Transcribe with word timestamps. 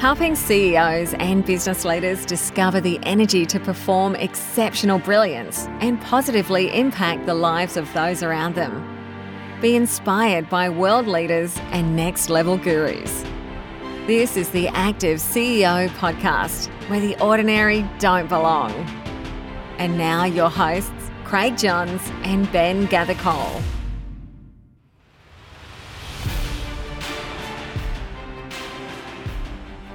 helping 0.00 0.34
CEOs 0.34 1.12
and 1.18 1.44
business 1.44 1.84
leaders 1.84 2.24
discover 2.24 2.80
the 2.80 2.98
energy 3.02 3.44
to 3.44 3.60
perform 3.60 4.16
exceptional 4.16 4.98
brilliance 4.98 5.66
and 5.80 6.00
positively 6.00 6.74
impact 6.74 7.26
the 7.26 7.34
lives 7.34 7.76
of 7.76 7.92
those 7.92 8.22
around 8.22 8.54
them. 8.54 8.72
Be 9.60 9.76
inspired 9.76 10.48
by 10.48 10.70
world 10.70 11.06
leaders 11.06 11.54
and 11.72 11.94
next 11.96 12.30
level 12.30 12.56
gurus. 12.56 13.22
This 14.06 14.38
is 14.38 14.48
the 14.48 14.68
Active 14.68 15.18
CEO 15.18 15.90
podcast, 15.90 16.68
where 16.88 17.00
the 17.00 17.22
ordinary 17.22 17.86
don't 17.98 18.26
belong. 18.26 18.72
And 19.76 19.98
now, 19.98 20.24
your 20.24 20.48
hosts, 20.48 21.10
Craig 21.24 21.58
Johns 21.58 22.00
and 22.22 22.50
Ben 22.52 22.86
Gathercole. 22.86 23.62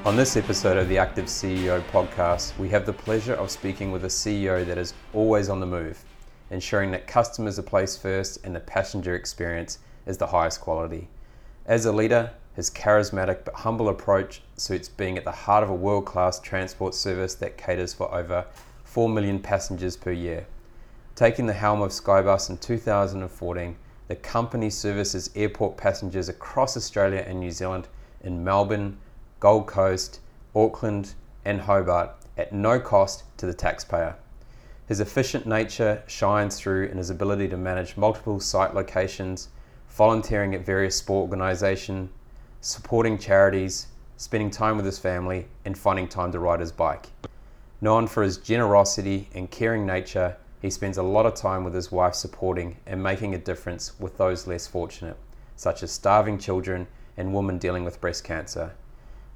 On 0.06 0.16
this 0.16 0.38
episode 0.38 0.78
of 0.78 0.88
the 0.88 1.00
Active 1.00 1.26
CEO 1.26 1.82
podcast, 1.86 2.56
we 2.60 2.70
have 2.70 2.86
the 2.86 2.94
pleasure 2.94 3.34
of 3.34 3.50
speaking 3.50 3.92
with 3.92 4.06
a 4.06 4.08
CEO 4.08 4.64
that 4.64 4.78
is 4.78 4.94
always 5.16 5.50
on 5.50 5.60
the 5.60 5.66
move, 5.66 6.06
ensuring 6.52 6.92
that 6.92 7.08
customers 7.08 7.58
are 7.58 7.64
placed 7.64 8.04
first 8.04 8.46
and 8.46 8.56
the 8.56 8.60
passenger 8.60 9.16
experience 9.16 9.80
is 10.06 10.20
the 10.20 10.28
highest 10.28 10.62
quality. 10.62 11.08
As 11.66 11.88
a 11.88 11.92
leader, 11.92 12.30
his 12.54 12.70
charismatic 12.70 13.46
but 13.46 13.56
humble 13.56 13.90
approach 13.90 14.44
suits 14.58 14.88
being 14.88 15.18
at 15.18 15.24
the 15.24 15.32
heart 15.32 15.64
of 15.64 15.72
a 15.72 15.76
world 15.76 16.06
class 16.06 16.40
transport 16.40 16.94
service 16.94 17.34
that 17.34 17.58
caters 17.58 17.92
for 17.92 18.14
over 18.14 18.46
4 18.84 19.10
million 19.10 19.40
passengers 19.40 19.98
per 19.98 20.12
year. 20.12 20.46
Taking 21.16 21.48
the 21.48 21.54
helm 21.54 21.82
of 21.82 21.90
Skybus 21.90 22.52
in 22.52 22.60
2014, 22.60 23.76
the 24.08 24.16
company 24.18 24.70
services 24.70 25.32
airport 25.36 25.78
passengers 25.78 26.30
across 26.30 26.78
Australia 26.78 27.26
and 27.26 27.40
New 27.40 27.50
Zealand 27.50 27.88
in 28.22 28.44
Melbourne, 28.44 29.00
Gold 29.46 29.68
Coast, 29.68 30.22
Auckland, 30.56 31.14
and 31.46 31.62
Hobart 31.62 32.10
at 32.36 32.52
no 32.52 32.80
cost 32.80 33.26
to 33.38 33.46
the 33.46 33.54
taxpayer. 33.54 34.16
His 34.88 35.00
efficient 35.00 35.46
nature 35.46 36.02
shines 36.08 36.60
through 36.60 36.88
in 36.88 36.98
his 36.98 37.12
ability 37.12 37.50
to 37.50 37.56
manage 37.56 37.96
multiple 37.96 38.40
site 38.40 38.74
locations, 38.74 39.50
volunteering 39.88 40.56
at 40.56 40.66
various 40.66 40.96
sport 40.96 41.30
organisations, 41.30 42.10
supporting 42.60 43.20
charities, 43.20 43.86
spending 44.18 44.50
time 44.50 44.78
with 44.78 44.86
his 44.88 44.98
family, 44.98 45.46
and 45.64 45.78
finding 45.78 46.08
time 46.08 46.32
to 46.32 46.40
ride 46.40 46.60
his 46.60 46.72
bike. 46.72 47.10
Known 47.82 48.08
for 48.08 48.24
his 48.24 48.38
generosity 48.38 49.30
and 49.36 49.52
caring 49.52 49.86
nature, 49.86 50.38
he 50.60 50.72
spends 50.72 50.98
a 50.98 51.04
lot 51.04 51.28
of 51.28 51.36
time 51.36 51.64
with 51.64 51.76
his 51.76 51.92
wife 51.92 52.16
supporting 52.16 52.78
and 52.88 53.04
making 53.04 53.36
a 53.36 53.38
difference 53.38 53.92
with 54.00 54.18
those 54.18 54.48
less 54.48 54.66
fortunate, 54.66 55.18
such 55.56 55.84
as 55.84 55.92
starving 55.92 56.40
children 56.40 56.88
and 57.16 57.32
women 57.36 57.60
dealing 57.60 57.84
with 57.84 58.02
breast 58.02 58.24
cancer. 58.24 58.74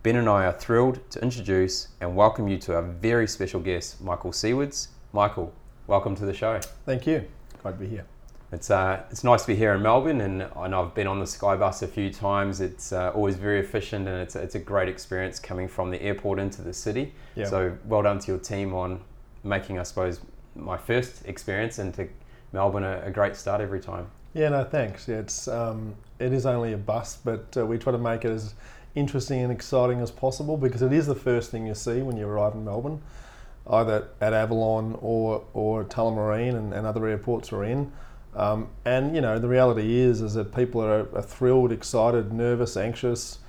Ben 0.02 0.16
and 0.16 0.30
I 0.30 0.46
are 0.46 0.54
thrilled 0.54 1.02
to 1.12 1.22
introduce 1.22 1.90
and 2.00 2.16
welcome 2.16 2.48
you 2.48 2.58
to 2.60 2.76
our 2.76 2.82
very 2.82 3.28
special 3.28 3.60
guest, 3.60 4.00
Michael 4.00 4.32
Sewards. 4.32 4.88
Michael, 5.12 5.54
welcome 5.88 6.16
to 6.16 6.26
the 6.26 6.34
show. 6.34 6.62
Thank 6.86 7.06
you. 7.06 7.26
Glad 7.62 7.74
to 7.74 7.78
be 7.80 7.88
here. 7.88 8.06
It's, 8.54 8.72
uh, 8.72 9.04
it's 9.12 9.26
nice 9.26 9.42
to 9.42 9.48
be 9.48 9.56
here 9.58 9.74
in 9.74 9.82
Melbourne, 9.82 10.22
and 10.22 10.44
I 10.56 10.70
know 10.70 10.86
I've 10.86 10.96
been 10.96 11.06
on 11.06 11.20
the 11.20 11.26
Skybus 11.26 11.84
a 11.84 11.88
few 11.88 12.14
times. 12.14 12.62
It's 12.62 12.94
uh, 12.94 13.12
always 13.14 13.36
very 13.36 13.60
efficient, 13.60 14.08
and 14.08 14.22
it's, 14.22 14.38
it's 14.38 14.56
a 14.56 14.60
great 14.60 14.88
experience 14.88 15.38
coming 15.38 15.68
from 15.68 15.92
the 15.92 16.02
airport 16.02 16.40
into 16.40 16.62
the 16.62 16.72
city. 16.72 17.14
Yeah. 17.36 17.50
So 17.50 17.78
well 17.84 18.02
done 18.02 18.20
to 18.20 18.28
your 18.32 18.40
team 18.40 18.74
on 18.74 19.02
making, 19.44 19.80
I 19.80 19.84
suppose, 19.84 20.22
my 20.56 20.78
first 20.78 21.26
experience 21.26 21.78
into 21.78 22.08
Melbourne 22.54 22.86
a, 22.86 23.02
a 23.04 23.12
great 23.12 23.36
start 23.36 23.60
every 23.60 23.82
time. 23.82 24.08
Yeah, 24.34 24.48
no, 24.48 24.64
thanks. 24.64 25.10
Yeah, 25.10 25.18
it's 25.18 25.50
um, 25.50 25.94
it 26.20 26.32
is 26.32 26.46
only 26.46 26.74
a 26.74 26.78
bus, 26.78 27.18
but 27.18 27.46
uh, 27.58 27.66
we 27.66 27.78
try 27.78 27.92
to 27.92 27.98
make 27.98 28.26
it 28.26 28.32
as 28.32 28.54
interesting 28.96 29.42
and 29.42 29.52
exciting 29.52 30.02
as 30.02 30.12
possible 30.12 30.58
because 30.58 30.82
it 30.82 30.92
is 30.92 31.08
the 31.08 31.16
first 31.16 31.52
thing 31.52 31.68
you 31.68 31.76
see 31.76 32.02
when 32.02 32.18
you 32.18 32.28
arrive 32.28 32.54
in 32.54 32.66
Melbourne, 32.66 33.02
either 33.70 34.08
at 34.20 34.34
Avalon 34.34 34.98
or 35.02 35.46
or 35.54 35.84
Tullamarine 35.84 36.56
and, 36.56 36.74
and 36.74 36.86
other 36.86 37.08
airports 37.08 37.52
we're 37.52 37.66
in. 37.66 37.92
Um, 38.36 38.70
and 38.86 39.16
you 39.16 39.22
know 39.22 39.40
the 39.40 39.48
reality 39.48 40.00
is 40.00 40.22
is 40.22 40.34
that 40.36 40.54
people 40.54 40.82
are, 40.82 41.08
are 41.16 41.22
thrilled, 41.22 41.72
excited, 41.72 42.32
nervous, 42.34 42.78
anxious. 42.78 43.40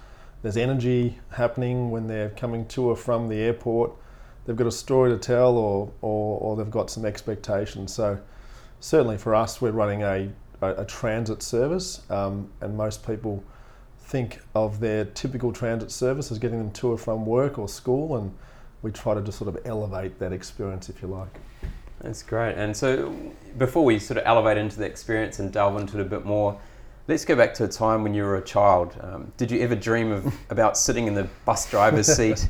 There's 0.42 0.56
energy 0.56 1.18
happening 1.32 1.90
when 1.90 2.06
they're 2.06 2.30
coming 2.30 2.66
to 2.68 2.84
or 2.84 2.96
from 2.96 3.28
the 3.28 3.36
airport. 3.36 3.92
They've 4.46 4.56
got 4.56 4.66
a 4.66 4.72
story 4.72 5.10
to 5.10 5.18
tell, 5.18 5.56
or 5.56 5.92
or, 6.00 6.40
or 6.40 6.56
they've 6.56 6.70
got 6.70 6.90
some 6.90 7.04
expectations. 7.04 7.92
So 7.92 8.18
certainly 8.80 9.18
for 9.18 9.34
us, 9.34 9.60
we're 9.60 9.70
running 9.70 10.02
a 10.02 10.30
a, 10.62 10.82
a 10.82 10.84
transit 10.84 11.42
service, 11.42 12.02
um, 12.10 12.50
and 12.60 12.76
most 12.76 13.06
people 13.06 13.42
think 14.10 14.40
of 14.56 14.80
their 14.80 15.04
typical 15.04 15.52
transit 15.52 15.92
service 15.92 16.32
as 16.32 16.38
getting 16.38 16.58
them 16.58 16.72
to 16.72 16.88
or 16.88 16.98
from 16.98 17.24
work 17.24 17.58
or 17.58 17.68
school, 17.68 18.16
and 18.16 18.34
we 18.82 18.90
try 18.90 19.14
to 19.14 19.20
just 19.22 19.38
sort 19.38 19.54
of 19.54 19.64
elevate 19.64 20.18
that 20.18 20.32
experience, 20.32 20.88
if 20.88 21.00
you 21.00 21.06
like. 21.06 21.38
That's 22.00 22.22
great. 22.22 22.56
And 22.56 22.76
so, 22.76 23.14
before 23.56 23.84
we 23.84 23.98
sort 24.00 24.18
of 24.18 24.24
elevate 24.26 24.58
into 24.58 24.78
the 24.78 24.84
experience 24.84 25.38
and 25.38 25.52
delve 25.52 25.80
into 25.80 25.98
it 25.98 26.02
a 26.02 26.08
bit 26.08 26.24
more, 26.24 26.58
let's 27.06 27.24
go 27.24 27.36
back 27.36 27.54
to 27.54 27.64
a 27.64 27.68
time 27.68 28.02
when 28.02 28.12
you 28.12 28.24
were 28.24 28.36
a 28.36 28.44
child. 28.44 28.96
Um, 29.00 29.32
did 29.36 29.50
you 29.50 29.60
ever 29.60 29.76
dream 29.76 30.10
of 30.10 30.34
about 30.50 30.76
sitting 30.76 31.06
in 31.06 31.14
the 31.14 31.28
bus 31.44 31.70
driver's 31.70 32.08
seat 32.08 32.48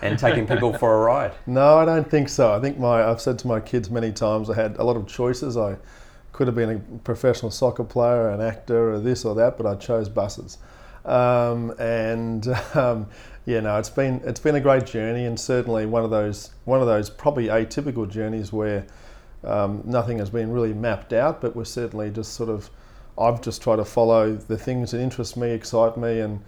and 0.00 0.18
taking 0.18 0.46
people 0.46 0.72
for 0.72 0.94
a 0.94 1.04
ride? 1.04 1.32
No, 1.46 1.78
I 1.78 1.84
don't 1.84 2.08
think 2.10 2.30
so. 2.30 2.54
I 2.54 2.60
think 2.60 2.78
my 2.78 3.04
I've 3.04 3.20
said 3.20 3.38
to 3.40 3.46
my 3.46 3.60
kids 3.60 3.90
many 3.90 4.12
times 4.12 4.48
I 4.48 4.54
had 4.54 4.76
a 4.78 4.84
lot 4.84 4.96
of 4.96 5.06
choices. 5.06 5.58
I 5.58 5.76
could 6.32 6.46
have 6.46 6.56
been 6.56 6.70
a 6.70 6.98
professional 7.00 7.50
soccer 7.50 7.84
player, 7.84 8.30
an 8.30 8.40
actor, 8.40 8.92
or 8.94 8.98
this 8.98 9.26
or 9.26 9.34
that, 9.34 9.58
but 9.58 9.66
I 9.66 9.74
chose 9.74 10.08
buses. 10.08 10.56
Um, 11.04 11.70
and 11.78 12.46
um, 12.74 13.08
yeah, 13.44 13.60
no, 13.60 13.78
it's 13.78 13.90
been 13.90 14.20
it's 14.24 14.40
been 14.40 14.54
a 14.54 14.60
great 14.60 14.86
journey, 14.86 15.24
and 15.26 15.38
certainly 15.38 15.86
one 15.86 16.04
of 16.04 16.10
those 16.10 16.52
one 16.64 16.80
of 16.80 16.86
those 16.86 17.10
probably 17.10 17.46
atypical 17.46 18.08
journeys 18.08 18.52
where 18.52 18.86
um, 19.44 19.82
nothing 19.84 20.18
has 20.18 20.30
been 20.30 20.52
really 20.52 20.72
mapped 20.72 21.12
out, 21.12 21.40
but 21.40 21.56
we're 21.56 21.64
certainly 21.64 22.10
just 22.10 22.34
sort 22.34 22.48
of 22.48 22.70
I've 23.18 23.42
just 23.42 23.62
tried 23.62 23.76
to 23.76 23.84
follow 23.84 24.34
the 24.34 24.56
things 24.56 24.92
that 24.92 25.00
interest 25.00 25.36
me, 25.36 25.50
excite 25.50 25.96
me, 25.96 26.20
and 26.20 26.40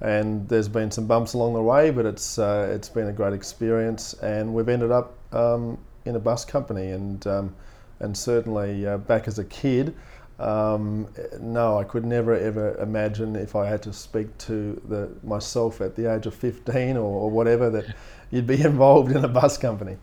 and 0.00 0.48
there's 0.48 0.68
been 0.68 0.90
some 0.90 1.06
bumps 1.06 1.34
along 1.34 1.54
the 1.54 1.62
way, 1.62 1.90
but 1.90 2.04
it's 2.06 2.38
uh, 2.38 2.68
it's 2.74 2.88
been 2.88 3.08
a 3.08 3.12
great 3.12 3.32
experience, 3.32 4.14
and 4.14 4.52
we've 4.52 4.68
ended 4.68 4.90
up 4.90 5.16
um, 5.32 5.78
in 6.04 6.16
a 6.16 6.20
bus 6.20 6.44
company, 6.44 6.90
and 6.90 7.26
um, 7.26 7.54
and 8.00 8.16
certainly 8.16 8.86
uh, 8.86 8.98
back 8.98 9.28
as 9.28 9.38
a 9.38 9.44
kid. 9.44 9.94
Um, 10.42 11.06
no, 11.40 11.78
I 11.78 11.84
could 11.84 12.04
never 12.04 12.34
ever 12.34 12.76
imagine 12.78 13.36
if 13.36 13.54
I 13.54 13.66
had 13.66 13.82
to 13.84 13.92
speak 13.92 14.36
to 14.38 14.80
the, 14.88 15.08
myself 15.22 15.80
at 15.80 15.94
the 15.94 16.12
age 16.12 16.26
of 16.26 16.34
15 16.34 16.96
or, 16.96 17.00
or 17.00 17.30
whatever 17.30 17.70
that 17.70 17.94
you'd 18.30 18.46
be 18.46 18.60
involved 18.60 19.12
in 19.12 19.24
a 19.24 19.28
bus 19.28 19.56
company. 19.56 19.96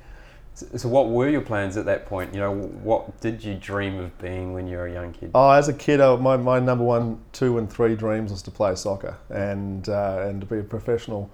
So, 0.54 0.90
what 0.90 1.10
were 1.10 1.30
your 1.30 1.42
plans 1.42 1.78
at 1.78 1.86
that 1.86 2.06
point? 2.06 2.34
You 2.34 2.40
know, 2.40 2.54
what 2.54 3.20
did 3.22 3.44
you 3.44 3.56
dream 3.56 3.98
of 4.00 4.18
being 4.20 4.54
when 4.54 4.68
you 4.68 4.78
were 4.78 4.88
a 4.88 4.94
young 4.94 5.14
kid? 5.14 5.32
Oh, 5.34 5.52
as 5.52 5.70
a 5.70 5.74
kid, 5.74 6.02
uh, 6.02 6.18
my, 6.18 6.36
my 6.38 6.60
number 6.60 6.84
one, 6.84 7.20
two, 7.32 7.58
and 7.58 7.72
three 7.72 7.96
dreams 7.96 8.32
was 8.32 8.42
to 8.44 8.52
play 8.52 8.76
soccer 8.76 9.18
and 9.30 9.88
uh, 9.88 10.26
and 10.28 10.42
to 10.42 10.48
be 10.48 10.60
a 10.60 10.64
professional 10.64 11.30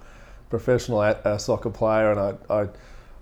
professional 0.48 1.00
uh, 1.00 1.38
soccer 1.38 1.70
player. 1.70 2.12
And 2.12 2.20
I 2.20 2.54
I, 2.54 2.68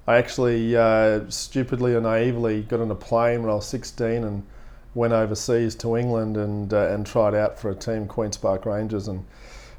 I 0.06 0.16
actually 0.16 0.76
uh, 0.76 1.20
stupidly 1.28 1.94
or 1.94 2.00
naively 2.00 2.62
got 2.62 2.80
on 2.80 2.90
a 2.90 2.94
plane 2.94 3.42
when 3.42 3.50
I 3.50 3.54
was 3.54 3.66
16 3.66 4.24
and 4.24 4.46
went 4.94 5.12
overseas 5.12 5.74
to 5.74 5.96
England 5.96 6.36
and 6.36 6.72
uh, 6.72 6.88
and 6.88 7.06
tried 7.06 7.34
out 7.34 7.58
for 7.58 7.70
a 7.70 7.74
team, 7.74 8.06
Queens 8.06 8.36
Park 8.36 8.66
Rangers. 8.66 9.08
And 9.08 9.24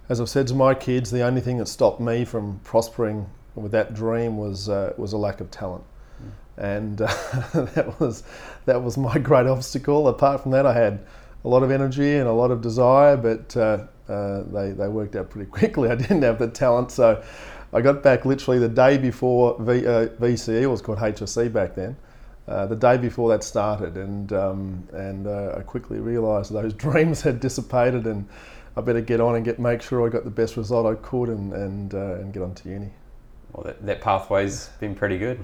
as 0.10 0.20
I've 0.20 0.30
said 0.30 0.48
to 0.48 0.56
my 0.56 0.74
kids, 0.74 1.12
the 1.12 1.22
only 1.22 1.42
thing 1.42 1.58
that 1.58 1.68
stopped 1.68 2.00
me 2.00 2.26
from 2.26 2.60
prospering 2.64 3.30
with 3.56 3.72
that 3.72 3.94
dream 3.94 4.38
was 4.38 4.70
uh, 4.70 4.94
was 4.98 5.14
a 5.14 5.18
lack 5.18 5.40
of 5.40 5.50
talent, 5.52 5.84
mm. 6.22 6.32
and 6.58 7.02
uh, 7.02 7.08
that 7.74 8.00
was 8.00 8.24
that 8.66 8.84
was 8.84 8.98
my 8.98 9.18
great 9.30 9.48
obstacle. 9.48 10.08
Apart 10.08 10.42
from 10.42 10.52
that, 10.52 10.66
I 10.66 10.74
had 10.74 11.06
a 11.44 11.48
lot 11.48 11.64
of 11.64 11.72
energy 11.72 12.16
and 12.16 12.28
a 12.28 12.34
lot 12.34 12.52
of 12.52 12.62
desire, 12.62 13.16
but 13.16 13.56
uh, 13.56 13.86
uh, 14.10 14.44
they 14.52 14.72
they 14.72 14.88
worked 14.88 15.16
out 15.16 15.30
pretty 15.30 15.50
quickly. 15.58 15.90
I 15.90 15.96
didn't 15.96 16.22
have 16.22 16.40
the 16.40 16.50
talent, 16.50 16.92
so. 16.92 17.24
I 17.74 17.82
got 17.82 18.02
back 18.02 18.24
literally 18.24 18.58
the 18.58 18.70
day 18.70 18.98
before 18.98 19.58
v, 19.60 19.86
uh, 19.86 20.08
VCE, 20.08 20.62
it 20.62 20.68
was 20.68 20.82
called 20.82 21.00
HSC 21.00 21.52
back 21.52 21.76
then, 21.76 21.98
uh, 22.48 22.66
the 22.68 22.76
day 22.76 22.98
before 22.98 23.30
that 23.30 23.44
started, 23.44 23.98
and 23.98 24.32
um, 24.32 24.88
and 24.94 25.26
uh, 25.26 25.56
I 25.58 25.62
quickly 25.62 26.00
realised 26.00 26.54
those 26.54 26.74
dreams 26.86 27.22
had 27.22 27.40
dissipated, 27.40 28.06
and 28.06 28.28
I 28.78 28.82
better 28.82 29.02
get 29.02 29.20
on 29.20 29.36
and 29.36 29.44
get 29.44 29.60
make 29.60 29.82
sure 29.82 30.06
I 30.06 30.10
got 30.10 30.26
the 30.26 30.30
best 30.30 30.56
result 30.58 30.86
I 30.86 30.96
could, 31.02 31.30
and 31.30 31.54
and 31.54 31.94
uh, 31.94 32.16
and 32.16 32.34
get 32.34 32.44
on 32.44 32.54
to 32.54 32.70
uni. 32.70 32.92
Well, 33.52 33.64
that, 33.64 33.86
that 33.86 34.02
pathway's 34.02 34.70
been 34.80 34.94
pretty 34.94 35.18
good. 35.18 35.44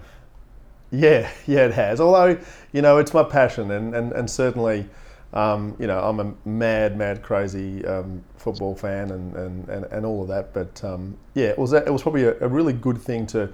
Yeah, 0.91 1.31
yeah, 1.47 1.65
it 1.65 1.73
has. 1.73 1.99
Although 1.99 2.37
you 2.71 2.81
know, 2.81 2.97
it's 2.97 3.13
my 3.13 3.23
passion, 3.23 3.71
and 3.71 3.95
and 3.95 4.11
and 4.11 4.29
certainly. 4.29 4.87
Um, 5.33 5.77
you 5.79 5.87
know, 5.87 5.97
I'm 5.97 6.19
a 6.19 6.33
mad, 6.43 6.97
mad, 6.97 7.23
crazy 7.23 7.85
um, 7.85 8.21
football 8.35 8.75
fan, 8.75 9.11
and, 9.11 9.33
and, 9.33 9.69
and, 9.69 9.85
and, 9.85 10.05
all 10.05 10.23
of 10.23 10.27
that. 10.27 10.53
But 10.53 10.83
um, 10.83 11.17
yeah, 11.35 11.45
it 11.45 11.57
was 11.57 11.71
it 11.71 11.87
was 11.89 12.01
probably 12.01 12.25
a, 12.25 12.37
a 12.41 12.49
really 12.49 12.73
good 12.73 12.97
thing 12.97 13.25
to 13.27 13.49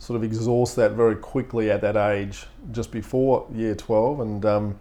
sort 0.00 0.16
of 0.16 0.24
exhaust 0.24 0.74
that 0.76 0.92
very 0.92 1.14
quickly 1.14 1.70
at 1.70 1.82
that 1.82 1.96
age, 1.96 2.46
just 2.72 2.90
before 2.90 3.46
year 3.54 3.76
12, 3.76 4.20
and 4.20 4.44
um, 4.44 4.78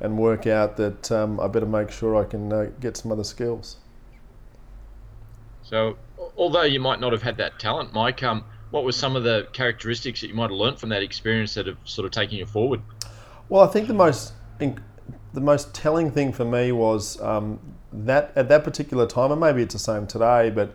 and 0.00 0.16
work 0.16 0.46
out 0.46 0.78
that 0.78 1.12
um, 1.12 1.38
I 1.38 1.46
better 1.48 1.66
make 1.66 1.90
sure 1.90 2.16
I 2.16 2.24
can 2.24 2.50
uh, 2.50 2.70
get 2.80 2.96
some 2.96 3.12
other 3.12 3.24
skills. 3.24 3.76
So 5.62 5.98
although 6.38 6.62
you 6.62 6.80
might 6.80 7.00
not 7.00 7.12
have 7.12 7.22
had 7.22 7.36
that 7.36 7.58
talent, 7.58 7.92
Mike, 7.92 8.22
um, 8.22 8.44
what 8.70 8.84
were 8.84 8.92
some 8.92 9.14
of 9.14 9.24
the 9.24 9.46
characteristics 9.52 10.22
that 10.22 10.28
you 10.28 10.34
might 10.34 10.50
have 10.50 10.58
learned 10.58 10.78
from 10.78 10.88
that 10.88 11.02
experience 11.02 11.52
that 11.54 11.66
have 11.66 11.76
sort 11.84 12.06
of 12.06 12.12
taken 12.12 12.38
you 12.38 12.46
forward? 12.46 12.80
Well, 13.50 13.62
I 13.62 13.66
think 13.66 13.88
the 13.88 13.94
most 13.94 14.32
the 15.32 15.40
most 15.40 15.74
telling 15.74 16.10
thing 16.10 16.32
for 16.32 16.44
me 16.44 16.72
was 16.72 17.20
um, 17.20 17.58
that 17.92 18.32
at 18.36 18.48
that 18.48 18.64
particular 18.64 19.06
time, 19.06 19.32
and 19.32 19.40
maybe 19.40 19.62
it's 19.62 19.74
the 19.74 19.78
same 19.78 20.06
today, 20.06 20.50
but 20.50 20.74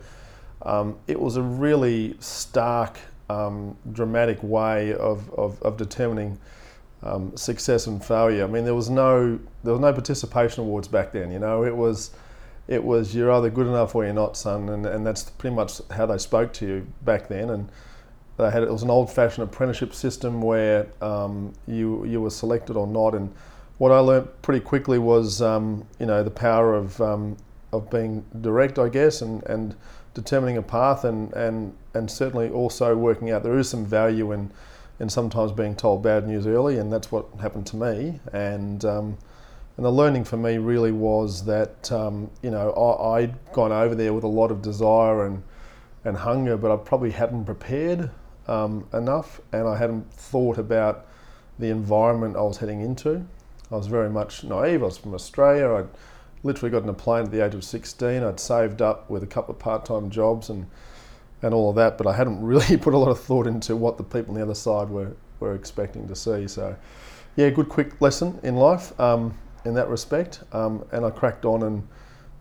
um, 0.62 0.98
it 1.06 1.20
was 1.20 1.36
a 1.36 1.42
really 1.42 2.16
stark, 2.20 2.98
um, 3.28 3.76
dramatic 3.92 4.42
way 4.42 4.94
of, 4.94 5.32
of, 5.34 5.60
of 5.62 5.76
determining 5.76 6.38
um, 7.02 7.36
success 7.36 7.86
and 7.86 8.04
failure. 8.04 8.44
I 8.44 8.46
mean, 8.46 8.64
there 8.64 8.74
was 8.74 8.90
no 8.90 9.38
there 9.62 9.72
was 9.72 9.80
no 9.80 9.92
participation 9.92 10.62
awards 10.64 10.88
back 10.88 11.12
then. 11.12 11.30
You 11.30 11.38
know, 11.38 11.64
it 11.64 11.76
was 11.76 12.10
it 12.68 12.82
was 12.82 13.14
you're 13.14 13.30
either 13.32 13.50
good 13.50 13.66
enough 13.66 13.94
or 13.94 14.04
you're 14.04 14.14
not, 14.14 14.36
son, 14.36 14.68
and, 14.68 14.86
and 14.86 15.06
that's 15.06 15.24
pretty 15.24 15.54
much 15.54 15.80
how 15.90 16.06
they 16.06 16.18
spoke 16.18 16.52
to 16.54 16.66
you 16.66 16.86
back 17.04 17.28
then. 17.28 17.50
And 17.50 17.68
they 18.38 18.50
had 18.50 18.62
it 18.62 18.72
was 18.72 18.82
an 18.82 18.90
old-fashioned 18.90 19.48
apprenticeship 19.48 19.94
system 19.94 20.42
where 20.42 20.88
um, 21.00 21.52
you 21.66 22.04
you 22.04 22.20
were 22.20 22.30
selected 22.30 22.76
or 22.76 22.86
not. 22.86 23.14
And 23.14 23.32
what 23.78 23.92
I 23.92 23.98
learned 23.98 24.28
pretty 24.42 24.60
quickly 24.60 24.98
was 24.98 25.42
um, 25.42 25.86
you 26.00 26.06
know 26.06 26.22
the 26.22 26.30
power 26.30 26.74
of 26.74 27.00
um, 27.00 27.36
of 27.72 27.90
being 27.90 28.24
direct, 28.40 28.78
I 28.78 28.88
guess, 28.88 29.22
and 29.22 29.42
and 29.44 29.74
determining 30.14 30.56
a 30.56 30.62
path, 30.62 31.04
and 31.04 31.32
and 31.34 31.76
and 31.96 32.10
certainly 32.10 32.48
also 32.50 32.96
working 32.96 33.30
out 33.30 33.42
there 33.42 33.58
is 33.58 33.68
some 33.68 33.84
value 33.84 34.32
in 34.32 34.50
in 34.98 35.10
sometimes 35.10 35.52
being 35.52 35.74
told 35.74 36.02
bad 36.02 36.26
news 36.26 36.46
early, 36.46 36.78
and 36.78 36.92
that's 36.92 37.12
what 37.12 37.26
happened 37.40 37.66
to 37.66 37.76
me. 37.76 38.20
And 38.32 38.84
um, 38.84 39.18
and 39.76 39.84
the 39.84 39.90
learning 39.90 40.24
for 40.24 40.36
me 40.36 40.56
really 40.58 40.92
was 40.92 41.44
that 41.44 41.90
um, 41.92 42.30
you 42.42 42.50
know 42.50 42.70
I, 42.72 43.18
I'd 43.18 43.52
gone 43.52 43.72
over 43.72 43.94
there 43.94 44.12
with 44.12 44.24
a 44.24 44.28
lot 44.28 44.50
of 44.50 44.62
desire 44.62 45.26
and 45.26 45.42
and 46.04 46.16
hunger, 46.16 46.56
but 46.56 46.70
I 46.70 46.76
probably 46.76 47.10
hadn't 47.10 47.44
prepared 47.44 48.10
um, 48.46 48.86
enough, 48.92 49.40
and 49.52 49.66
I 49.68 49.76
hadn't 49.76 50.10
thought 50.12 50.56
about 50.56 51.06
the 51.58 51.68
environment 51.68 52.36
I 52.36 52.42
was 52.42 52.58
heading 52.58 52.80
into. 52.80 53.26
I 53.70 53.76
was 53.76 53.88
very 53.88 54.08
much 54.10 54.44
naive. 54.44 54.82
I 54.82 54.86
was 54.86 54.98
from 54.98 55.14
Australia. 55.14 55.72
I'd 55.74 55.88
literally 56.44 56.70
got 56.70 56.84
in 56.84 56.88
a 56.88 56.94
plane 56.94 57.24
at 57.24 57.32
the 57.32 57.44
age 57.44 57.54
of 57.54 57.64
16. 57.64 58.22
I'd 58.22 58.38
saved 58.38 58.80
up 58.80 59.10
with 59.10 59.22
a 59.22 59.26
couple 59.26 59.52
of 59.54 59.58
part-time 59.58 60.10
jobs 60.10 60.48
and 60.48 60.66
and 61.42 61.52
all 61.54 61.70
of 61.70 61.76
that, 61.76 61.98
but 61.98 62.06
I 62.06 62.14
hadn't 62.14 62.42
really 62.42 62.76
put 62.78 62.94
a 62.94 62.98
lot 62.98 63.10
of 63.10 63.20
thought 63.20 63.46
into 63.46 63.76
what 63.76 63.98
the 63.98 64.04
people 64.04 64.30
on 64.30 64.34
the 64.34 64.42
other 64.42 64.54
side 64.54 64.88
were, 64.88 65.12
were 65.40 65.54
expecting 65.54 66.08
to 66.08 66.16
see. 66.16 66.48
So, 66.48 66.76
yeah, 67.36 67.50
good 67.50 67.68
quick 67.68 68.00
lesson 68.00 68.40
in 68.42 68.56
life 68.56 68.98
um, 68.98 69.36
in 69.64 69.74
that 69.74 69.88
respect. 69.88 70.42
Um, 70.52 70.84
and 70.92 71.04
I 71.04 71.10
cracked 71.10 71.44
on 71.44 71.62
and 71.62 71.88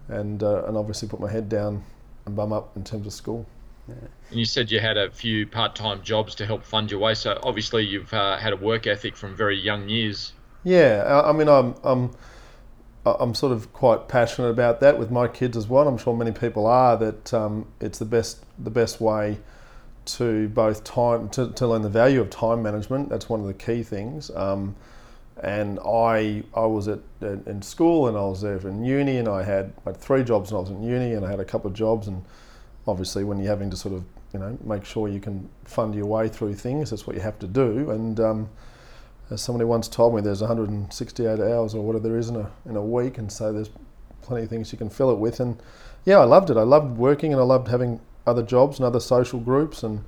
and 0.08 0.44
uh, 0.44 0.66
and 0.66 0.78
obviously 0.78 1.08
put 1.08 1.20
my 1.20 1.32
head 1.32 1.50
down 1.50 1.84
and 2.26 2.36
bum 2.36 2.54
up 2.54 2.76
in 2.78 2.84
terms 2.84 3.08
of 3.08 3.14
school. 3.14 3.46
Yeah. 3.88 3.96
And 4.30 4.40
you 4.40 4.46
said 4.46 4.72
you 4.72 4.80
had 4.80 4.98
a 4.98 5.12
few 5.12 5.46
part-time 5.46 6.02
jobs 6.02 6.36
to 6.36 6.46
help 6.46 6.64
fund 6.64 6.90
your 6.90 7.00
way. 7.00 7.14
So 7.14 7.40
obviously 7.44 7.86
you've 7.86 8.14
uh, 8.14 8.38
had 8.38 8.54
a 8.54 8.58
work 8.58 8.88
ethic 8.88 9.16
from 9.16 9.36
very 9.36 9.60
young 9.60 9.90
years. 9.90 10.34
Yeah, 10.64 11.22
I 11.26 11.32
mean 11.32 11.48
I'm. 11.50 11.76
I'm 11.84 12.12
I'm 13.06 13.36
sort 13.36 13.52
of 13.52 13.72
quite 13.72 14.08
passionate 14.08 14.50
about 14.50 14.80
that 14.80 14.98
with 14.98 15.12
my 15.12 15.28
kids 15.28 15.56
as 15.56 15.68
well. 15.68 15.88
I'm 15.88 15.98
sure 15.98 16.16
many 16.16 16.32
people 16.32 16.66
are 16.66 16.98
that 16.98 17.34
um, 17.34 17.68
it's 17.80 18.00
the 18.00 18.06
best 18.06 18.44
the 18.58 18.72
best 18.72 19.00
way 19.00 19.38
to 20.06 20.48
both 20.50 20.84
time 20.84 21.30
to, 21.30 21.52
to 21.52 21.68
learn 21.68 21.82
the 21.82 21.90
value 21.90 22.22
of 22.22 22.30
time 22.30 22.64
management. 22.64 23.10
That's 23.10 23.30
one 23.30 23.40
of 23.40 23.48
the 23.48 23.54
key 23.54 23.84
things. 23.84 24.32
Um, 24.32 24.76
and 25.44 25.80
I 25.86 26.44
I 26.56 26.66
was 26.66 26.88
at 26.88 27.00
in 27.22 27.62
school 27.62 28.08
and 28.08 28.18
I 28.18 28.22
was 28.22 28.42
there 28.42 28.58
in 28.58 28.84
uni 28.84 29.18
and 29.18 29.28
I 29.28 29.44
had, 29.44 29.74
had 29.84 29.98
three 29.98 30.24
jobs 30.24 30.52
when 30.52 30.58
I 30.58 30.62
was 30.62 30.70
in 30.70 30.82
uni 30.82 31.14
and 31.14 31.26
I 31.26 31.30
had 31.30 31.40
a 31.40 31.46
couple 31.46 31.70
of 31.70 31.76
jobs 31.76 32.08
and 32.08 32.24
obviously 32.88 33.24
when 33.24 33.38
you're 33.40 33.50
having 33.50 33.70
to 33.70 33.78
sort 33.78 33.94
of 33.94 34.04
you 34.34 34.40
know 34.40 34.58
make 34.64 34.86
sure 34.86 35.08
you 35.08 35.20
can 35.20 35.50
fund 35.66 35.94
your 35.94 36.06
way 36.06 36.30
through 36.30 36.56
things, 36.56 36.90
that's 36.90 37.06
what 37.06 37.16
you 37.16 37.22
have 37.22 37.38
to 37.40 37.48
do. 37.48 37.92
And 37.92 38.20
um, 38.20 38.50
as 39.30 39.42
somebody 39.42 39.66
once 39.66 39.88
told 39.88 40.16
me, 40.16 40.22
there's 40.22 40.42
168 40.42 41.40
hours 41.40 41.74
or 41.74 41.84
whatever 41.84 42.08
there 42.08 42.18
is 42.18 42.30
in 42.30 42.36
a 42.36 42.52
in 42.66 42.76
a 42.76 42.82
week, 42.82 43.18
and 43.18 43.32
so 43.32 43.52
there's 43.52 43.70
plenty 44.22 44.44
of 44.44 44.50
things 44.50 44.72
you 44.72 44.78
can 44.78 44.90
fill 44.90 45.12
it 45.12 45.18
with. 45.18 45.40
And 45.40 45.62
yeah, 46.06 46.20
I 46.20 46.26
loved 46.26 46.50
it. 46.50 46.58
I 46.58 46.64
loved 46.64 46.98
working, 46.98 47.32
and 47.32 47.42
I 47.42 47.44
loved 47.44 47.68
having 47.68 48.00
other 48.28 48.44
jobs 48.44 48.78
and 48.78 48.86
other 48.86 49.00
social 49.00 49.40
groups 49.40 49.84
and 49.84 50.04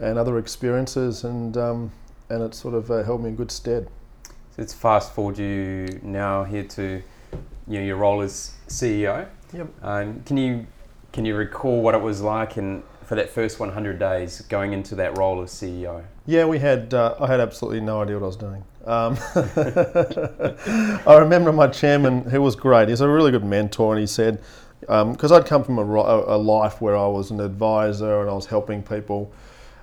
and 0.00 0.18
other 0.18 0.38
experiences, 0.38 1.24
and 1.24 1.56
um, 1.56 1.92
and 2.28 2.42
it 2.42 2.54
sort 2.54 2.74
of 2.74 2.90
uh, 2.90 3.02
held 3.02 3.22
me 3.22 3.30
in 3.30 3.36
good 3.36 3.50
stead. 3.50 3.88
So 4.24 4.32
let's 4.58 4.74
fast 4.74 5.12
forward 5.14 5.38
you 5.38 6.00
now 6.02 6.44
here 6.44 6.64
to 6.64 7.02
you 7.68 7.78
know 7.78 7.84
your 7.84 7.96
role 7.96 8.22
as 8.22 8.54
CEO. 8.68 9.28
Yep. 9.52 9.68
Um, 9.82 10.22
can 10.24 10.36
you 10.36 10.66
can 11.12 11.24
you 11.24 11.36
recall 11.36 11.82
what 11.82 11.94
it 11.94 12.00
was 12.00 12.20
like 12.20 12.56
and 12.56 12.82
for 13.04 13.14
that 13.14 13.30
first 13.30 13.60
100 13.60 13.98
days 13.98 14.40
going 14.42 14.72
into 14.72 14.94
that 14.96 15.16
role 15.16 15.40
as 15.42 15.50
CEO? 15.50 16.04
Yeah, 16.26 16.44
we 16.44 16.58
had. 16.58 16.92
Uh, 16.92 17.14
I 17.20 17.26
had 17.26 17.40
absolutely 17.40 17.80
no 17.80 18.02
idea 18.02 18.18
what 18.18 18.24
I 18.24 18.26
was 18.26 18.36
doing. 18.36 18.64
Um, 18.84 19.16
I 21.06 21.16
remember 21.18 21.52
my 21.52 21.68
chairman, 21.68 22.22
who 22.24 22.42
was 22.42 22.56
great. 22.56 22.88
He's 22.88 23.00
a 23.00 23.08
really 23.08 23.30
good 23.30 23.44
mentor, 23.44 23.92
and 23.92 24.00
he 24.00 24.06
said, 24.06 24.40
because 24.80 25.32
um, 25.32 25.38
I'd 25.38 25.46
come 25.46 25.64
from 25.64 25.78
a, 25.78 25.82
a, 25.82 26.38
life 26.38 26.80
where 26.80 26.96
I 26.96 27.06
was 27.06 27.30
an 27.30 27.40
advisor 27.40 28.20
and 28.20 28.30
I 28.30 28.34
was 28.34 28.46
helping 28.46 28.82
people, 28.82 29.32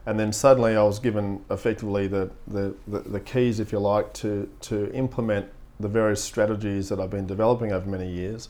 and 0.06 0.20
then 0.20 0.32
suddenly 0.32 0.76
I 0.76 0.84
was 0.84 1.00
given 1.00 1.44
effectively 1.50 2.08
the, 2.08 2.30
the, 2.48 2.76
the, 2.88 3.00
the 3.00 3.20
keys, 3.20 3.60
if 3.60 3.72
you 3.72 3.80
like, 3.80 4.14
to 4.16 4.50
to 4.62 4.92
implement 4.94 5.48
the 5.80 5.88
various 5.88 6.24
strategies 6.24 6.90
that 6.90 7.00
I've 7.00 7.10
been 7.10 7.28
developing 7.28 7.72
over 7.72 7.90
many 7.90 8.10
years. 8.10 8.50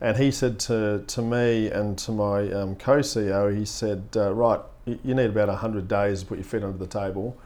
And 0.00 0.16
he 0.16 0.30
said 0.30 0.58
to, 0.60 1.04
to 1.06 1.22
me 1.22 1.70
and 1.70 1.96
to 1.98 2.12
my 2.12 2.50
um, 2.50 2.76
co 2.76 2.98
CEO, 2.98 3.56
he 3.56 3.64
said, 3.64 4.08
uh, 4.16 4.34
Right, 4.34 4.60
you 4.86 5.14
need 5.14 5.30
about 5.30 5.48
100 5.48 5.88
days 5.88 6.20
to 6.20 6.26
put 6.26 6.38
your 6.38 6.44
feet 6.44 6.62
under 6.62 6.78
the 6.78 6.86
table. 6.86 7.36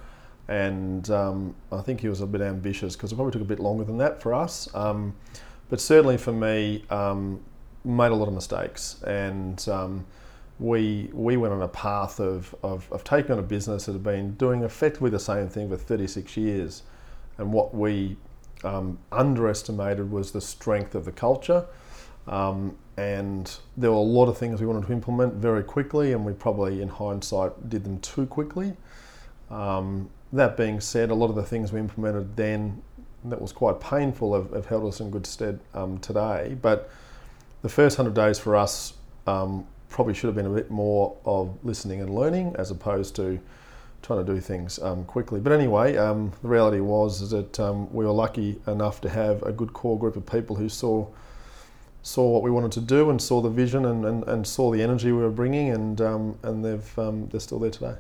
And 0.49 1.09
um, 1.11 1.55
I 1.71 1.83
think 1.83 2.01
he 2.01 2.09
was 2.09 2.21
a 2.21 2.27
bit 2.27 2.41
ambitious 2.41 2.97
because 2.97 3.13
it 3.13 3.17
probably 3.17 3.33
took 3.33 3.43
a 3.43 3.47
bit 3.47 3.61
longer 3.61 3.85
than 3.85 3.99
that 3.99 4.23
for 4.23 4.35
us. 4.35 4.73
Um, 4.75 5.15
but 5.69 5.81
certainly 5.81 6.17
for 6.17 6.33
me, 6.33 6.85
um, 6.91 7.41
made 7.85 8.11
a 8.11 8.15
lot 8.15 8.29
of 8.29 8.35
mistakes. 8.35 9.03
And 9.03 9.67
um, 9.69 10.07
we, 10.59 11.11
we 11.13 11.37
went 11.37 11.53
on 11.53 11.63
a 11.63 11.69
path 11.69 12.19
of, 12.19 12.55
of, 12.63 12.91
of 12.91 13.05
taking 13.05 13.33
on 13.33 13.39
a 13.39 13.43
business 13.43 13.87
that 13.87 13.93
had 13.93 14.03
been 14.03 14.35
doing 14.35 14.63
effectively 14.63 15.11
the 15.11 15.21
same 15.21 15.49
thing 15.49 15.69
for 15.69 15.77
36 15.77 16.37
years. 16.37 16.83
And 17.37 17.53
what 17.53 17.75
we 17.75 18.17
um, 18.65 18.99
underestimated 19.13 20.11
was 20.11 20.33
the 20.33 20.41
strength 20.41 20.95
of 20.95 21.05
the 21.05 21.13
culture 21.13 21.67
um, 22.27 22.77
and 22.99 23.57
there 23.77 23.93
were 23.93 23.97
a 23.97 24.01
lot 24.01 24.27
of 24.27 24.37
things 24.37 24.61
we 24.61 24.67
wanted 24.67 24.85
to 24.85 24.93
implement 24.93 25.35
very 25.35 25.63
quickly, 25.63 26.13
and 26.13 26.25
we 26.25 26.33
probably, 26.33 26.83
in 26.83 26.89
hindsight, 26.89 27.71
did 27.71 27.85
them 27.85 28.01
too 28.01 28.27
quickly. 28.27 28.77
Um, 29.53 30.11
that 30.33 30.57
being 30.57 30.81
said, 30.81 31.11
a 31.11 31.15
lot 31.15 31.31
of 31.31 31.37
the 31.37 31.45
things 31.45 31.73
we 31.73 31.79
implemented 31.79 32.37
then 32.37 32.83
that 33.27 33.41
was 33.41 33.53
quite 33.53 33.81
painful 33.81 34.35
have, 34.35 34.51
have 34.51 34.67
held 34.67 34.85
us 34.85 34.99
in 34.99 35.11
good 35.11 35.27
stead 35.27 35.61
um, 35.75 35.99
today. 35.99 36.57
But 36.61 36.91
the 37.63 37.69
first 37.69 37.99
100 37.99 38.21
days 38.21 38.37
for 38.37 38.57
us 38.57 38.95
um, 39.29 39.65
probably 39.89 40.13
should 40.13 40.27
have 40.27 40.35
been 40.35 40.47
a 40.47 40.51
bit 40.51 40.69
more 40.69 41.17
of 41.25 41.57
listening 41.63 42.01
and 42.01 42.13
learning 42.13 42.57
as 42.59 42.73
opposed 42.73 43.15
to 43.17 43.39
trying 44.03 44.27
to 44.27 44.35
do 44.35 44.41
things 44.41 44.81
um, 44.81 45.05
quickly. 45.05 45.39
But 45.39 45.53
anyway, 45.53 45.97
um, 45.97 46.33
the 46.43 46.49
reality 46.49 46.81
was 46.81 47.31
that 47.31 47.61
um, 47.61 47.93
we 47.95 48.05
were 48.05 48.11
lucky 48.11 48.61
enough 48.67 49.01
to 49.03 49.09
have 49.09 49.45
a 49.45 49.53
good 49.53 49.73
core 49.73 49.97
group 49.97 50.17
of 50.17 50.27
people 50.27 50.57
who 50.57 50.69
saw 50.69 51.07
saw 52.03 52.29
what 52.29 52.43
we 52.43 52.51
wanted 52.51 52.73
to 52.73 52.81
do 52.81 53.11
and 53.11 53.21
saw 53.21 53.41
the 53.41 53.51
vision 53.51 53.85
and, 53.85 54.05
and, 54.05 54.25
and 54.25 54.47
saw 54.47 54.71
the 54.71 54.83
energy 54.83 55.13
we 55.13 55.23
were 55.23 55.31
bringing, 55.31 55.71
and 55.71 56.01
um, 56.01 56.39
and 56.43 56.65
they've 56.65 56.99
um, 56.99 57.29
they're 57.29 57.41
still 57.41 57.59
there 57.59 57.71
today. 57.71 57.95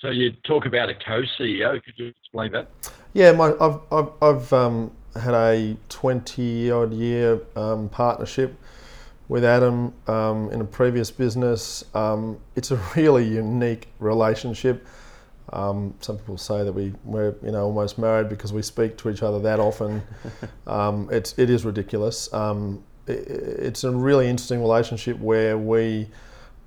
So 0.00 0.10
you 0.10 0.32
talk 0.44 0.66
about 0.66 0.90
a 0.90 0.94
co-CEO. 0.94 1.82
Could 1.82 1.94
you 1.96 2.08
explain 2.08 2.52
that? 2.52 2.68
Yeah, 3.14 3.32
my, 3.32 3.54
I've 3.60 3.80
I've, 3.90 4.10
I've 4.22 4.52
um, 4.52 4.92
had 5.14 5.34
a 5.34 5.76
twenty 5.88 6.70
odd 6.70 6.92
year 6.92 7.40
um, 7.56 7.88
partnership 7.88 8.58
with 9.28 9.44
Adam 9.44 9.92
um, 10.06 10.50
in 10.50 10.60
a 10.60 10.64
previous 10.64 11.10
business. 11.10 11.84
Um, 11.94 12.38
it's 12.54 12.70
a 12.70 12.76
really 12.96 13.26
unique 13.26 13.88
relationship. 13.98 14.86
Um, 15.52 15.94
some 16.00 16.18
people 16.18 16.38
say 16.38 16.64
that 16.64 16.72
we 16.72 16.92
we're 17.04 17.34
you 17.42 17.52
know 17.52 17.64
almost 17.64 17.98
married 17.98 18.28
because 18.28 18.52
we 18.52 18.62
speak 18.62 18.96
to 18.98 19.10
each 19.10 19.22
other 19.22 19.38
that 19.40 19.60
often. 19.60 20.02
um, 20.66 21.08
it's 21.10 21.38
it 21.38 21.50
is 21.50 21.64
ridiculous. 21.64 22.32
Um, 22.32 22.82
it, 23.06 23.28
it's 23.28 23.84
a 23.84 23.90
really 23.90 24.28
interesting 24.28 24.60
relationship 24.60 25.18
where 25.18 25.56
we 25.56 26.08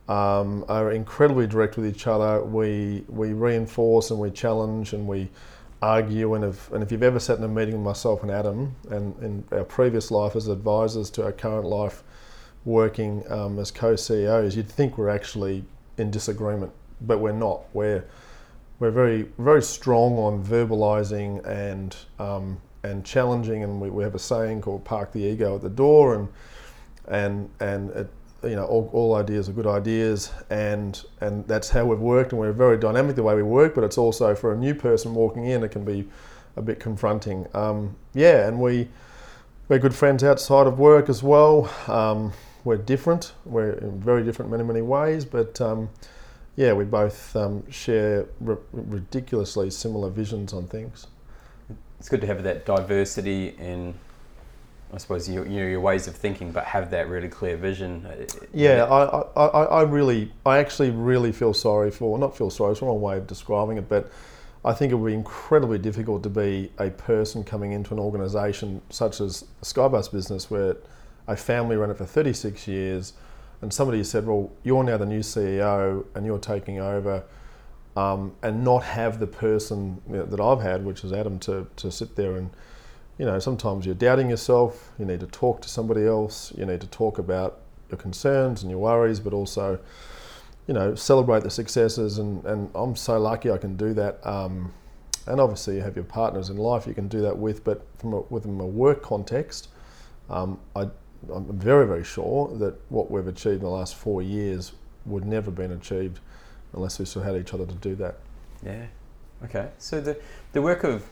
um, 0.07 0.65
are 0.67 0.91
incredibly 0.91 1.45
direct 1.45 1.77
with 1.77 1.85
each 1.85 2.07
other. 2.07 2.43
We 2.43 3.03
we 3.07 3.33
reinforce 3.33 4.11
and 4.11 4.19
we 4.19 4.31
challenge 4.31 4.93
and 4.93 5.07
we 5.07 5.29
argue. 5.81 6.33
And 6.33 6.43
if 6.45 6.71
and 6.71 6.81
if 6.81 6.91
you've 6.91 7.03
ever 7.03 7.19
sat 7.19 7.37
in 7.37 7.43
a 7.43 7.47
meeting 7.47 7.75
with 7.75 7.83
myself 7.83 8.23
and 8.23 8.31
Adam 8.31 8.75
and 8.89 9.15
in 9.21 9.43
our 9.51 9.63
previous 9.63 10.11
life 10.11 10.35
as 10.35 10.47
advisors 10.47 11.09
to 11.11 11.23
our 11.23 11.31
current 11.31 11.65
life, 11.65 12.03
working 12.65 13.23
um, 13.31 13.59
as 13.59 13.71
co-CEOs, 13.71 14.55
you'd 14.55 14.69
think 14.69 14.97
we're 14.97 15.09
actually 15.09 15.63
in 15.97 16.11
disagreement, 16.11 16.71
but 17.01 17.19
we're 17.19 17.31
not. 17.31 17.63
We're 17.73 18.05
we're 18.79 18.91
very 18.91 19.27
very 19.37 19.61
strong 19.61 20.17
on 20.17 20.43
verbalizing 20.43 21.45
and 21.45 21.95
um, 22.17 22.59
and 22.83 23.05
challenging, 23.05 23.63
and 23.63 23.79
we, 23.81 23.89
we 23.89 24.03
have 24.03 24.15
a 24.15 24.19
saying 24.19 24.61
called 24.61 24.83
"park 24.85 25.11
the 25.11 25.19
ego 25.19 25.55
at 25.55 25.61
the 25.61 25.69
door," 25.69 26.15
and 26.15 26.29
and 27.07 27.49
and 27.59 27.89
it, 27.91 28.09
you 28.43 28.55
know, 28.55 28.65
all, 28.65 28.89
all, 28.93 29.15
ideas 29.15 29.49
are 29.49 29.51
good 29.51 29.67
ideas, 29.67 30.31
and 30.49 31.03
and 31.19 31.45
that's 31.47 31.69
how 31.69 31.85
we've 31.85 31.99
worked, 31.99 32.31
and 32.31 32.39
we're 32.39 32.53
very 32.53 32.77
dynamic 32.77 33.15
the 33.15 33.23
way 33.23 33.35
we 33.35 33.43
work. 33.43 33.75
But 33.75 33.83
it's 33.83 33.97
also 33.97 34.33
for 34.33 34.53
a 34.53 34.57
new 34.57 34.73
person 34.73 35.13
walking 35.13 35.45
in, 35.45 35.63
it 35.63 35.71
can 35.71 35.83
be 35.83 36.07
a 36.55 36.61
bit 36.61 36.79
confronting. 36.79 37.47
Um, 37.53 37.95
yeah, 38.13 38.47
and 38.47 38.59
we 38.59 38.87
we're 39.67 39.79
good 39.79 39.95
friends 39.95 40.23
outside 40.23 40.67
of 40.67 40.79
work 40.79 41.09
as 41.09 41.21
well. 41.21 41.69
Um, 41.87 42.31
we're 42.63 42.77
different. 42.77 43.33
We're 43.45 43.71
in 43.71 43.99
very 43.99 44.23
different 44.23 44.51
many 44.51 44.63
many 44.63 44.81
ways, 44.81 45.25
but 45.25 45.59
um, 45.59 45.89
yeah, 46.59 46.73
we 46.73 46.83
both 46.83 47.33
um, 47.37 47.63
share 47.71 48.25
r- 48.45 48.59
ridiculously 48.73 49.69
similar 49.71 50.09
visions 50.09 50.51
on 50.51 50.67
things. 50.67 51.07
It's 51.99 52.09
good 52.09 52.19
to 52.19 52.27
have 52.27 52.43
that 52.43 52.65
diversity 52.65 53.55
in 53.57 53.93
I 54.93 54.97
suppose 54.97 55.29
your, 55.29 55.45
you 55.45 55.61
know, 55.61 55.67
your 55.67 55.79
ways 55.79 56.07
of 56.07 56.15
thinking, 56.17 56.51
but 56.51 56.65
have 56.65 56.91
that 56.91 57.07
really 57.07 57.29
clear 57.29 57.55
vision. 57.55 58.05
Uh, 58.05 58.25
yeah, 58.53 58.83
I, 58.85 59.21
I, 59.39 59.63
I 59.63 59.81
really, 59.83 60.33
I 60.45 60.57
actually 60.57 60.89
really 60.89 61.31
feel 61.31 61.53
sorry 61.53 61.91
for, 61.91 62.17
not 62.19 62.35
feel 62.35 62.49
sorry, 62.49 62.71
it's 62.71 62.81
the 62.81 62.87
wrong 62.87 62.99
way 62.99 63.15
of 63.15 63.25
describing 63.25 63.77
it, 63.77 63.87
but 63.87 64.11
I 64.65 64.73
think 64.73 64.91
it 64.91 64.95
would 64.95 65.07
be 65.07 65.13
incredibly 65.13 65.77
difficult 65.77 66.23
to 66.23 66.29
be 66.29 66.73
a 66.77 66.89
person 66.89 67.45
coming 67.45 67.71
into 67.71 67.93
an 67.93 67.99
organisation 67.99 68.81
such 68.89 69.21
as 69.21 69.45
Skybus 69.61 70.11
business 70.11 70.51
where 70.51 70.75
a 71.27 71.37
family 71.37 71.77
ran 71.77 71.91
it 71.91 71.97
for 71.97 72.05
36 72.05 72.67
years 72.67 73.13
and 73.61 73.73
somebody 73.73 74.03
said, 74.03 74.25
well, 74.25 74.51
you're 74.63 74.83
now 74.83 74.97
the 74.97 75.05
new 75.05 75.19
CEO 75.19 76.05
and 76.15 76.25
you're 76.25 76.39
taking 76.39 76.79
over 76.79 77.23
um, 77.95 78.33
and 78.41 78.63
not 78.63 78.83
have 78.83 79.19
the 79.19 79.27
person 79.27 80.01
you 80.09 80.17
know, 80.17 80.25
that 80.25 80.39
I've 80.39 80.61
had, 80.61 80.85
which 80.85 81.03
is 81.03 81.11
Adam, 81.11 81.39
to, 81.39 81.67
to 81.77 81.91
sit 81.91 82.15
there 82.15 82.37
and 82.37 82.49
you 83.19 83.25
know, 83.25 83.37
sometimes 83.37 83.85
you're 83.85 83.95
doubting 83.95 84.29
yourself, 84.29 84.93
you 84.97 85.05
need 85.05 85.19
to 85.19 85.27
talk 85.27 85.61
to 85.61 85.69
somebody 85.69 86.05
else, 86.05 86.53
you 86.57 86.65
need 86.65 86.79
to 86.79 86.87
talk 86.87 87.19
about 87.19 87.59
your 87.89 87.97
concerns 87.97 88.61
and 88.61 88.71
your 88.71 88.79
worries, 88.79 89.19
but 89.19 89.33
also, 89.33 89.77
you 90.67 90.73
know, 90.73 90.95
celebrate 90.95 91.43
the 91.43 91.49
successes. 91.49 92.17
And, 92.17 92.43
and 92.45 92.71
I'm 92.73 92.95
so 92.95 93.19
lucky 93.19 93.51
I 93.51 93.57
can 93.57 93.75
do 93.75 93.93
that. 93.95 94.25
Um, 94.25 94.73
and 95.27 95.41
obviously, 95.41 95.75
you 95.75 95.81
have 95.81 95.95
your 95.95 96.05
partners 96.05 96.49
in 96.49 96.55
life 96.55 96.87
you 96.87 96.93
can 96.93 97.09
do 97.09 97.21
that 97.21 97.37
with, 97.37 97.65
but 97.65 97.85
from 97.97 98.13
a, 98.13 98.21
within 98.29 98.57
a 98.61 98.65
work 98.65 99.03
context, 99.03 99.67
um, 100.29 100.57
I, 100.75 100.87
I'm 101.33 101.45
very, 101.57 101.85
very 101.85 102.03
sure 102.03 102.55
that 102.57 102.75
what 102.89 103.11
we've 103.11 103.27
achieved 103.27 103.57
in 103.57 103.61
the 103.61 103.69
last 103.69 103.95
four 103.95 104.21
years 104.21 104.73
would 105.05 105.25
never 105.25 105.45
have 105.45 105.55
been 105.55 105.71
achieved 105.71 106.19
unless 106.73 106.99
we 106.99 107.05
still 107.05 107.21
had 107.21 107.35
each 107.35 107.53
other 107.53 107.65
to 107.65 107.75
do 107.75 107.95
that. 107.95 108.17
Yeah. 108.63 108.85
Okay. 109.43 109.69
So 109.77 110.01
the, 110.01 110.17
the 110.53 110.61
work 110.61 110.83
of 110.83 111.05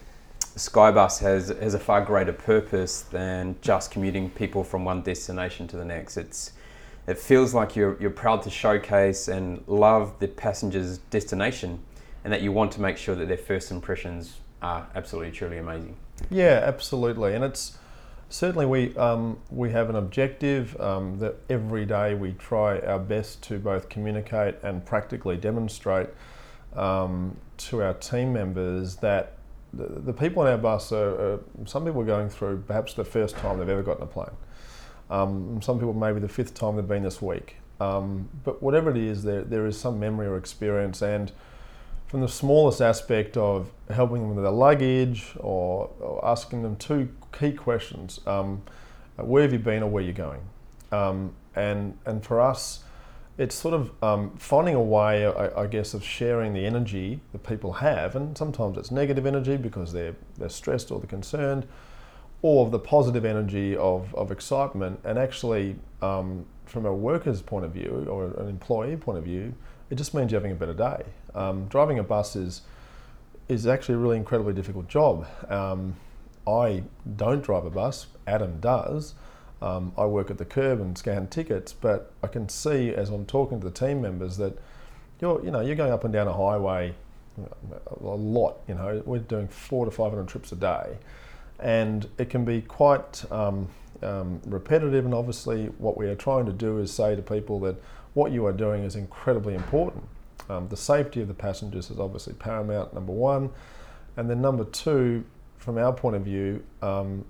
Skybus 0.55 1.19
has, 1.19 1.49
has 1.49 1.73
a 1.73 1.79
far 1.79 2.01
greater 2.01 2.33
purpose 2.33 3.01
than 3.01 3.55
just 3.61 3.91
commuting 3.91 4.29
people 4.29 4.63
from 4.63 4.85
one 4.85 5.01
destination 5.01 5.67
to 5.67 5.77
the 5.77 5.85
next. 5.85 6.17
It's, 6.17 6.53
it 7.07 7.17
feels 7.17 7.53
like 7.53 7.75
you're, 7.75 7.97
you're 7.99 8.09
proud 8.09 8.41
to 8.43 8.49
showcase 8.49 9.27
and 9.27 9.63
love 9.67 10.19
the 10.19 10.27
passenger's 10.27 10.97
destination 11.09 11.79
and 12.23 12.33
that 12.33 12.41
you 12.41 12.51
want 12.51 12.71
to 12.73 12.81
make 12.81 12.97
sure 12.97 13.15
that 13.15 13.27
their 13.27 13.37
first 13.37 13.71
impressions 13.71 14.37
are 14.61 14.87
absolutely 14.95 15.31
truly 15.31 15.57
amazing. 15.57 15.95
Yeah, 16.29 16.61
absolutely. 16.63 17.35
And 17.35 17.43
it's 17.43 17.77
certainly 18.29 18.65
we, 18.65 18.95
um, 18.97 19.37
we 19.49 19.71
have 19.71 19.89
an 19.89 19.95
objective 19.95 20.79
um, 20.81 21.19
that 21.19 21.35
every 21.49 21.85
day 21.85 22.13
we 22.13 22.33
try 22.33 22.79
our 22.79 22.99
best 22.99 23.41
to 23.43 23.59
both 23.59 23.89
communicate 23.89 24.55
and 24.63 24.85
practically 24.85 25.37
demonstrate 25.37 26.09
um, 26.75 27.37
to 27.57 27.81
our 27.81 27.93
team 27.93 28.33
members 28.33 28.97
that 28.97 29.33
the, 29.73 29.85
the 29.85 30.13
people 30.13 30.43
on 30.43 30.47
our 30.47 30.57
bus 30.57 30.91
are, 30.91 31.33
are, 31.33 31.39
some 31.65 31.85
people 31.85 32.01
are 32.01 32.05
going 32.05 32.29
through 32.29 32.63
perhaps 32.67 32.93
the 32.93 33.05
first 33.05 33.35
time 33.37 33.59
they've 33.59 33.69
ever 33.69 33.83
gotten 33.83 34.03
a 34.03 34.07
plane. 34.07 34.35
Um, 35.09 35.61
some 35.61 35.79
people 35.79 35.93
maybe 35.93 36.19
the 36.19 36.27
fifth 36.27 36.53
time 36.53 36.75
they've 36.75 36.87
been 36.87 37.03
this 37.03 37.21
week. 37.21 37.57
Um, 37.79 38.29
but 38.43 38.61
whatever 38.61 38.89
it 38.89 38.97
is, 38.97 39.23
there, 39.23 39.43
there 39.43 39.65
is 39.65 39.79
some 39.79 39.99
memory 39.99 40.27
or 40.27 40.37
experience. 40.37 41.01
And 41.01 41.31
from 42.07 42.21
the 42.21 42.29
smallest 42.29 42.81
aspect 42.81 43.35
of 43.37 43.71
helping 43.89 44.21
them 44.21 44.35
with 44.35 44.43
their 44.43 44.51
luggage 44.51 45.33
or, 45.39 45.89
or 45.99 46.25
asking 46.25 46.63
them 46.63 46.75
two 46.77 47.09
key 47.37 47.51
questions 47.51 48.21
um, 48.25 48.61
where 49.17 49.41
have 49.41 49.51
you 49.51 49.59
been 49.59 49.83
or 49.83 49.89
where 49.89 50.03
you're 50.03 50.09
you 50.09 50.13
going? 50.13 50.41
Um, 50.91 51.33
and, 51.55 51.97
and 52.05 52.23
for 52.23 52.39
us, 52.39 52.83
it's 53.37 53.55
sort 53.55 53.73
of 53.73 53.91
um, 54.03 54.35
finding 54.37 54.75
a 54.75 54.81
way, 54.81 55.25
I, 55.25 55.63
I, 55.63 55.67
guess, 55.67 55.93
of 55.93 56.03
sharing 56.03 56.53
the 56.53 56.65
energy 56.65 57.19
that 57.31 57.43
people 57.43 57.73
have, 57.73 58.15
and 58.15 58.37
sometimes 58.37 58.77
it's 58.77 58.89
negative 58.89 59.25
energy 59.25 59.57
because 59.57 59.93
they're 59.93 60.15
they're 60.37 60.49
stressed 60.49 60.89
or 60.91 60.99
they're 60.99 61.07
concerned, 61.07 61.67
or 62.41 62.69
the 62.69 62.79
positive 62.79 63.25
energy 63.25 63.75
of, 63.75 64.13
of 64.15 64.31
excitement. 64.31 64.99
And 65.03 65.19
actually, 65.19 65.75
um, 66.01 66.45
from 66.65 66.85
a 66.85 66.93
worker's 66.93 67.41
point 67.41 67.65
of 67.65 67.71
view 67.71 68.07
or 68.09 68.25
an 68.41 68.47
employee 68.47 68.97
point 68.97 69.19
of 69.19 69.23
view, 69.23 69.53
it 69.89 69.95
just 69.95 70.13
means 70.13 70.31
you're 70.31 70.41
having 70.41 70.51
a 70.51 70.55
better 70.55 70.73
day. 70.73 71.03
Um, 71.37 71.67
driving 71.67 71.99
a 71.99 72.03
bus 72.03 72.35
is 72.35 72.61
is 73.47 73.65
actually 73.65 73.95
a 73.95 73.99
really 73.99 74.17
incredibly 74.17 74.53
difficult 74.53 74.89
job. 74.89 75.25
Um, 75.49 75.95
I 76.45 76.83
don't 77.15 77.41
drive 77.41 77.65
a 77.65 77.69
bus. 77.69 78.07
Adam 78.25 78.59
does. 78.59 79.13
Um, 79.61 79.93
I 79.97 80.05
work 80.05 80.29
at 80.29 80.37
the 80.37 80.45
curb 80.45 80.81
and 80.81 80.97
scan 80.97 81.27
tickets, 81.27 81.73
but 81.73 82.11
I 82.21 82.27
can 82.27 82.49
see 82.49 82.93
as 82.93 83.09
I'm 83.09 83.25
talking 83.25 83.59
to 83.59 83.69
the 83.69 83.73
team 83.73 84.01
members 84.01 84.37
that 84.37 84.57
you're, 85.21 85.43
you 85.43 85.49
know, 85.49 85.61
you're 85.61 85.75
going 85.75 85.91
up 85.91 86.03
and 86.03 86.13
down 86.13 86.27
a 86.27 86.33
highway 86.33 86.93
a 88.01 88.03
lot. 88.03 88.59
You 88.67 88.75
know, 88.75 89.01
we're 89.05 89.19
doing 89.19 89.47
four 89.47 89.85
to 89.85 89.91
five 89.91 90.11
hundred 90.11 90.27
trips 90.27 90.51
a 90.51 90.55
day, 90.55 90.97
and 91.59 92.07
it 92.17 92.29
can 92.29 92.45
be 92.45 92.61
quite 92.61 93.29
um, 93.31 93.67
um, 94.03 94.41
repetitive. 94.45 95.05
And 95.05 95.13
obviously, 95.13 95.67
what 95.77 95.97
we 95.97 96.07
are 96.07 96.15
trying 96.15 96.45
to 96.45 96.53
do 96.53 96.79
is 96.79 96.91
say 96.91 97.15
to 97.15 97.21
people 97.21 97.59
that 97.61 97.75
what 98.13 98.31
you 98.31 98.45
are 98.45 98.53
doing 98.53 98.83
is 98.83 98.95
incredibly 98.95 99.55
important. 99.55 100.03
Um, 100.49 100.67
the 100.69 100.77
safety 100.77 101.21
of 101.21 101.27
the 101.27 101.33
passengers 101.33 101.89
is 101.89 101.99
obviously 101.99 102.33
paramount, 102.33 102.93
number 102.93 103.11
one, 103.11 103.49
and 104.15 104.29
then 104.29 104.41
number 104.41 104.63
two, 104.65 105.23
from 105.57 105.77
our 105.77 105.93
point 105.93 106.15
of 106.15 106.23
view, 106.23 106.63
um, 106.81 107.25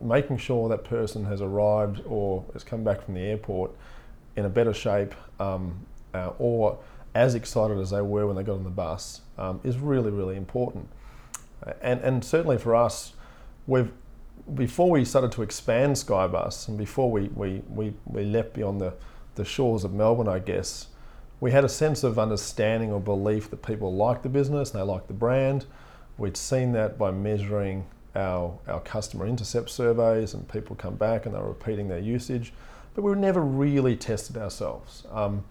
making 0.00 0.36
sure 0.36 0.68
that 0.68 0.84
person 0.84 1.24
has 1.24 1.40
arrived 1.40 2.02
or 2.06 2.44
has 2.52 2.62
come 2.62 2.84
back 2.84 3.02
from 3.02 3.14
the 3.14 3.20
airport 3.20 3.70
in 4.36 4.44
a 4.44 4.48
better 4.48 4.74
shape 4.74 5.14
um, 5.40 5.86
uh, 6.14 6.30
or 6.38 6.78
as 7.14 7.34
excited 7.34 7.78
as 7.78 7.90
they 7.90 8.02
were 8.02 8.26
when 8.26 8.36
they 8.36 8.42
got 8.42 8.54
on 8.54 8.64
the 8.64 8.70
bus 8.70 9.22
um, 9.38 9.60
is 9.64 9.78
really, 9.78 10.10
really 10.10 10.36
important. 10.36 10.88
And, 11.80 12.00
and 12.02 12.24
certainly 12.24 12.58
for 12.58 12.76
us, 12.76 13.14
we've 13.66 13.90
before 14.54 14.90
we 14.90 15.04
started 15.04 15.32
to 15.32 15.42
expand 15.42 15.96
Skybus 15.96 16.68
and 16.68 16.78
before 16.78 17.10
we, 17.10 17.28
we, 17.34 17.62
we, 17.68 17.92
we 18.06 18.24
left 18.24 18.54
beyond 18.54 18.80
the, 18.80 18.94
the 19.34 19.44
shores 19.44 19.84
of 19.84 19.92
Melbourne, 19.92 20.28
I 20.28 20.38
guess, 20.38 20.86
we 21.40 21.52
had 21.52 21.64
a 21.64 21.68
sense 21.68 22.02
of 22.02 22.18
understanding 22.18 22.92
or 22.92 23.00
belief 23.00 23.50
that 23.50 23.62
people 23.62 23.94
liked 23.94 24.22
the 24.22 24.28
business 24.28 24.72
and 24.72 24.80
they 24.80 24.84
liked 24.84 25.08
the 25.08 25.14
brand. 25.14 25.66
We'd 26.16 26.36
seen 26.36 26.72
that 26.72 26.98
by 26.98 27.12
measuring 27.12 27.86
our, 28.16 28.58
our 28.66 28.80
customer 28.80 29.26
intercept 29.26 29.70
surveys 29.70 30.34
and 30.34 30.48
people 30.48 30.74
come 30.74 30.96
back 30.96 31.26
and 31.26 31.34
they're 31.34 31.42
repeating 31.42 31.88
their 31.88 32.00
usage, 32.00 32.52
but 32.94 33.02
we 33.02 33.14
never 33.14 33.40
really 33.40 33.94
tested 33.96 34.36
ourselves. 34.36 35.04
Um, 35.12 35.44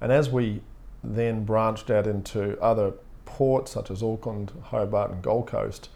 and 0.00 0.10
as 0.10 0.30
we 0.30 0.62
then 1.04 1.44
branched 1.44 1.90
out 1.90 2.06
into 2.06 2.60
other 2.60 2.94
ports 3.24 3.70
such 3.70 3.90
as 3.90 4.02
Auckland, 4.02 4.52
Hobart, 4.64 5.12
and 5.12 5.22
Gold 5.22 5.46
Coast, 5.46 5.90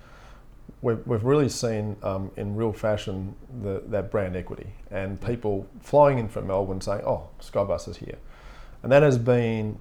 we've, 0.80 1.04
we've 1.06 1.24
really 1.24 1.48
seen 1.48 1.96
um, 2.04 2.30
in 2.36 2.54
real 2.54 2.72
fashion 2.72 3.34
the, 3.62 3.82
that 3.88 4.12
brand 4.12 4.36
equity 4.36 4.68
and 4.92 5.20
people 5.20 5.66
flying 5.80 6.18
in 6.18 6.28
from 6.28 6.46
Melbourne 6.46 6.80
saying, 6.80 7.02
oh, 7.04 7.28
Skybus 7.40 7.88
is 7.88 7.96
here. 7.96 8.18
And 8.84 8.92
that 8.92 9.02
has 9.02 9.18
been, 9.18 9.78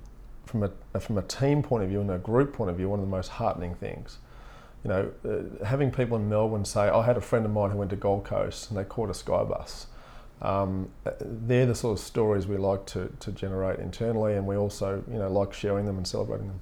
from 0.47 0.63
a, 0.63 0.99
from 0.99 1.19
a 1.19 1.21
team 1.21 1.61
point 1.61 1.83
of 1.83 1.89
view 1.89 2.01
and 2.01 2.09
a 2.09 2.17
group 2.17 2.53
point 2.53 2.71
of 2.71 2.77
view, 2.77 2.89
one 2.89 2.99
of 2.99 3.05
the 3.05 3.11
most 3.11 3.27
heartening 3.27 3.75
things 3.75 4.17
you 4.83 4.89
know, 4.89 5.11
uh, 5.25 5.65
having 5.65 5.91
people 5.91 6.17
in 6.17 6.27
Melbourne 6.29 6.65
say, 6.65 6.89
I 6.89 7.03
had 7.03 7.15
a 7.15 7.21
friend 7.21 7.45
of 7.45 7.51
mine 7.51 7.71
who 7.71 7.77
went 7.77 7.89
to 7.91 7.95
Gold 7.95 8.25
Coast 8.25 8.69
and 8.69 8.77
they 8.77 8.83
caught 8.83 9.09
a 9.09 9.13
Skybus. 9.13 9.85
Um, 10.41 10.89
they're 11.21 11.65
the 11.65 11.75
sort 11.75 11.97
of 11.97 12.03
stories 12.03 12.47
we 12.47 12.57
like 12.57 12.85
to, 12.87 13.13
to 13.21 13.31
generate 13.31 13.79
internally, 13.79 14.33
and 14.33 14.45
we 14.45 14.57
also, 14.57 15.01
you 15.09 15.17
know, 15.17 15.31
like 15.31 15.53
sharing 15.53 15.85
them 15.85 15.95
and 15.95 16.05
celebrating 16.05 16.47
them. 16.47 16.59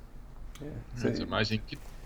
Yeah, 0.62 0.68
so 0.98 1.08
that's 1.08 1.20
amazing. 1.20 1.62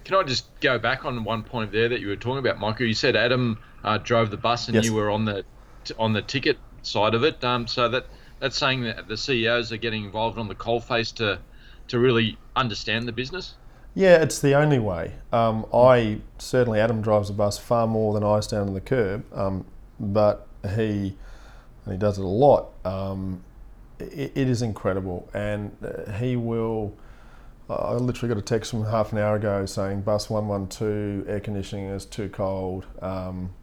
Can 0.05 0.15
I 0.15 0.23
just 0.23 0.47
go 0.61 0.79
back 0.79 1.03
on 1.03 1.25
one 1.25 1.43
point 1.43 1.73
there 1.73 1.89
that 1.89 1.99
you 1.99 2.07
were 2.07 2.15
talking 2.15 2.37
about, 2.37 2.59
Michael? 2.59 2.85
You 2.85 2.93
said 2.93 3.17
Adam 3.17 3.59
uh, 3.83 3.97
drove 3.97 4.31
the 4.31 4.37
bus 4.37 4.69
and 4.69 4.75
yes. 4.75 4.85
you 4.85 4.93
were 4.93 5.09
on 5.09 5.25
the 5.25 5.43
on 5.99 6.13
the 6.13 6.21
ticket 6.21 6.57
side 6.83 7.13
of 7.13 7.23
it. 7.23 7.43
Um, 7.43 7.67
so 7.67 7.89
that 7.89 8.05
that's 8.39 8.57
saying 8.57 8.83
that 8.83 9.07
the 9.07 9.17
CEOs 9.17 9.71
are 9.71 9.77
getting 9.77 10.05
involved 10.05 10.37
on 10.37 10.47
the 10.47 10.55
coalface 10.55 11.13
to 11.15 11.39
to 11.87 11.99
really 11.99 12.37
understand 12.55 13.07
the 13.07 13.11
business. 13.11 13.55
Yeah, 13.93 14.21
it's 14.21 14.39
the 14.39 14.55
only 14.55 14.79
way. 14.79 15.13
Um, 15.31 15.65
I 15.73 16.19
certainly 16.37 16.79
Adam 16.79 17.01
drives 17.01 17.29
a 17.29 17.33
bus 17.33 17.57
far 17.57 17.87
more 17.87 18.13
than 18.13 18.23
I 18.23 18.39
stand 18.41 18.67
on 18.67 18.73
the 18.73 18.81
curb, 18.81 19.23
um, 19.33 19.65
but 19.99 20.47
he 20.75 21.15
and 21.85 21.93
he 21.93 21.97
does 21.97 22.17
it 22.17 22.25
a 22.25 22.27
lot. 22.27 22.71
Um, 22.83 23.43
it, 23.99 24.33
it 24.35 24.49
is 24.49 24.61
incredible, 24.61 25.29
and 25.33 25.75
uh, 25.83 26.11
he 26.13 26.35
will. 26.35 26.93
I 27.69 27.93
literally 27.93 28.33
got 28.33 28.39
a 28.39 28.45
text 28.45 28.69
from 28.69 28.85
half 28.85 29.11
an 29.11 29.17
hour 29.17 29.37
ago 29.37 29.65
saying 29.65 30.01
bus 30.01 30.29
one 30.29 30.47
one 30.47 30.67
two 30.67 31.25
air 31.27 31.39
conditioning 31.39 31.85
is 31.85 32.05
too 32.05 32.29
cold. 32.29 32.85
Um, 33.01 33.53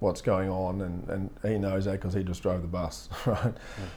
what's 0.00 0.20
going 0.20 0.48
on, 0.48 0.80
and, 0.82 1.08
and 1.08 1.30
he 1.42 1.58
knows 1.58 1.86
that 1.86 1.92
because 1.92 2.14
he 2.14 2.22
just 2.22 2.42
drove 2.42 2.62
the 2.62 2.68
bus, 2.68 3.08
right? 3.26 3.54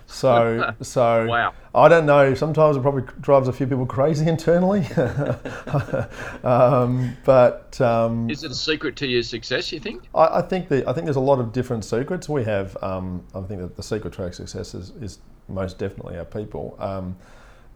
So, 0.07 0.73
so 0.81 1.27
wow. 1.27 1.53
I 1.75 1.87
don't 1.87 2.05
know. 2.05 2.33
Sometimes 2.33 2.75
it 2.75 2.81
probably 2.81 3.03
drives 3.21 3.47
a 3.47 3.53
few 3.53 3.67
people 3.67 3.85
crazy 3.85 4.27
internally, 4.27 4.85
um, 6.43 7.15
but 7.23 7.79
um, 7.81 8.29
is 8.29 8.43
it 8.43 8.51
a 8.51 8.55
secret 8.55 8.95
to 8.97 9.07
your 9.07 9.23
success? 9.23 9.71
You 9.71 9.79
think? 9.79 10.03
I, 10.15 10.39
I, 10.39 10.41
think 10.41 10.69
the 10.69 10.87
I 10.89 10.93
think 10.93 11.05
there's 11.05 11.17
a 11.17 11.21
lot 11.21 11.39
of 11.39 11.51
different 11.51 11.85
secrets. 11.85 12.27
We 12.27 12.43
have. 12.45 12.75
Um, 12.83 13.23
I 13.35 13.41
think 13.41 13.61
that 13.61 13.75
the 13.75 13.83
secret 13.83 14.13
to 14.13 14.23
our 14.23 14.31
success 14.31 14.73
is, 14.73 14.89
is 15.01 15.19
most 15.47 15.77
definitely 15.77 16.17
our 16.17 16.25
people. 16.25 16.75
Um, 16.79 17.15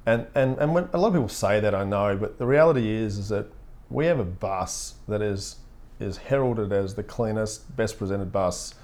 and 0.06 0.28
and 0.36 0.58
and 0.58 0.74
when, 0.74 0.90
a 0.94 0.98
lot 0.98 1.10
of 1.10 1.14
people 1.14 1.30
say 1.30 1.60
that 1.60 1.76
I 1.76 1.84
know, 1.84 2.18
but 2.18 2.38
the 2.38 2.46
reality 2.46 2.90
is 2.90 3.18
is 3.18 3.30
that 3.30 3.48
we 3.90 4.08
have 4.08 4.20
a 4.20 4.26
bus 4.26 4.96
that 5.08 5.22
is 5.22 5.58
is 6.00 6.18
heralded 6.18 6.72
as 6.72 6.96
the 6.96 7.04
cleanest, 7.04 7.76
best 7.76 7.98
presented 7.98 8.32
bus 8.32 8.76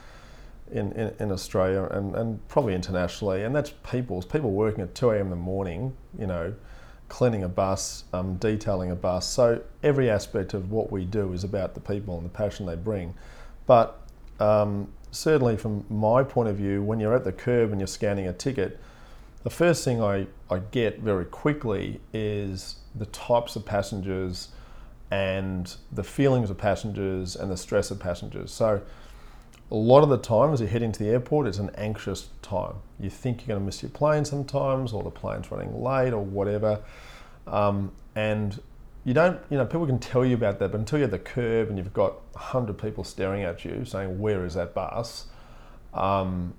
in, 0.72 0.92
in, 0.94 1.14
in, 1.20 1.32
Australia 1.32 1.88
and, 1.92 2.16
and 2.16 2.48
probably 2.48 2.74
internationally. 2.74 3.44
And 3.44 3.56
that's 3.56 3.72
people's 3.90 4.26
people 4.26 4.52
working 4.52 4.82
at 4.82 4.96
2 4.96 5.12
a.m. 5.12 5.26
in 5.28 5.30
the 5.30 5.36
morning, 5.36 5.96
you 6.18 6.28
know, 6.28 6.54
cleaning 7.10 7.44
a 7.44 7.50
bus, 7.50 8.06
um, 8.14 8.36
detailing 8.38 8.90
a 8.92 8.96
bus. 8.96 9.28
So 9.28 9.62
every 9.84 10.10
aspect 10.10 10.54
of 10.54 10.72
what 10.72 10.92
we 10.92 11.04
do 11.04 11.34
is 11.34 11.44
about 11.44 11.74
the 11.74 11.82
people 11.82 12.16
and 12.16 12.26
the 12.26 12.30
passion 12.30 12.66
they 12.66 12.76
bring. 12.76 13.14
But 13.66 14.00
um, 14.40 14.88
certainly 15.12 15.58
from 15.58 15.86
my 15.90 16.24
point 16.24 16.48
of 16.48 16.56
view, 16.56 16.82
when 16.82 17.02
you're 17.02 17.16
at 17.16 17.26
the 17.26 17.34
curb 17.34 17.72
and 17.72 17.82
you're 17.82 17.88
scanning 17.88 18.28
a 18.28 18.34
ticket, 18.34 18.80
the 19.44 19.50
first 19.50 19.84
thing 19.84 20.02
I, 20.02 20.28
I 20.50 20.60
get 20.72 21.00
very 21.00 21.26
quickly 21.26 22.00
is 22.14 22.78
the 22.96 23.08
types 23.08 23.56
of 23.56 23.66
passengers 23.66 24.50
and 25.12 25.76
the 25.92 26.04
feelings 26.04 26.50
of 26.50 26.58
passengers 26.58 27.36
and 27.36 27.52
the 27.52 27.58
stress 27.58 27.92
of 27.92 28.00
passengers. 28.00 28.52
So, 28.52 28.82
a 29.70 29.76
lot 29.76 30.04
of 30.04 30.10
the 30.10 30.18
time 30.18 30.52
as 30.52 30.60
you 30.60 30.68
head 30.68 30.82
into 30.82 31.04
the 31.04 31.10
airport, 31.10 31.48
it's 31.48 31.58
an 31.58 31.72
anxious 31.76 32.30
time. 32.42 32.76
You 33.00 33.10
think 33.10 33.42
you're 33.42 33.48
going 33.48 33.60
to 33.60 33.66
miss 33.66 33.82
your 33.82 33.90
plane 33.90 34.26
sometimes, 34.26 34.92
or 34.92 35.04
the 35.04 35.10
plane's 35.10 35.50
running 35.52 35.82
late, 35.82 36.12
or 36.12 36.24
whatever. 36.24 36.82
Um, 37.48 37.92
and 38.16 38.62
you 39.06 39.14
don't, 39.14 39.40
you 39.50 39.58
know, 39.58 39.66
people 39.66 39.86
can 39.86 40.00
tell 40.00 40.26
you 40.26 40.36
about 40.36 40.60
that, 40.60 40.72
but 40.72 40.80
until 40.80 41.00
you're 41.00 41.06
at 41.06 41.12
the 41.12 41.20
curb 41.20 41.70
and 41.70 41.78
you've 41.78 41.94
got 41.94 42.14
100 42.34 42.78
people 42.78 43.04
staring 43.04 43.44
at 43.44 43.64
you 43.64 43.86
saying, 43.86 44.20
Where 44.20 44.46
is 44.46 44.56
that 44.56 44.74
bus? 44.74 45.28
Um, 45.94 46.54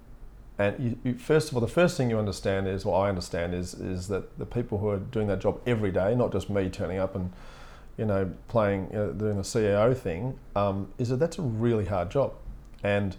and 0.59 0.79
you, 0.79 0.99
you, 1.05 1.15
first 1.19 1.51
of 1.51 1.55
all, 1.55 1.61
the 1.61 1.69
first 1.69 1.97
thing 1.97 2.11
you 2.11 2.19
understand 2.19 2.67
is, 2.67 2.85
what 2.85 2.99
I 2.99 3.09
understand 3.09 3.55
is, 3.55 3.75
is 3.75 4.09
that 4.09 4.39
the 4.39 4.47
people 4.47 4.79
who 4.79 4.89
are 4.89 4.99
doing 4.99 5.27
that 5.29 5.41
job 5.41 5.61
every 5.67 5.91
day, 5.91 6.15
not 6.15 6.33
just 6.33 6.51
me 6.51 6.69
turning 6.69 6.99
up 6.99 7.15
and 7.15 7.33
you 7.97 8.05
know, 8.05 8.33
playing, 8.49 8.89
you 8.93 8.99
know, 8.99 9.13
doing 9.13 9.37
the 9.37 9.43
CEO 9.43 9.97
thing, 9.97 10.39
um, 10.57 10.89
is 10.99 11.09
that 11.11 11.17
that's 11.17 11.39
a 11.39 11.43
really 11.43 11.87
hard 11.87 12.11
job. 12.11 12.35
And 12.83 13.17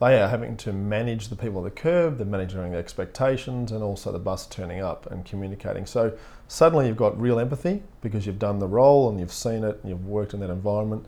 they 0.00 0.20
are 0.20 0.28
having 0.28 0.56
to 0.58 0.72
manage 0.72 1.28
the 1.28 1.36
people 1.36 1.64
at 1.66 1.74
the 1.74 1.80
curb, 1.80 2.18
they're 2.18 2.26
managing 2.26 2.70
the 2.70 2.78
expectations, 2.78 3.72
and 3.72 3.82
also 3.82 4.12
the 4.12 4.18
bus 4.18 4.46
turning 4.46 4.80
up 4.80 5.10
and 5.10 5.24
communicating. 5.24 5.86
So 5.86 6.16
suddenly 6.46 6.86
you've 6.86 6.96
got 6.96 7.20
real 7.20 7.38
empathy 7.38 7.82
because 8.00 8.26
you've 8.26 8.38
done 8.38 8.60
the 8.60 8.68
role 8.68 9.08
and 9.08 9.18
you've 9.18 9.32
seen 9.32 9.64
it 9.64 9.80
and 9.82 9.90
you've 9.90 10.06
worked 10.06 10.34
in 10.34 10.40
that 10.40 10.50
environment. 10.50 11.06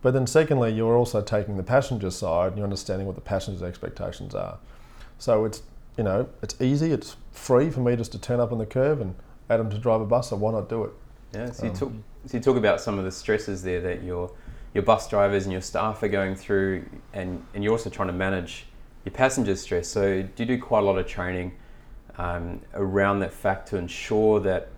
But 0.00 0.12
then, 0.14 0.28
secondly, 0.28 0.72
you're 0.72 0.96
also 0.96 1.20
taking 1.20 1.56
the 1.56 1.64
passenger 1.64 2.10
side 2.10 2.48
and 2.48 2.58
you're 2.58 2.64
understanding 2.64 3.06
what 3.06 3.16
the 3.16 3.22
passenger's 3.22 3.62
expectations 3.62 4.34
are. 4.34 4.58
So 5.18 5.44
it's 5.44 5.62
you 5.96 6.04
know 6.04 6.28
it's 6.42 6.60
easy, 6.60 6.92
it's 6.92 7.16
free 7.32 7.70
for 7.70 7.80
me 7.80 7.96
just 7.96 8.12
to 8.12 8.20
turn 8.20 8.38
up 8.38 8.52
on 8.52 8.58
the 8.58 8.66
curb 8.66 9.00
and 9.00 9.16
Adam 9.50 9.68
to 9.70 9.78
drive 9.78 10.00
a 10.00 10.06
bus. 10.06 10.30
So 10.30 10.36
why 10.36 10.52
not 10.52 10.68
do 10.68 10.84
it? 10.84 10.90
Yeah. 11.34 11.50
So 11.50 11.64
you 11.64 11.70
um, 11.70 11.76
talk 11.76 11.92
so 12.26 12.36
you 12.36 12.42
talk 12.42 12.56
about 12.56 12.80
some 12.80 12.98
of 12.98 13.04
the 13.04 13.12
stresses 13.12 13.62
there 13.62 13.80
that 13.80 14.02
your 14.02 14.30
your 14.74 14.82
bus 14.82 15.08
drivers 15.08 15.44
and 15.44 15.52
your 15.52 15.62
staff 15.62 16.02
are 16.02 16.08
going 16.08 16.36
through, 16.36 16.84
and, 17.14 17.42
and 17.54 17.64
you're 17.64 17.72
also 17.72 17.88
trying 17.88 18.08
to 18.08 18.14
manage 18.14 18.66
your 19.04 19.12
passengers' 19.14 19.62
stress. 19.62 19.88
So 19.88 20.22
do 20.22 20.42
you 20.42 20.44
do 20.44 20.58
quite 20.60 20.80
a 20.80 20.86
lot 20.86 20.98
of 20.98 21.06
training 21.06 21.54
um, 22.18 22.60
around 22.74 23.20
that 23.20 23.32
fact 23.32 23.68
to 23.68 23.78
ensure 23.78 24.40
that 24.40 24.68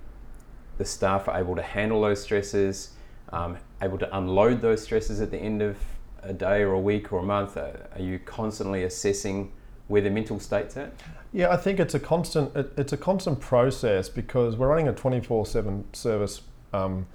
the 0.79 0.85
staff 0.85 1.29
are 1.29 1.39
able 1.39 1.57
to 1.57 1.63
handle 1.63 2.01
those 2.01 2.23
stresses, 2.23 2.91
um, 3.33 3.59
able 3.83 3.99
to 3.99 4.17
unload 4.17 4.63
those 4.63 4.81
stresses 4.83 5.21
at 5.21 5.31
the 5.31 5.39
end 5.39 5.61
of 5.61 5.77
a 6.23 6.33
day 6.33 6.63
or 6.63 6.73
a 6.75 6.81
week 6.81 7.13
or 7.13 7.19
a 7.19 7.23
month? 7.25 7.57
Are 7.57 7.89
you 7.99 8.21
constantly 8.21 8.85
assessing 8.85 9.51
where 9.89 10.01
their 10.01 10.13
mental 10.13 10.39
state's 10.39 10.77
at? 10.77 10.93
Yeah, 11.33 11.51
I 11.51 11.57
think 11.57 11.81
it's 11.81 11.95
a 11.95 12.01
constant 12.01 12.55
it, 12.57 12.73
it's 12.77 12.93
a 12.93 12.97
constant 12.97 13.41
process 13.41 14.09
because 14.09 14.57
we're 14.57 14.69
running 14.69 14.89
a 14.89 14.93
twenty 14.93 15.21
four 15.21 15.45
seven 15.47 15.85
service. 15.93 16.43
Um, 16.73 17.07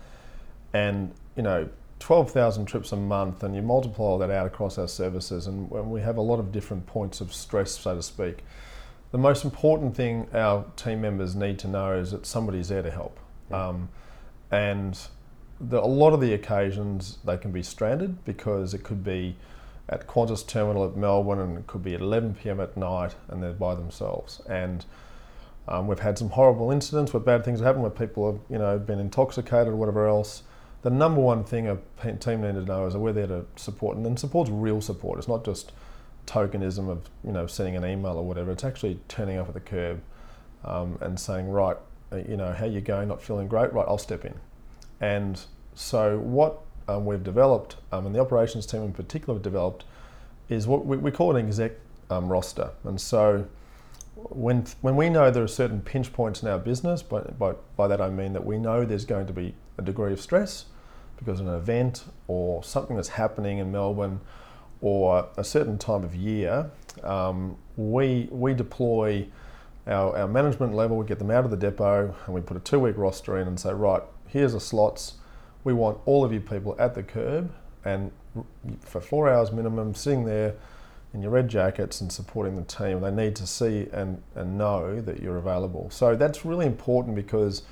and 0.76 1.14
you 1.38 1.44
know 1.44 1.70
12,000 2.00 2.66
trips 2.66 2.92
a 2.92 2.98
month 2.98 3.44
and 3.44 3.56
you 3.56 3.62
multiply 3.62 4.06
all 4.06 4.18
that 4.18 4.30
out 4.30 4.46
across 4.46 4.78
our 4.78 4.88
services 4.88 5.48
and 5.48 5.70
we 5.70 6.02
have 6.02 6.18
a 6.18 6.22
lot 6.22 6.40
of 6.40 6.52
different 6.52 6.86
points 6.86 7.22
of 7.22 7.34
stress 7.34 7.80
so 7.80 7.96
to 7.96 8.04
speak. 8.04 8.44
The 9.12 9.18
most 9.18 9.46
important 9.46 9.96
thing 9.96 10.28
our 10.34 10.66
team 10.76 11.02
members 11.02 11.36
need 11.36 11.58
to 11.60 11.70
know 11.70 11.94
is 11.94 12.12
that 12.12 12.26
somebody's 12.26 12.68
there 12.68 12.82
to 12.82 12.92
help. 12.92 13.18
Um, 13.50 13.88
and 14.52 15.00
the, 15.62 15.82
a 15.82 15.88
lot 15.88 16.12
of 16.12 16.20
the 16.20 16.34
occasions 16.34 17.20
they 17.24 17.38
can 17.38 17.52
be 17.52 17.64
stranded 17.64 18.26
because 18.26 18.74
it 18.74 18.84
could 18.84 19.04
be 19.04 19.38
at 19.88 20.06
Qantas 20.06 20.46
terminal 20.46 20.86
at 20.86 20.98
Melbourne 20.98 21.40
and 21.40 21.58
it 21.58 21.68
could 21.68 21.84
be 21.84 21.94
at 21.96 22.02
11 22.02 22.36
p.m. 22.36 22.60
at 22.60 22.76
night 22.76 23.16
and 23.30 23.42
they're 23.42 23.54
by 23.54 23.74
themselves. 23.74 24.42
And 24.50 24.84
um, 25.68 25.88
we've 25.88 26.00
had 26.00 26.18
some 26.18 26.32
horrible 26.32 26.72
incidents 26.72 27.14
where 27.14 27.22
bad 27.22 27.46
things 27.46 27.60
have 27.60 27.68
happened 27.68 27.84
where 27.84 27.92
people 28.08 28.34
have 28.34 28.42
you 28.50 28.58
know 28.58 28.78
been 28.78 29.00
intoxicated 29.00 29.70
or 29.70 29.78
whatever 29.78 30.08
else 30.08 30.44
the 30.86 30.92
number 30.92 31.20
one 31.20 31.44
thing 31.44 31.68
a 31.68 31.78
team 32.18 32.42
need 32.42 32.54
to 32.54 32.62
know 32.64 32.86
is 32.86 32.94
that 32.94 33.00
we're 33.00 33.12
there 33.12 33.26
to 33.26 33.44
support, 33.56 33.98
and 33.98 34.06
then 34.06 34.16
support's 34.16 34.52
real 34.52 34.82
support. 34.82 35.18
It's 35.18 35.28
not 35.28 35.44
just 35.44 35.72
tokenism 36.28 36.90
of 36.90 37.10
you 37.24 37.32
know 37.32 37.48
sending 37.48 37.76
an 37.76 37.84
email 37.84 38.20
or 38.20 38.24
whatever. 38.24 38.52
It's 38.52 38.64
actually 38.64 39.00
turning 39.08 39.40
up 39.40 39.48
at 39.48 39.56
the 39.56 39.62
curb 39.62 40.04
um, 40.64 41.00
and 41.02 41.20
saying, 41.20 41.50
right, 41.50 41.76
uh, 42.14 42.18
you 42.18 42.38
know, 42.38 42.54
how 42.54 42.68
you 42.68 42.82
going? 42.82 43.08
Not 43.08 43.20
feeling 43.20 43.48
great? 43.48 43.74
Right, 43.74 43.86
I'll 43.88 43.98
step 43.98 44.26
in. 44.26 44.36
And 45.02 45.42
so 45.74 46.20
what 46.20 46.60
um, 46.88 47.08
we've 47.08 47.24
developed, 47.24 47.78
um, 47.92 48.06
and 48.06 48.14
the 48.14 48.20
operations 48.20 48.68
team 48.68 48.84
in 48.84 48.94
particular 48.94 49.34
have 49.34 49.44
developed, 49.44 49.86
is 50.50 50.68
what 50.68 50.86
we, 50.86 50.98
we 50.98 51.10
call 51.10 51.36
an 51.36 51.48
exec 51.48 51.72
um, 52.12 52.28
roster. 52.28 52.70
And 52.84 53.02
so 53.02 53.48
when 54.14 54.68
when 54.82 54.96
we 54.96 55.10
know 55.10 55.32
there 55.32 55.42
are 55.42 55.48
certain 55.48 55.82
pinch 55.82 56.14
points 56.14 56.44
in 56.44 56.48
our 56.48 56.60
business, 56.60 57.02
by, 57.02 57.22
by, 57.22 57.54
by 57.76 57.88
that 57.88 58.00
I 58.00 58.12
mean 58.12 58.34
that 58.34 58.46
we 58.46 58.60
know 58.60 58.86
there's 58.86 59.06
going 59.06 59.26
to 59.26 59.34
be 59.34 59.56
a 59.80 59.82
degree 59.82 60.14
of 60.14 60.22
stress 60.22 60.66
because 61.18 61.40
an 61.40 61.48
event 61.48 62.06
or 62.28 62.64
something 62.64 62.96
that's 62.96 63.10
happening 63.10 63.60
in 63.60 63.72
Melbourne 63.72 64.20
or 64.82 65.28
a 65.38 65.44
certain 65.44 65.78
time 65.78 66.04
of 66.04 66.16
year, 66.16 66.70
um, 67.04 67.58
we, 67.78 68.28
we 68.32 68.54
deploy 68.54 69.28
our, 69.88 70.18
our 70.18 70.28
management 70.28 70.74
level, 70.74 70.98
we 70.98 71.06
get 71.06 71.20
them 71.20 71.32
out 71.32 71.46
of 71.46 71.52
the 71.52 71.58
depot 71.58 72.16
and 72.26 72.36
we 72.36 72.42
put 72.42 72.58
a 72.58 72.60
two 72.60 72.80
week 72.80 72.98
roster 72.98 73.38
in 73.38 73.48
and 73.48 73.60
say, 73.60 73.74
right, 73.74 74.02
here's 74.28 74.54
the 74.54 74.60
slots. 74.60 75.16
We 75.64 75.74
want 75.74 76.00
all 76.06 76.24
of 76.24 76.34
you 76.34 76.40
people 76.40 76.76
at 76.80 76.96
the 76.96 77.04
curb 77.04 77.52
and 77.84 78.12
for 78.82 79.00
four 79.00 79.30
hours 79.30 79.52
minimum 79.52 79.94
sitting 79.94 80.26
there 80.26 80.56
in 81.14 81.22
your 81.22 81.32
red 81.32 81.48
jackets 81.48 82.02
and 82.02 82.12
supporting 82.12 82.56
the 82.56 82.64
team. 82.64 83.00
They 83.02 83.12
need 83.12 83.36
to 83.38 83.48
see 83.48 83.88
and, 83.94 84.22
and 84.36 84.58
know 84.58 85.02
that 85.02 85.22
you're 85.22 85.38
available. 85.38 85.90
So 85.90 86.16
that's 86.16 86.44
really 86.46 86.66
important 86.66 87.16
because 87.16 87.64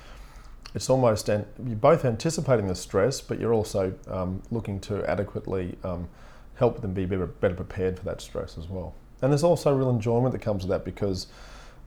it's 0.74 0.90
almost 0.90 1.28
an, 1.28 1.46
you're 1.64 1.76
both 1.76 2.04
anticipating 2.04 2.66
the 2.66 2.74
stress, 2.74 3.20
but 3.20 3.40
you're 3.40 3.54
also 3.54 3.94
um, 4.08 4.42
looking 4.50 4.80
to 4.80 5.08
adequately 5.08 5.78
um, 5.84 6.08
help 6.56 6.80
them 6.80 6.92
be 6.92 7.06
better, 7.06 7.26
better, 7.26 7.54
prepared 7.54 7.98
for 7.98 8.04
that 8.04 8.20
stress 8.20 8.58
as 8.58 8.68
well. 8.68 8.94
And 9.22 9.32
there's 9.32 9.44
also 9.44 9.74
real 9.74 9.90
enjoyment 9.90 10.32
that 10.32 10.40
comes 10.40 10.64
with 10.64 10.70
that 10.70 10.84
because 10.84 11.28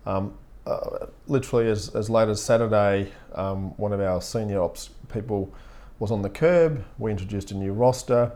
um, 0.06 0.34
uh, 0.66 1.08
literally 1.28 1.70
as, 1.70 1.90
as 1.96 2.10
late 2.10 2.30
as 2.30 2.42
Saturday, 2.42 3.12
um, 3.36 3.78
one 3.78 3.92
of 3.92 4.00
our 4.00 4.22
senior 4.22 4.62
ops 4.62 4.90
people 5.12 5.54
was 6.00 6.12
on 6.12 6.22
the 6.22 6.30
curb. 6.30 6.84
We 6.98 7.12
introduced 7.12 7.52
a 7.52 7.56
new 7.56 7.74
roster. 7.74 8.32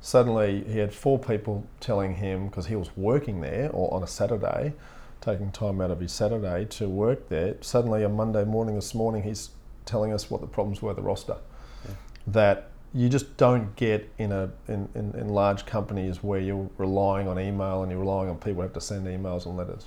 Suddenly, 0.00 0.64
he 0.64 0.78
had 0.78 0.94
four 0.94 1.18
people 1.18 1.66
telling 1.78 2.14
him 2.14 2.48
because 2.48 2.66
he 2.66 2.76
was 2.76 2.90
working 2.96 3.42
there 3.42 3.68
or 3.70 3.92
on 3.92 4.02
a 4.02 4.06
Saturday, 4.06 4.72
taking 5.20 5.52
time 5.52 5.80
out 5.82 5.90
of 5.90 6.00
his 6.00 6.12
Saturday 6.12 6.64
to 6.70 6.88
work 6.88 7.28
there. 7.28 7.56
Suddenly, 7.60 8.04
on 8.04 8.16
Monday 8.16 8.44
morning, 8.44 8.76
this 8.76 8.94
morning, 8.94 9.24
he's 9.24 9.50
telling 9.84 10.12
us 10.12 10.30
what 10.30 10.40
the 10.40 10.46
problems 10.46 10.82
were, 10.82 10.94
the 10.94 11.02
roster. 11.02 11.36
Yeah. 11.84 11.94
That 12.26 12.70
you 12.92 13.08
just 13.08 13.36
don't 13.36 13.74
get 13.76 14.10
in 14.18 14.32
a 14.32 14.50
in, 14.68 14.88
in, 14.94 15.14
in, 15.16 15.28
large 15.28 15.64
companies 15.64 16.24
where 16.24 16.40
you're 16.40 16.68
relying 16.76 17.28
on 17.28 17.38
email 17.38 17.82
and 17.82 17.90
you're 17.90 18.00
relying 18.00 18.28
on 18.28 18.36
people 18.36 18.54
who 18.54 18.62
have 18.62 18.72
to 18.72 18.80
send 18.80 19.06
emails 19.06 19.46
and 19.46 19.56
letters. 19.56 19.86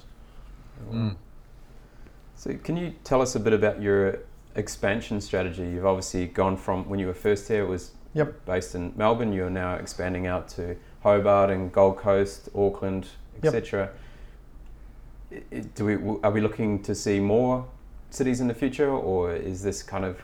Mm. 0.89 1.15
So 2.35 2.53
can 2.55 2.77
you 2.77 2.93
tell 3.03 3.21
us 3.21 3.35
a 3.35 3.39
bit 3.39 3.53
about 3.53 3.81
your 3.81 4.19
expansion 4.55 5.19
strategy? 5.19 5.63
You've 5.63 5.85
obviously 5.85 6.27
gone 6.27 6.55
from 6.55 6.87
when 6.87 6.99
you 6.99 7.07
were 7.07 7.13
first 7.13 7.47
here, 7.47 7.63
it 7.63 7.67
was 7.67 7.91
yep. 8.13 8.45
based 8.45 8.75
in 8.75 8.93
Melbourne. 8.95 9.33
You're 9.33 9.49
now 9.49 9.75
expanding 9.75 10.27
out 10.27 10.47
to 10.49 10.75
Hobart 11.01 11.49
and 11.49 11.71
Gold 11.71 11.97
Coast, 11.97 12.49
Auckland, 12.55 13.07
etc. 13.37 13.89
Yep. 15.29 15.73
Do 15.75 15.85
we 15.85 15.95
are 16.23 16.31
we 16.31 16.41
looking 16.41 16.81
to 16.83 16.93
see 16.93 17.19
more 17.19 17.65
cities 18.13 18.41
in 18.41 18.47
the 18.47 18.53
future, 18.53 18.89
or 18.89 19.33
is 19.33 19.63
this 19.63 19.81
kind 19.81 20.05
of 20.05 20.23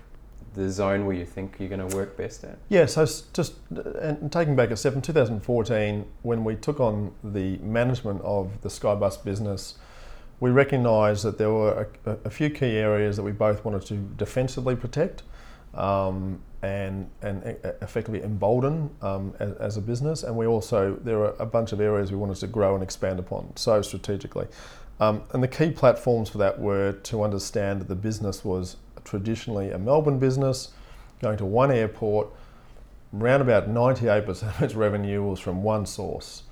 the 0.54 0.69
zone 0.69 1.06
where 1.06 1.15
you 1.15 1.25
think 1.25 1.58
you're 1.60 1.69
going 1.69 1.88
to 1.88 1.95
work 1.95 2.15
best 2.17 2.43
at? 2.43 2.58
Yeah, 2.69 2.86
so 2.86 3.06
just 3.34 3.56
and 3.69 4.32
taking 4.32 4.56
back 4.56 4.71
a 4.71 4.78
step, 4.78 4.93
in 4.93 5.02
2014, 5.02 6.06
when 6.21 6.43
we 6.43 6.56
took 6.56 6.80
on 6.80 7.13
the 7.23 7.58
management 7.58 8.21
of 8.21 8.62
the 8.62 8.69
Skybus 8.69 9.23
business, 9.23 9.78
we 10.39 10.52
recognised 10.52 11.23
that 11.25 11.38
there 11.38 11.52
were 11.52 11.88
a, 12.06 12.12
a, 12.23 12.30
few 12.30 12.49
key 12.49 12.78
areas 12.78 13.17
that 13.17 13.23
we 13.23 13.34
both 13.34 13.65
wanted 13.65 13.86
to 13.88 13.95
defensively 14.15 14.73
protect 14.73 15.23
um, 15.73 16.41
and 16.62 17.10
and 17.21 17.43
effectively 17.82 18.21
embolden 18.23 18.89
um, 19.02 19.34
as, 19.39 19.52
as, 19.54 19.78
a 19.78 19.82
business, 19.82 20.23
and 20.23 20.36
we 20.36 20.45
also 20.45 20.97
there 21.04 21.17
were 21.17 21.36
a 21.39 21.45
bunch 21.45 21.71
of 21.71 21.82
areas 21.82 22.12
we 22.12 22.17
wanted 22.17 22.38
to 22.38 22.47
grow 22.47 22.73
and 22.73 22.84
expand 22.84 23.19
upon. 23.19 23.56
So 23.56 23.82
strategically, 23.82 24.47
um, 25.00 25.24
and 25.32 25.42
the 25.42 25.48
key 25.48 25.72
platforms 25.72 26.30
for 26.30 26.38
that 26.40 26.60
were 26.60 26.94
to 26.94 27.24
understand 27.24 27.82
that 27.82 27.88
the 27.88 27.96
business 27.96 28.44
was 28.44 28.78
traditionally 29.04 29.72
a 29.72 29.80
Melbourne 29.80 30.20
business, 30.20 30.70
going 31.22 31.38
to 31.38 31.46
one 31.46 31.72
airport. 31.72 32.30
Around 33.18 33.42
about 33.42 33.70
98% 33.70 34.28
of 34.28 34.62
its 34.62 34.76
revenue 34.76 35.24
was 35.24 35.40
from 35.40 35.64
one 35.64 35.86
source. 35.86 36.44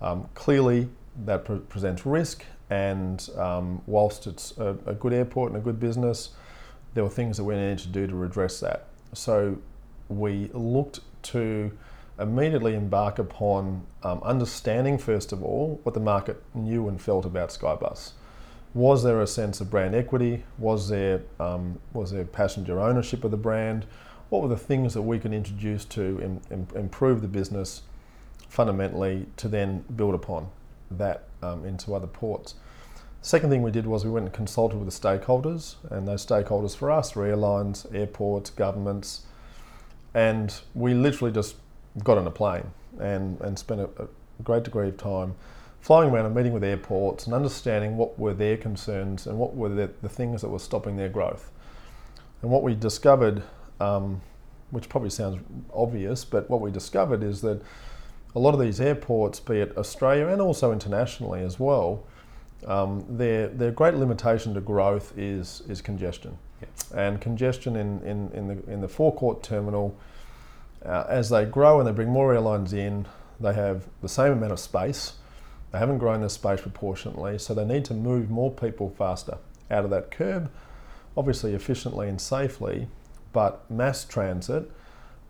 Um, 0.00 0.28
clearly, 0.34 0.88
that 1.24 1.44
pre- 1.44 1.58
presents 1.58 2.04
risk, 2.04 2.44
and 2.70 3.28
um, 3.36 3.82
whilst 3.86 4.26
it's 4.26 4.56
a, 4.58 4.76
a 4.86 4.94
good 4.94 5.12
airport 5.12 5.52
and 5.52 5.60
a 5.60 5.64
good 5.64 5.78
business, 5.78 6.30
there 6.94 7.04
were 7.04 7.10
things 7.10 7.36
that 7.36 7.44
we 7.44 7.54
needed 7.54 7.78
to 7.78 7.88
do 7.88 8.06
to 8.06 8.14
redress 8.14 8.58
that. 8.60 8.86
So 9.12 9.58
we 10.08 10.50
looked 10.52 11.00
to 11.24 11.70
immediately 12.22 12.74
embark 12.74 13.18
upon 13.18 13.84
um, 14.02 14.20
understanding, 14.22 14.96
first 14.96 15.32
of 15.32 15.42
all, 15.42 15.80
what 15.82 15.94
the 15.94 16.00
market 16.00 16.42
knew 16.54 16.88
and 16.88 17.00
felt 17.00 17.24
about 17.24 17.50
Skybus. 17.50 18.12
Was 18.74 19.02
there 19.02 19.20
a 19.20 19.26
sense 19.26 19.60
of 19.60 19.68
brand 19.68 19.94
equity? 19.94 20.44
Was 20.58 20.88
there, 20.88 21.22
um, 21.38 21.78
was 21.92 22.12
there 22.12 22.24
passenger 22.24 22.80
ownership 22.80 23.24
of 23.24 23.30
the 23.30 23.36
brand? 23.36 23.84
What 24.30 24.40
were 24.40 24.48
the 24.48 24.56
things 24.56 24.94
that 24.94 25.02
we 25.02 25.18
could 25.18 25.34
introduce 25.34 25.84
to 25.86 26.20
Im- 26.22 26.40
Im- 26.50 26.68
improve 26.74 27.20
the 27.20 27.28
business 27.28 27.82
fundamentally 28.48 29.26
to 29.36 29.48
then 29.48 29.84
build 29.94 30.14
upon 30.14 30.48
that 30.90 31.24
um, 31.42 31.66
into 31.66 31.94
other 31.94 32.06
ports? 32.06 32.54
Second 33.20 33.50
thing 33.50 33.62
we 33.62 33.70
did 33.70 33.86
was 33.86 34.04
we 34.04 34.10
went 34.10 34.26
and 34.26 34.34
consulted 34.34 34.78
with 34.78 34.90
the 34.90 35.08
stakeholders, 35.08 35.76
and 35.90 36.08
those 36.08 36.24
stakeholders 36.24 36.74
for 36.76 36.90
us 36.90 37.14
were 37.14 37.26
airlines, 37.26 37.86
airports, 37.92 38.50
governments, 38.50 39.26
and 40.14 40.60
we 40.74 40.92
literally 40.94 41.32
just 41.32 41.56
got 42.02 42.18
on 42.18 42.26
a 42.26 42.30
plane 42.30 42.70
and, 43.00 43.40
and 43.40 43.58
spent 43.58 43.80
a, 43.80 43.88
a 43.98 44.08
great 44.42 44.62
degree 44.62 44.88
of 44.88 44.96
time 44.96 45.34
flying 45.80 46.10
around 46.10 46.26
and 46.26 46.34
meeting 46.34 46.52
with 46.52 46.62
airports 46.62 47.26
and 47.26 47.34
understanding 47.34 47.96
what 47.96 48.16
were 48.18 48.32
their 48.32 48.56
concerns 48.56 49.26
and 49.26 49.36
what 49.36 49.54
were 49.56 49.68
the, 49.68 49.90
the 50.00 50.08
things 50.08 50.40
that 50.40 50.48
were 50.48 50.58
stopping 50.58 50.96
their 50.96 51.08
growth. 51.08 51.50
And 52.40 52.50
what 52.50 52.62
we 52.62 52.74
discovered, 52.74 53.42
um, 53.80 54.20
which 54.70 54.88
probably 54.88 55.10
sounds 55.10 55.40
obvious, 55.74 56.24
but 56.24 56.48
what 56.48 56.60
we 56.60 56.70
discovered 56.70 57.22
is 57.22 57.40
that 57.42 57.60
a 58.34 58.38
lot 58.38 58.54
of 58.54 58.60
these 58.60 58.80
airports, 58.80 59.40
be 59.40 59.58
it 59.58 59.76
Australia 59.76 60.28
and 60.28 60.40
also 60.40 60.72
internationally 60.72 61.42
as 61.42 61.58
well, 61.58 62.04
um, 62.66 63.04
their, 63.08 63.48
their 63.48 63.72
great 63.72 63.94
limitation 63.94 64.54
to 64.54 64.60
growth 64.60 65.12
is, 65.18 65.62
is 65.68 65.82
congestion. 65.82 66.38
And 66.94 67.20
congestion 67.20 67.74
in, 67.74 68.00
in, 68.02 68.30
in, 68.32 68.46
the, 68.46 68.72
in 68.72 68.80
the 68.80 68.88
forecourt 68.88 69.42
terminal 69.42 69.96
uh, 70.84 71.04
as 71.08 71.30
they 71.30 71.44
grow 71.44 71.78
and 71.78 71.88
they 71.88 71.92
bring 71.92 72.08
more 72.08 72.34
airlines 72.34 72.72
in, 72.72 73.06
they 73.40 73.54
have 73.54 73.86
the 74.00 74.08
same 74.08 74.32
amount 74.32 74.52
of 74.52 74.60
space. 74.60 75.14
They 75.70 75.78
haven't 75.78 75.98
grown 75.98 76.20
their 76.20 76.28
space 76.28 76.60
proportionately, 76.60 77.38
so 77.38 77.54
they 77.54 77.64
need 77.64 77.84
to 77.86 77.94
move 77.94 78.30
more 78.30 78.50
people 78.50 78.90
faster 78.90 79.38
out 79.70 79.84
of 79.84 79.90
that 79.90 80.10
curb, 80.10 80.50
obviously 81.16 81.54
efficiently 81.54 82.08
and 82.08 82.20
safely, 82.20 82.88
but 83.32 83.68
mass 83.70 84.04
transit 84.04 84.70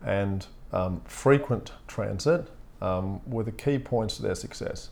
and 0.05 0.45
um, 0.73 1.01
frequent 1.05 1.71
transit 1.87 2.49
um, 2.81 3.21
were 3.25 3.43
the 3.43 3.51
key 3.51 3.79
points 3.79 4.17
to 4.17 4.21
their 4.21 4.35
success. 4.35 4.89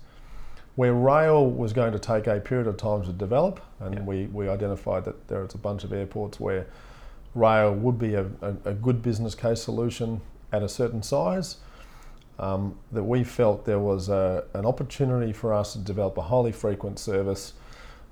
Where 0.75 0.93
rail 0.93 1.45
was 1.45 1.73
going 1.73 1.91
to 1.91 1.99
take 1.99 2.27
a 2.27 2.39
period 2.39 2.67
of 2.67 2.77
time 2.77 3.03
to 3.03 3.11
develop, 3.11 3.59
and 3.81 3.95
yeah. 3.95 4.01
we, 4.03 4.25
we 4.27 4.47
identified 4.47 5.03
that 5.03 5.27
there 5.27 5.41
was 5.41 5.53
a 5.53 5.57
bunch 5.57 5.83
of 5.83 5.91
airports 5.91 6.39
where 6.39 6.65
rail 7.35 7.73
would 7.73 7.99
be 7.99 8.13
a, 8.13 8.25
a, 8.41 8.55
a 8.65 8.73
good 8.73 9.01
business 9.01 9.35
case 9.35 9.61
solution 9.61 10.21
at 10.51 10.63
a 10.63 10.69
certain 10.69 11.03
size, 11.03 11.57
um, 12.39 12.77
that 12.91 13.03
we 13.03 13.23
felt 13.23 13.65
there 13.65 13.79
was 13.79 14.09
a, 14.09 14.43
an 14.53 14.65
opportunity 14.65 15.31
for 15.31 15.53
us 15.53 15.73
to 15.73 15.79
develop 15.79 16.17
a 16.17 16.23
highly 16.23 16.51
frequent 16.51 16.99
service 16.99 17.53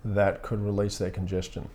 that 0.05 0.41
could 0.41 0.61
release 0.63 0.97
their 0.97 1.11
congestion. 1.11 1.67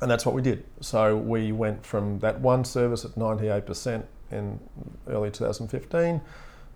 And 0.00 0.10
that's 0.10 0.26
what 0.26 0.34
we 0.34 0.42
did. 0.42 0.64
So 0.80 1.16
we 1.16 1.52
went 1.52 1.84
from 1.84 2.18
that 2.20 2.40
one 2.40 2.64
service 2.64 3.04
at 3.04 3.12
98% 3.12 4.04
in 4.30 4.60
early 5.08 5.30
2015 5.30 6.20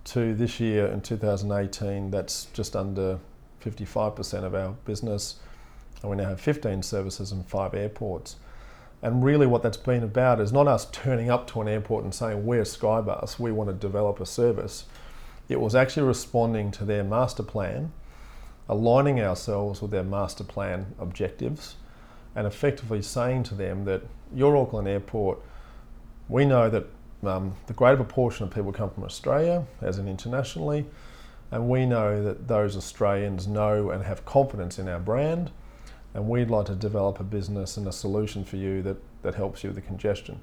to 0.04 0.34
this 0.34 0.58
year 0.58 0.86
in 0.86 1.00
2018, 1.02 2.10
that's 2.10 2.46
just 2.54 2.74
under 2.74 3.18
55% 3.62 4.44
of 4.44 4.54
our 4.54 4.70
business. 4.84 5.36
And 6.00 6.10
we 6.10 6.16
now 6.16 6.30
have 6.30 6.40
15 6.40 6.82
services 6.82 7.32
and 7.32 7.46
five 7.46 7.74
airports. 7.74 8.36
And 9.00 9.22
really, 9.22 9.46
what 9.46 9.62
that's 9.62 9.76
been 9.76 10.02
about 10.02 10.40
is 10.40 10.52
not 10.52 10.66
us 10.66 10.86
turning 10.90 11.30
up 11.30 11.46
to 11.48 11.60
an 11.60 11.68
airport 11.68 12.04
and 12.04 12.14
saying, 12.14 12.44
We're 12.44 12.62
Skybus, 12.62 13.38
we 13.38 13.52
want 13.52 13.70
to 13.70 13.74
develop 13.74 14.20
a 14.20 14.26
service. 14.26 14.84
It 15.48 15.60
was 15.60 15.74
actually 15.74 16.06
responding 16.06 16.70
to 16.72 16.84
their 16.84 17.04
master 17.04 17.44
plan, 17.44 17.92
aligning 18.68 19.20
ourselves 19.20 19.80
with 19.80 19.92
their 19.92 20.02
master 20.02 20.44
plan 20.44 20.94
objectives, 20.98 21.76
and 22.34 22.46
effectively 22.46 23.00
saying 23.00 23.44
to 23.44 23.54
them 23.54 23.84
that 23.84 24.02
your 24.34 24.56
Auckland 24.56 24.88
Airport, 24.88 25.40
we 26.28 26.44
know 26.44 26.68
that 26.68 26.86
um, 27.24 27.54
the 27.66 27.72
greater 27.72 27.96
proportion 27.96 28.46
of 28.46 28.52
people 28.52 28.72
come 28.72 28.90
from 28.90 29.04
Australia, 29.04 29.64
as 29.80 29.98
in 29.98 30.08
internationally, 30.08 30.84
and 31.50 31.68
we 31.68 31.86
know 31.86 32.22
that 32.22 32.48
those 32.48 32.76
Australians 32.76 33.46
know 33.46 33.90
and 33.90 34.04
have 34.04 34.24
confidence 34.24 34.78
in 34.78 34.88
our 34.88 34.98
brand 34.98 35.50
and 36.18 36.28
we'd 36.28 36.50
like 36.50 36.66
to 36.66 36.74
develop 36.74 37.20
a 37.20 37.22
business 37.22 37.76
and 37.76 37.86
a 37.86 37.92
solution 37.92 38.44
for 38.44 38.56
you 38.56 38.82
that, 38.82 38.96
that 39.22 39.36
helps 39.36 39.62
you 39.62 39.68
with 39.68 39.76
the 39.76 39.82
congestion. 39.82 40.40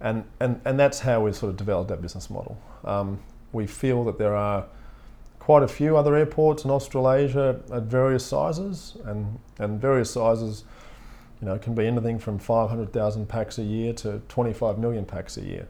And, 0.00 0.22
and, 0.38 0.60
and 0.64 0.78
that's 0.78 1.00
how 1.00 1.22
we 1.22 1.32
sort 1.32 1.50
of 1.50 1.56
developed 1.56 1.88
that 1.88 2.00
business 2.00 2.30
model. 2.30 2.62
Um, 2.84 3.18
we 3.50 3.66
feel 3.66 4.04
that 4.04 4.18
there 4.18 4.36
are 4.36 4.66
quite 5.40 5.64
a 5.64 5.68
few 5.68 5.96
other 5.96 6.14
airports 6.14 6.64
in 6.64 6.70
Australasia 6.70 7.60
at 7.72 7.82
various 7.82 8.24
sizes, 8.24 8.98
and, 9.04 9.40
and 9.58 9.80
various 9.80 10.12
sizes 10.12 10.62
you 11.40 11.48
know, 11.48 11.58
can 11.58 11.74
be 11.74 11.88
anything 11.88 12.20
from 12.20 12.38
500,000 12.38 13.28
pax 13.28 13.58
a 13.58 13.64
year 13.64 13.92
to 13.94 14.22
25 14.28 14.78
million 14.78 15.04
pax 15.04 15.36
a 15.38 15.42
year. 15.42 15.66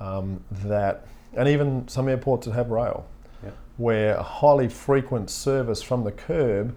Um, 0.00 0.42
that, 0.50 1.06
and 1.34 1.46
even 1.46 1.86
some 1.88 2.08
airports 2.08 2.46
that 2.46 2.52
have 2.52 2.70
rail, 2.70 3.06
yeah. 3.44 3.50
where 3.76 4.14
a 4.14 4.22
highly 4.22 4.70
frequent 4.70 5.28
service 5.28 5.82
from 5.82 6.04
the 6.04 6.12
curb 6.12 6.74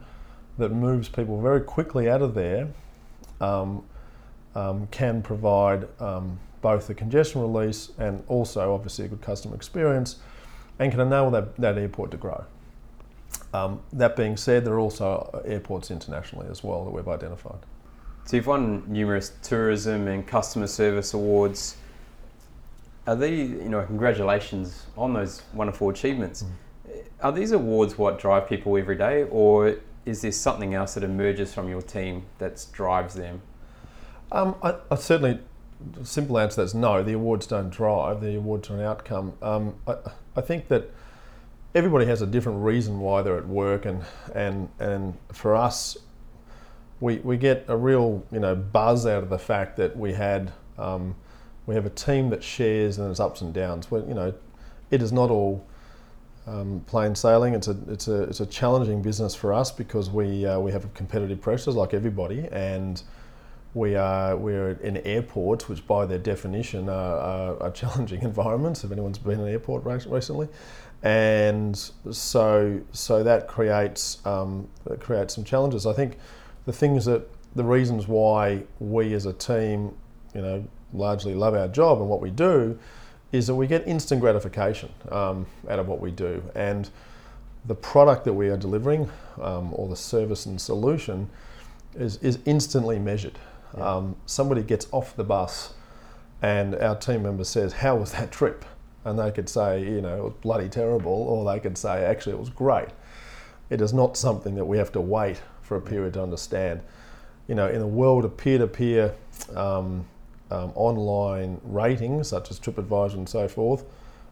that 0.57 0.71
moves 0.71 1.09
people 1.09 1.41
very 1.41 1.61
quickly 1.61 2.09
out 2.09 2.21
of 2.21 2.33
there 2.33 2.69
um, 3.41 3.83
um, 4.55 4.87
can 4.87 5.21
provide 5.21 5.87
um, 5.99 6.39
both 6.61 6.87
the 6.87 6.93
congestion 6.93 7.41
release 7.41 7.91
and 7.97 8.23
also 8.27 8.73
obviously 8.73 9.05
a 9.05 9.07
good 9.07 9.21
customer 9.21 9.55
experience 9.55 10.17
and 10.79 10.91
can 10.91 10.99
enable 10.99 11.31
that, 11.31 11.55
that 11.57 11.77
airport 11.77 12.11
to 12.11 12.17
grow. 12.17 12.43
Um, 13.53 13.81
that 13.93 14.15
being 14.15 14.37
said, 14.37 14.65
there 14.65 14.73
are 14.73 14.79
also 14.79 15.43
airports 15.45 15.91
internationally 15.91 16.47
as 16.49 16.63
well 16.63 16.83
that 16.85 16.91
we've 16.91 17.07
identified. 17.07 17.59
So 18.25 18.37
you've 18.37 18.47
won 18.47 18.83
numerous 18.87 19.33
tourism 19.43 20.07
and 20.07 20.25
customer 20.25 20.67
service 20.67 21.13
awards. 21.13 21.77
Are 23.05 23.15
these, 23.15 23.51
you 23.51 23.69
know, 23.69 23.85
congratulations 23.85 24.87
on 24.97 25.13
those 25.13 25.43
wonderful 25.53 25.89
achievements. 25.89 26.43
Mm. 26.43 27.03
Are 27.21 27.31
these 27.31 27.51
awards 27.51 27.97
what 27.97 28.19
drive 28.19 28.49
people 28.49 28.75
every 28.77 28.95
day, 28.95 29.23
or 29.29 29.77
is 30.05 30.21
there 30.21 30.31
something 30.31 30.73
else 30.73 30.93
that 30.93 31.03
emerges 31.03 31.53
from 31.53 31.69
your 31.69 31.81
team 31.81 32.25
that 32.37 32.65
drives 32.71 33.15
them? 33.15 33.41
Um, 34.31 34.55
I, 34.61 34.75
I, 34.91 34.95
certainly, 34.95 35.39
the 35.93 36.05
simple 36.05 36.37
answer 36.37 36.61
is 36.61 36.73
no. 36.73 37.03
The 37.03 37.13
awards 37.13 37.47
don't 37.47 37.69
drive. 37.69 38.21
The 38.21 38.35
awards 38.37 38.69
are 38.69 38.75
an 38.75 38.81
outcome. 38.81 39.33
Um, 39.41 39.75
I, 39.87 39.95
I 40.35 40.41
think 40.41 40.67
that 40.67 40.91
everybody 41.73 42.05
has 42.05 42.21
a 42.21 42.27
different 42.27 42.63
reason 42.63 42.99
why 42.99 43.21
they're 43.21 43.37
at 43.37 43.47
work, 43.47 43.85
and 43.85 44.03
and 44.33 44.69
and 44.79 45.17
for 45.31 45.55
us, 45.55 45.97
we 46.99 47.17
we 47.17 47.37
get 47.37 47.65
a 47.67 47.77
real 47.77 48.25
you 48.31 48.39
know 48.39 48.55
buzz 48.55 49.05
out 49.05 49.23
of 49.23 49.29
the 49.29 49.39
fact 49.39 49.77
that 49.77 49.97
we 49.97 50.13
had 50.13 50.51
um, 50.77 51.15
we 51.65 51.75
have 51.75 51.85
a 51.85 51.91
team 51.91 52.29
that 52.29 52.43
shares 52.43 52.97
and 52.97 53.07
there's 53.07 53.19
ups 53.19 53.41
and 53.41 53.53
downs. 53.53 53.89
Well, 53.89 54.05
you 54.07 54.13
know, 54.13 54.33
it 54.91 55.01
is 55.01 55.11
not 55.11 55.29
all 55.29 55.65
um, 56.47 56.83
plain 56.87 57.15
sailing. 57.15 57.53
It's 57.53 57.67
a 57.67 57.77
it's 57.87 58.07
a 58.07 58.23
it's 58.23 58.39
a 58.39 58.45
challenging 58.45 59.01
business 59.01 59.35
for 59.35 59.53
us 59.53 59.71
because 59.71 60.09
we 60.09 60.45
uh, 60.45 60.59
we 60.59 60.71
have 60.71 60.91
competitive 60.93 61.41
pressures 61.41 61.75
like 61.75 61.93
everybody, 61.93 62.47
and 62.51 63.01
we 63.73 63.95
are 63.95 64.37
we're 64.37 64.71
in 64.71 64.97
airports, 64.97 65.67
which 65.67 65.85
by 65.87 66.05
their 66.05 66.19
definition 66.19 66.89
are, 66.89 67.17
are, 67.17 67.63
are 67.63 67.71
challenging 67.71 68.21
environments. 68.23 68.83
If 68.83 68.91
anyone's 68.91 69.17
been 69.17 69.39
in 69.39 69.47
an 69.47 69.51
airport 69.51 69.83
recently, 69.85 70.47
and 71.03 71.75
so 72.11 72.81
so 72.91 73.23
that 73.23 73.47
creates 73.47 74.25
um, 74.25 74.67
that 74.85 74.99
creates 74.99 75.35
some 75.35 75.43
challenges. 75.43 75.85
I 75.85 75.93
think 75.93 76.17
the 76.65 76.73
things 76.73 77.05
that 77.05 77.27
the 77.55 77.63
reasons 77.63 78.07
why 78.07 78.63
we 78.79 79.13
as 79.13 79.25
a 79.25 79.33
team, 79.33 79.95
you 80.33 80.41
know, 80.41 80.67
largely 80.93 81.33
love 81.33 81.55
our 81.55 81.67
job 81.67 81.99
and 81.99 82.09
what 82.09 82.21
we 82.21 82.29
do 82.29 82.77
is 83.35 83.47
that 83.47 83.55
we 83.55 83.67
get 83.67 83.85
instant 83.87 84.21
gratification 84.21 84.89
um, 85.11 85.45
out 85.69 85.77
of 85.77 85.87
what 85.87 85.99
we 85.99 86.09
do. 86.09 86.41
And 86.55 86.89
the 87.65 87.75
product 87.75 88.23
that 88.25 88.33
we 88.33 88.47
are 88.49 88.57
delivering 88.57 89.09
um, 89.41 89.73
or 89.73 89.89
the 89.89 89.95
service 89.95 90.45
and 90.45 90.59
solution 90.59 91.29
is, 91.95 92.17
is 92.17 92.39
instantly 92.45 92.97
measured. 92.97 93.37
Yeah. 93.77 93.95
Um, 93.95 94.15
somebody 94.25 94.63
gets 94.63 94.87
off 94.91 95.15
the 95.15 95.23
bus 95.23 95.73
and 96.41 96.75
our 96.75 96.95
team 96.95 97.23
member 97.23 97.43
says, 97.43 97.73
How 97.73 97.95
was 97.95 98.13
that 98.13 98.31
trip? 98.31 98.63
And 99.03 99.19
they 99.19 99.31
could 99.31 99.49
say, 99.49 99.83
You 99.83 100.01
know, 100.01 100.17
it 100.17 100.23
was 100.23 100.33
bloody 100.41 100.69
terrible, 100.69 101.11
or 101.11 101.51
they 101.51 101.59
could 101.59 101.77
say, 101.77 102.05
Actually, 102.05 102.33
it 102.33 102.39
was 102.39 102.49
great. 102.49 102.89
It 103.69 103.81
is 103.81 103.93
not 103.93 104.15
something 104.15 104.55
that 104.55 104.65
we 104.65 104.77
have 104.77 104.91
to 104.93 105.01
wait 105.01 105.41
for 105.61 105.75
a 105.75 105.81
period 105.81 106.13
to 106.13 106.23
understand. 106.23 106.81
You 107.47 107.55
know, 107.55 107.67
in 107.67 107.81
a 107.81 107.87
world 107.87 108.25
of 108.25 108.37
peer 108.37 108.59
to 108.59 108.67
peer 108.67 109.15
online 110.75 111.59
ratings, 111.63 112.29
such 112.29 112.51
as 112.51 112.59
TripAdvisor 112.59 113.15
and 113.15 113.29
so 113.29 113.47
forth, 113.47 113.85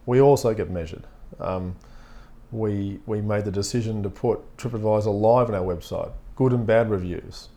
we 0.06 0.22
also 0.22 0.54
get 0.54 0.70
measured. 0.70 1.04
Um, 1.40 1.76
we, 2.52 3.00
we 3.06 3.22
made 3.22 3.46
the 3.46 3.52
decision 3.52 4.04
to 4.04 4.10
put 4.10 4.58
TripAdvisor 4.58 5.20
live 5.20 5.50
on 5.50 5.56
our 5.56 5.64
website, 5.76 6.12
good 6.36 6.54
and 6.54 6.66
bad 6.68 6.90
reviews. 6.90 7.50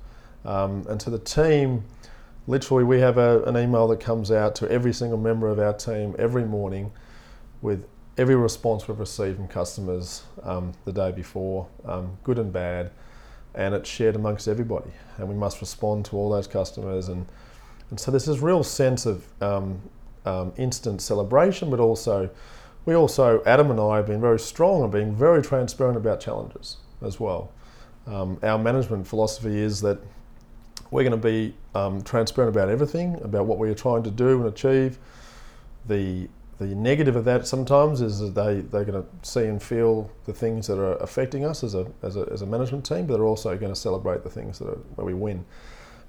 Um, 0.45 0.87
and 0.89 0.99
to 1.01 1.11
the 1.11 1.19
team, 1.19 1.85
literally, 2.47 2.85
we 2.85 3.01
have 3.01 3.19
a, 3.19 3.43
an 3.45 3.57
email 3.57 3.89
that 3.89 4.01
comes 4.01 4.31
out 4.31 4.55
to 4.57 4.71
every 4.71 4.93
single 4.93 5.19
member 5.19 5.49
of 5.49 5.59
our 5.59 5.75
team 5.75 6.15
every 6.19 6.45
morning 6.45 6.93
with 7.61 7.85
every 8.17 8.37
response 8.37 8.89
we've 8.89 8.99
received 8.99 9.37
from 9.37 9.49
customers 9.49 10.23
um, 10.43 10.73
the 10.85 10.93
day 10.93 11.13
before, 11.13 11.67
um, 11.85 12.17
good 12.23 12.39
and 12.39 12.53
bad, 12.53 12.91
and 13.55 13.75
it's 13.75 13.89
shared 13.89 14.17
amongst 14.17 14.49
everybody. 14.49 14.91
And 15.19 15.29
we 15.29 15.35
must 15.35 15.61
respond 15.61 16.05
to 16.07 16.17
all 16.17 16.31
those 16.31 16.47
customers. 16.47 17.09
And, 17.09 17.27
and 17.91 18.01
so 18.01 18.11
there's 18.11 18.27
this 18.27 18.41
real 18.41 18.63
sense 18.63 19.07
of 19.07 19.25
um, 19.43 19.81
um 20.25 20.53
instant 20.57 21.01
celebration, 21.01 21.71
but 21.71 21.81
also 21.81 22.31
we 22.87 22.95
also, 22.95 23.43
Adam 23.45 23.71
and 23.73 23.81
I, 23.81 23.97
have 23.97 24.07
been 24.07 24.21
very 24.21 24.39
strong 24.39 24.83
and 24.85 24.93
being 24.93 25.13
very 25.13 25.43
transparent 25.43 25.97
about 25.97 26.21
challenges 26.21 26.77
as 27.03 27.19
well. 27.19 27.51
Um, 28.07 28.39
our 28.45 28.59
management 28.59 29.09
philosophy 29.09 29.59
is 29.59 29.81
that 29.81 29.99
we're 30.93 31.03
going 31.03 31.21
to 31.21 31.29
be 31.29 31.53
um, 31.75 32.01
transparent 32.03 32.55
about 32.55 32.69
everything, 32.69 33.21
about 33.23 33.47
what 33.47 33.59
we 33.59 33.69
are 33.69 33.75
trying 33.75 34.05
to 34.05 34.11
do 34.11 34.39
and 34.39 34.47
achieve. 34.47 34.99
The 35.87 36.29
the 36.59 36.75
negative 36.75 37.17
of 37.17 37.27
that 37.27 37.47
sometimes 37.47 38.01
is 38.01 38.19
that 38.19 38.35
they, 38.35 38.61
they're 38.63 38.87
going 38.87 39.03
to 39.03 39.09
see 39.21 39.45
and 39.45 39.63
feel 39.63 40.11
the 40.25 40.33
things 40.33 40.67
that 40.69 40.79
are 40.79 40.97
affecting 40.97 41.45
us 41.45 41.63
as 41.63 41.75
a, 41.75 41.87
as 42.03 42.17
a, 42.17 42.27
as 42.33 42.41
a 42.41 42.47
management 42.47 42.87
team, 42.87 43.05
but 43.07 43.15
they're 43.15 43.27
also 43.27 43.59
going 43.59 43.71
to 43.71 43.79
celebrate 43.79 44.23
the 44.23 44.31
things 44.31 44.59
that 44.59 44.69
are 44.69 44.79
where 44.95 45.05
we 45.05 45.13
win. 45.13 45.45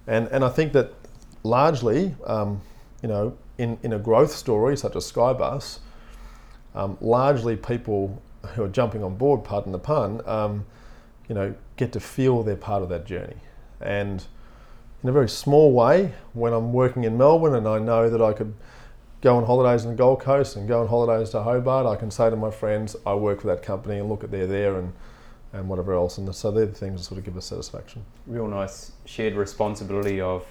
And, 0.07 0.29
and 0.29 0.45
I 0.45 0.49
think 0.49 0.71
that 0.71 0.93
largely, 1.47 2.15
um, 2.25 2.61
you 3.01 3.09
know, 3.09 3.37
in, 3.57 3.77
in 3.83 3.93
a 3.93 3.99
growth 3.99 4.31
story 4.31 4.77
such 4.77 4.95
as 4.95 5.11
Skybus, 5.11 5.79
um, 6.75 6.97
largely 7.01 7.55
people 7.55 8.21
who 8.53 8.63
are 8.63 8.69
jumping 8.69 9.03
on 9.03 9.15
board, 9.15 9.43
pardon 9.43 9.71
the 9.71 9.79
pun, 9.79 10.21
um, 10.27 10.65
you 11.27 11.35
know, 11.35 11.55
get 11.75 11.91
to 11.93 11.99
feel 11.99 12.43
they're 12.43 12.55
part 12.55 12.83
of 12.83 12.89
that 12.89 13.05
journey. 13.05 13.37
And 13.81 14.23
in 15.03 15.09
a 15.09 15.11
very 15.11 15.29
small 15.29 15.71
way, 15.71 16.13
when 16.33 16.53
I'm 16.53 16.73
working 16.73 17.03
in 17.03 17.17
Melbourne 17.17 17.55
and 17.55 17.67
I 17.67 17.79
know 17.79 18.09
that 18.09 18.21
I 18.21 18.33
could 18.33 18.53
go 19.21 19.37
on 19.37 19.45
holidays 19.45 19.83
in 19.83 19.91
the 19.91 19.95
Gold 19.95 20.21
Coast 20.21 20.55
and 20.55 20.67
go 20.67 20.81
on 20.81 20.87
holidays 20.87 21.31
to 21.31 21.41
Hobart, 21.41 21.85
I 21.85 21.95
can 21.95 22.11
say 22.11 22.29
to 22.29 22.35
my 22.35 22.51
friends, 22.51 22.95
I 23.05 23.13
work 23.15 23.41
for 23.41 23.47
that 23.47 23.63
company 23.63 23.97
and 23.97 24.09
look 24.09 24.23
at 24.23 24.31
they're 24.31 24.47
there 24.47 24.77
and, 24.77 24.93
and 25.53 25.67
whatever 25.67 25.93
else. 25.93 26.17
And 26.17 26.33
so 26.33 26.51
they're 26.51 26.65
the 26.65 26.73
things 26.73 27.01
that 27.01 27.05
sort 27.05 27.17
of 27.19 27.25
give 27.25 27.37
us 27.37 27.45
satisfaction. 27.45 28.05
Real 28.25 28.47
nice 28.47 28.91
shared 29.05 29.35
responsibility 29.35 30.21
of 30.21 30.45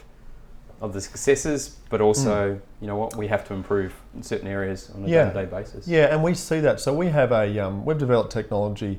of 0.81 0.93
the 0.93 1.01
successes, 1.01 1.77
but 1.89 2.01
also, 2.01 2.55
mm. 2.55 2.61
you 2.81 2.87
know 2.87 2.97
what, 2.97 3.17
we 3.17 3.27
have 3.29 3.47
to 3.49 3.55
improve 3.55 3.95
in 4.15 4.23
certain 4.23 4.47
areas 4.47 4.91
on 4.95 5.05
a 5.05 5.09
yeah. 5.09 5.31
day-to-day 5.31 5.51
basis. 5.51 5.89
Yeah, 5.89 6.13
and 6.13 6.23
we 6.23 6.35
see 6.35 6.61
that. 6.61 6.81
So 6.81 6.93
we 6.93 7.09
have 7.09 7.33
a 7.33 7.59
um, 7.59 7.85
we've 7.85 7.99
developed 7.99 8.33
technology 8.33 8.99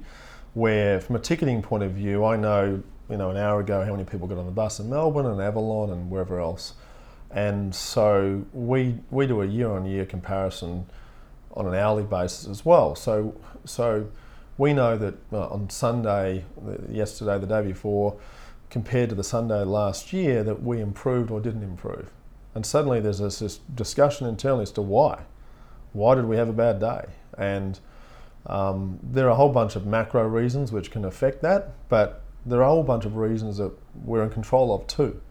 where, 0.53 0.99
from 0.99 1.15
a 1.15 1.19
ticketing 1.19 1.61
point 1.61 1.83
of 1.83 1.91
view, 1.91 2.25
I 2.25 2.35
know 2.35 2.81
you 3.09 3.17
know 3.17 3.29
an 3.29 3.37
hour 3.37 3.59
ago 3.59 3.85
how 3.85 3.91
many 3.91 4.05
people 4.05 4.27
got 4.27 4.37
on 4.37 4.45
the 4.45 4.51
bus 4.51 4.79
in 4.79 4.89
Melbourne 4.89 5.27
and 5.27 5.39
Avalon 5.39 5.91
and 5.91 6.09
wherever 6.09 6.39
else, 6.39 6.73
and 7.29 7.73
so 7.75 8.43
we 8.53 8.97
we 9.11 9.27
do 9.27 9.41
a 9.41 9.45
year-on-year 9.45 10.05
comparison 10.05 10.87
on 11.53 11.67
an 11.67 11.75
hourly 11.75 12.03
basis 12.03 12.47
as 12.47 12.65
well. 12.65 12.95
So 12.95 13.35
so 13.65 14.07
we 14.57 14.73
know 14.73 14.97
that 14.97 15.13
uh, 15.31 15.47
on 15.49 15.69
Sunday, 15.69 16.43
yesterday, 16.89 17.37
the 17.37 17.45
day 17.45 17.61
before 17.61 18.17
compared 18.69 19.09
to 19.09 19.15
the 19.15 19.23
Sunday 19.23 19.63
last 19.63 20.11
year 20.13 20.43
that 20.43 20.61
we 20.61 20.81
improved 20.81 21.31
or 21.31 21.39
didn't 21.39 21.63
improve. 21.63 22.09
And 22.53 22.65
suddenly 22.65 22.99
there's 22.99 23.19
this, 23.19 23.59
discussion 23.75 24.27
internally 24.27 24.63
as 24.63 24.71
to 24.71 24.81
why. 24.81 25.23
Why 25.93 26.15
did 26.15 26.25
we 26.25 26.37
have 26.37 26.49
a 26.49 26.53
bad 26.53 26.79
day? 26.79 27.05
And 27.37 27.79
um, 28.45 28.99
there 29.03 29.27
are 29.27 29.31
a 29.31 29.35
whole 29.35 29.51
bunch 29.51 29.75
of 29.75 29.85
macro 29.85 30.23
reasons 30.27 30.71
which 30.71 30.91
can 30.91 31.05
affect 31.05 31.41
that, 31.43 31.73
but 31.89 32.23
there 32.45 32.59
are 32.59 32.63
a 32.63 32.69
whole 32.69 32.83
bunch 32.83 33.05
of 33.05 33.17
reasons 33.17 33.57
that 33.57 33.71
we're 34.03 34.23
in 34.23 34.29
control 34.29 34.73
of 34.73 34.87
too. 34.87 35.21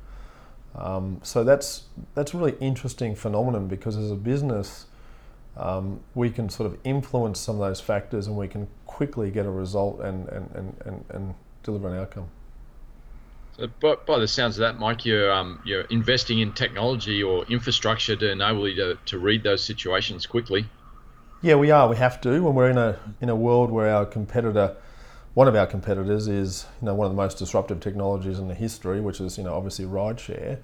Um, 0.75 1.21
so 1.23 1.43
that's 1.43 1.85
that's 2.15 2.35
a 2.35 2.37
really 2.37 2.57
interesting 2.61 3.15
phenomenon 3.15 3.67
because 3.67 3.97
as 3.97 4.11
a 4.11 4.15
business, 4.15 4.87
um, 5.57 6.01
we 6.15 6.29
can 6.31 6.51
sort 6.51 6.71
of 6.71 6.79
influence 6.85 7.41
some 7.41 7.57
of 7.57 7.67
those 7.67 7.81
factors 7.81 8.27
and 8.27 8.37
we 8.37 8.47
can 8.47 8.69
quickly 8.85 9.31
get 9.31 9.47
a 9.47 9.51
result 9.51 10.01
and, 10.01 10.29
and, 10.29 10.51
and, 10.55 10.77
and, 10.85 11.05
and 11.09 11.35
deliver 11.63 11.89
an 11.89 11.99
outcome. 11.99 12.29
So 13.57 13.69
by, 13.81 13.95
by, 14.07 14.19
the 14.19 14.29
sounds 14.29 14.59
of 14.59 14.61
that, 14.61 14.79
Mike, 14.79 15.07
you're 15.07 15.33
um, 15.33 15.61
you're 15.65 15.83
investing 15.83 16.41
in 16.41 16.53
technology 16.53 17.23
or 17.23 17.45
infrastructure 17.47 18.15
to 18.15 18.31
enable 18.31 18.69
you 18.69 18.75
to, 18.77 18.99
to 19.07 19.19
read 19.19 19.43
those 19.45 19.65
situations 19.65 20.27
quickly. 20.27 20.67
Yeah, 21.41 21.55
we 21.55 21.71
are. 21.71 21.89
We 21.89 21.97
have 21.97 22.21
to 22.23 22.43
when 22.43 22.55
we're 22.55 22.69
in 22.69 22.77
a 22.77 22.99
in 23.21 23.31
a 23.31 23.37
world 23.37 23.71
where 23.71 23.89
our 23.95 24.05
competitor, 24.05 24.77
one 25.33 25.49
of 25.49 25.57
our 25.57 25.67
competitors, 25.67 26.29
is 26.29 26.67
you 26.83 26.87
know 26.87 26.95
one 26.95 27.07
of 27.07 27.13
the 27.13 27.17
most 27.17 27.39
disruptive 27.39 27.81
technologies 27.81 28.39
in 28.39 28.49
the 28.49 28.55
history, 28.55 29.01
which 29.01 29.21
is 29.23 29.39
you 29.39 29.45
know 29.45 29.55
obviously 29.55 29.87
rideshare, 29.87 30.59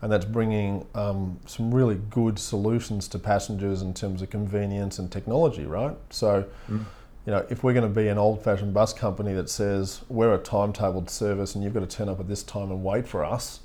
and 0.00 0.10
that's 0.10 0.24
bringing 0.24 0.84
um, 0.96 1.38
some 1.46 1.72
really 1.72 2.00
good 2.10 2.40
solutions 2.40 3.06
to 3.08 3.20
passengers 3.20 3.82
in 3.82 3.94
terms 3.94 4.20
of 4.20 4.30
convenience 4.30 4.98
and 4.98 5.12
technology, 5.12 5.64
right? 5.64 5.96
So. 6.10 6.46
Mm 6.68 6.86
you 7.26 7.32
know, 7.32 7.46
if 7.50 7.62
we're 7.62 7.72
going 7.72 7.88
to 7.88 8.00
be 8.00 8.08
an 8.08 8.18
old-fashioned 8.18 8.74
bus 8.74 8.92
company 8.92 9.32
that 9.34 9.48
says 9.48 10.00
we're 10.08 10.34
a 10.34 10.38
timetabled 10.38 11.08
service 11.08 11.54
and 11.54 11.62
you've 11.62 11.74
got 11.74 11.88
to 11.88 11.96
turn 11.96 12.08
up 12.08 12.18
at 12.18 12.28
this 12.28 12.42
time 12.42 12.70
and 12.70 12.82
wait 12.82 13.06
for 13.06 13.24
us, 13.24 13.60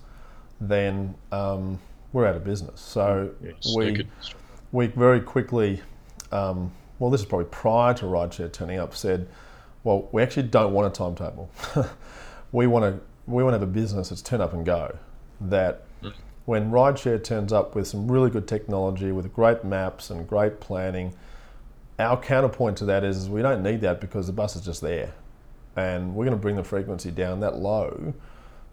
then 0.61 1.15
um, 1.31 1.79
we're 2.13 2.25
out 2.27 2.35
of 2.35 2.43
business. 2.43 2.79
So 2.79 3.31
yes, 3.43 3.75
we 3.75 4.07
we 4.71 4.87
very 4.87 5.21
quickly, 5.21 5.81
um, 6.31 6.71
well, 6.99 7.09
this 7.09 7.21
is 7.21 7.27
probably 7.27 7.45
prior 7.45 7.93
to 7.95 8.05
rideshare 8.05 8.51
turning 8.51 8.79
up, 8.79 8.95
said, 8.95 9.27
well, 9.83 10.09
we 10.11 10.21
actually 10.21 10.47
don't 10.47 10.73
want 10.73 10.87
a 10.87 10.95
timetable. 10.95 11.49
we 12.51 12.67
want 12.67 12.83
to 12.83 13.01
we 13.25 13.43
want 13.43 13.53
to 13.55 13.59
have 13.59 13.67
a 13.67 13.71
business 13.71 14.09
that's 14.09 14.21
turn 14.21 14.41
up 14.41 14.53
and 14.53 14.65
go. 14.65 14.95
That 15.41 15.83
mm. 16.03 16.13
when 16.45 16.69
rideshare 16.69 17.23
turns 17.23 17.51
up 17.51 17.73
with 17.73 17.87
some 17.87 18.11
really 18.11 18.29
good 18.29 18.47
technology, 18.47 19.11
with 19.11 19.33
great 19.33 19.63
maps 19.63 20.11
and 20.11 20.27
great 20.27 20.59
planning 20.59 21.13
our 21.99 22.19
counterpoint 22.19 22.77
to 22.77 22.85
that 22.85 23.03
is, 23.03 23.29
we 23.29 23.41
don't 23.41 23.63
need 23.63 23.81
that 23.81 23.99
because 23.99 24.27
the 24.27 24.33
bus 24.33 24.55
is 24.55 24.63
just 24.63 24.81
there. 24.81 25.13
And 25.75 26.15
we're 26.15 26.25
going 26.25 26.37
to 26.37 26.41
bring 26.41 26.55
the 26.55 26.63
frequency 26.63 27.11
down 27.11 27.39
that 27.41 27.57
low. 27.57 28.13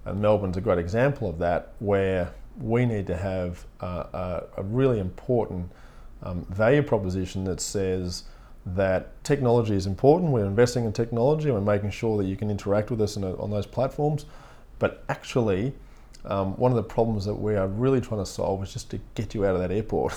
And 0.04 0.20
Melbourne's 0.20 0.56
a 0.56 0.60
great 0.60 0.78
example 0.78 1.28
of 1.28 1.38
that, 1.38 1.72
where 1.78 2.32
we 2.60 2.86
need 2.86 3.06
to 3.06 3.16
have 3.16 3.64
a, 3.80 4.42
a 4.56 4.62
really 4.62 5.00
important 5.00 5.70
um, 6.22 6.46
value 6.50 6.82
proposition 6.82 7.44
that 7.44 7.60
says 7.60 8.24
that 8.66 9.22
technology 9.24 9.74
is 9.74 9.86
important. 9.86 10.30
We're 10.30 10.46
investing 10.46 10.84
in 10.84 10.92
technology. 10.92 11.50
We're 11.50 11.60
making 11.60 11.90
sure 11.90 12.16
that 12.18 12.24
you 12.24 12.36
can 12.36 12.50
interact 12.50 12.90
with 12.90 13.00
us 13.00 13.16
a, 13.16 13.36
on 13.38 13.50
those 13.50 13.66
platforms. 13.66 14.26
But 14.78 15.04
actually, 15.08 15.74
um, 16.24 16.56
one 16.56 16.72
of 16.72 16.76
the 16.76 16.82
problems 16.82 17.24
that 17.26 17.34
we 17.34 17.54
are 17.56 17.68
really 17.68 18.00
trying 18.00 18.20
to 18.20 18.26
solve 18.26 18.62
is 18.62 18.72
just 18.72 18.90
to 18.90 19.00
get 19.14 19.34
you 19.34 19.44
out 19.44 19.54
of 19.54 19.60
that 19.60 19.70
airport. 19.70 20.14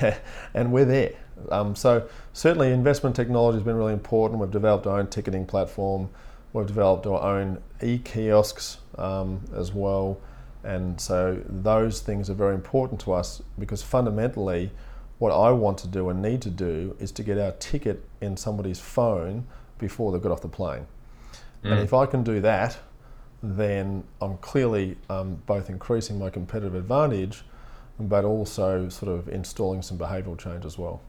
and 0.54 0.72
we're 0.72 0.84
there. 0.84 1.14
Um, 1.50 1.74
so 1.74 2.08
certainly 2.32 2.72
investment 2.72 3.14
technology 3.14 3.56
has 3.56 3.64
been 3.64 3.76
really 3.76 3.92
important. 3.92 4.40
We've 4.40 4.50
developed 4.50 4.86
our 4.86 4.98
own 4.98 5.08
ticketing 5.08 5.46
platform. 5.46 6.08
We've 6.52 6.66
developed 6.66 7.06
our 7.06 7.22
own 7.22 7.62
e-kiosks 7.82 8.78
um, 8.96 9.40
as 9.54 9.72
well. 9.72 10.18
And 10.64 11.00
so 11.00 11.40
those 11.48 12.00
things 12.00 12.28
are 12.30 12.34
very 12.34 12.54
important 12.54 13.00
to 13.02 13.12
us 13.12 13.42
because 13.58 13.82
fundamentally 13.82 14.70
what 15.18 15.30
I 15.32 15.50
want 15.52 15.78
to 15.78 15.88
do 15.88 16.08
and 16.08 16.20
need 16.20 16.42
to 16.42 16.50
do 16.50 16.96
is 16.98 17.12
to 17.12 17.22
get 17.22 17.38
our 17.38 17.52
ticket 17.52 18.04
in 18.20 18.36
somebody's 18.36 18.80
phone 18.80 19.46
before 19.78 20.12
they've 20.12 20.20
got 20.20 20.32
off 20.32 20.42
the 20.42 20.48
plane. 20.48 20.86
Mm. 21.62 21.72
And 21.72 21.80
if 21.80 21.94
I 21.94 22.06
can 22.06 22.22
do 22.22 22.40
that, 22.40 22.78
then 23.42 24.04
I'm 24.20 24.38
clearly 24.38 24.96
um, 25.08 25.40
both 25.46 25.70
increasing 25.70 26.18
my 26.18 26.30
competitive 26.30 26.74
advantage, 26.74 27.44
but 27.98 28.24
also 28.24 28.88
sort 28.88 29.12
of 29.12 29.28
installing 29.28 29.82
some 29.82 29.98
behavioural 29.98 30.38
change 30.38 30.64
as 30.64 30.78
well. 30.78 31.00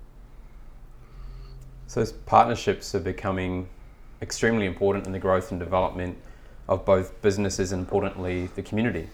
So 1.87 2.01
those 2.01 2.11
partnerships 2.11 2.93
are 2.95 2.99
becoming 2.99 3.67
extremely 4.21 4.65
important 4.65 5.05
in 5.05 5.13
the 5.13 5.19
growth 5.19 5.51
and 5.51 5.59
development 5.59 6.17
of 6.67 6.85
both 6.85 7.21
businesses 7.21 7.71
and 7.71 7.79
importantly 7.79 8.47
the 8.55 8.61
community. 8.61 9.07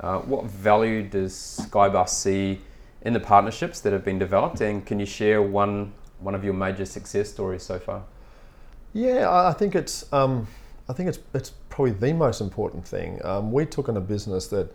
Uh, 0.00 0.18
what 0.20 0.44
value 0.44 1.02
does 1.02 1.32
Skybus 1.32 2.10
see 2.10 2.60
in 3.02 3.12
the 3.12 3.20
partnerships 3.20 3.80
that 3.80 3.92
have 3.92 4.04
been 4.04 4.18
developed, 4.18 4.60
and 4.60 4.84
can 4.86 4.98
you 4.98 5.06
share 5.06 5.42
one 5.42 5.92
one 6.20 6.34
of 6.34 6.44
your 6.44 6.54
major 6.54 6.86
success 6.86 7.30
stories 7.30 7.62
so 7.62 7.78
far? 7.78 8.02
Yeah, 8.92 9.30
I 9.30 9.52
think 9.52 9.74
it's 9.74 10.10
um, 10.12 10.46
I 10.88 10.92
think 10.92 11.08
it's 11.08 11.18
it's 11.34 11.50
probably 11.68 11.92
the 11.92 12.12
most 12.12 12.40
important 12.40 12.86
thing. 12.86 13.20
Um, 13.24 13.52
we 13.52 13.66
took 13.66 13.88
on 13.88 13.96
a 13.96 14.00
business 14.00 14.46
that, 14.48 14.72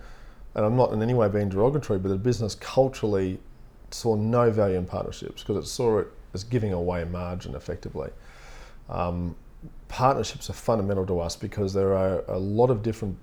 and 0.55 0.65
I'm 0.65 0.75
not 0.75 0.91
in 0.91 1.01
any 1.01 1.13
way 1.13 1.27
being 1.29 1.49
derogatory, 1.49 1.99
but 1.99 2.09
the 2.09 2.17
business 2.17 2.55
culturally 2.55 3.39
saw 3.91 4.15
no 4.15 4.51
value 4.51 4.77
in 4.77 4.85
partnerships 4.85 5.41
because 5.41 5.65
it 5.65 5.67
saw 5.67 5.99
it 5.99 6.07
as 6.33 6.43
giving 6.43 6.73
away 6.73 7.03
margin 7.03 7.55
effectively. 7.55 8.09
Um, 8.89 9.35
partnerships 9.87 10.49
are 10.49 10.53
fundamental 10.53 11.05
to 11.07 11.19
us 11.19 11.35
because 11.35 11.73
there 11.73 11.93
are 11.95 12.23
a 12.27 12.37
lot 12.37 12.69
of 12.69 12.81
different 12.81 13.17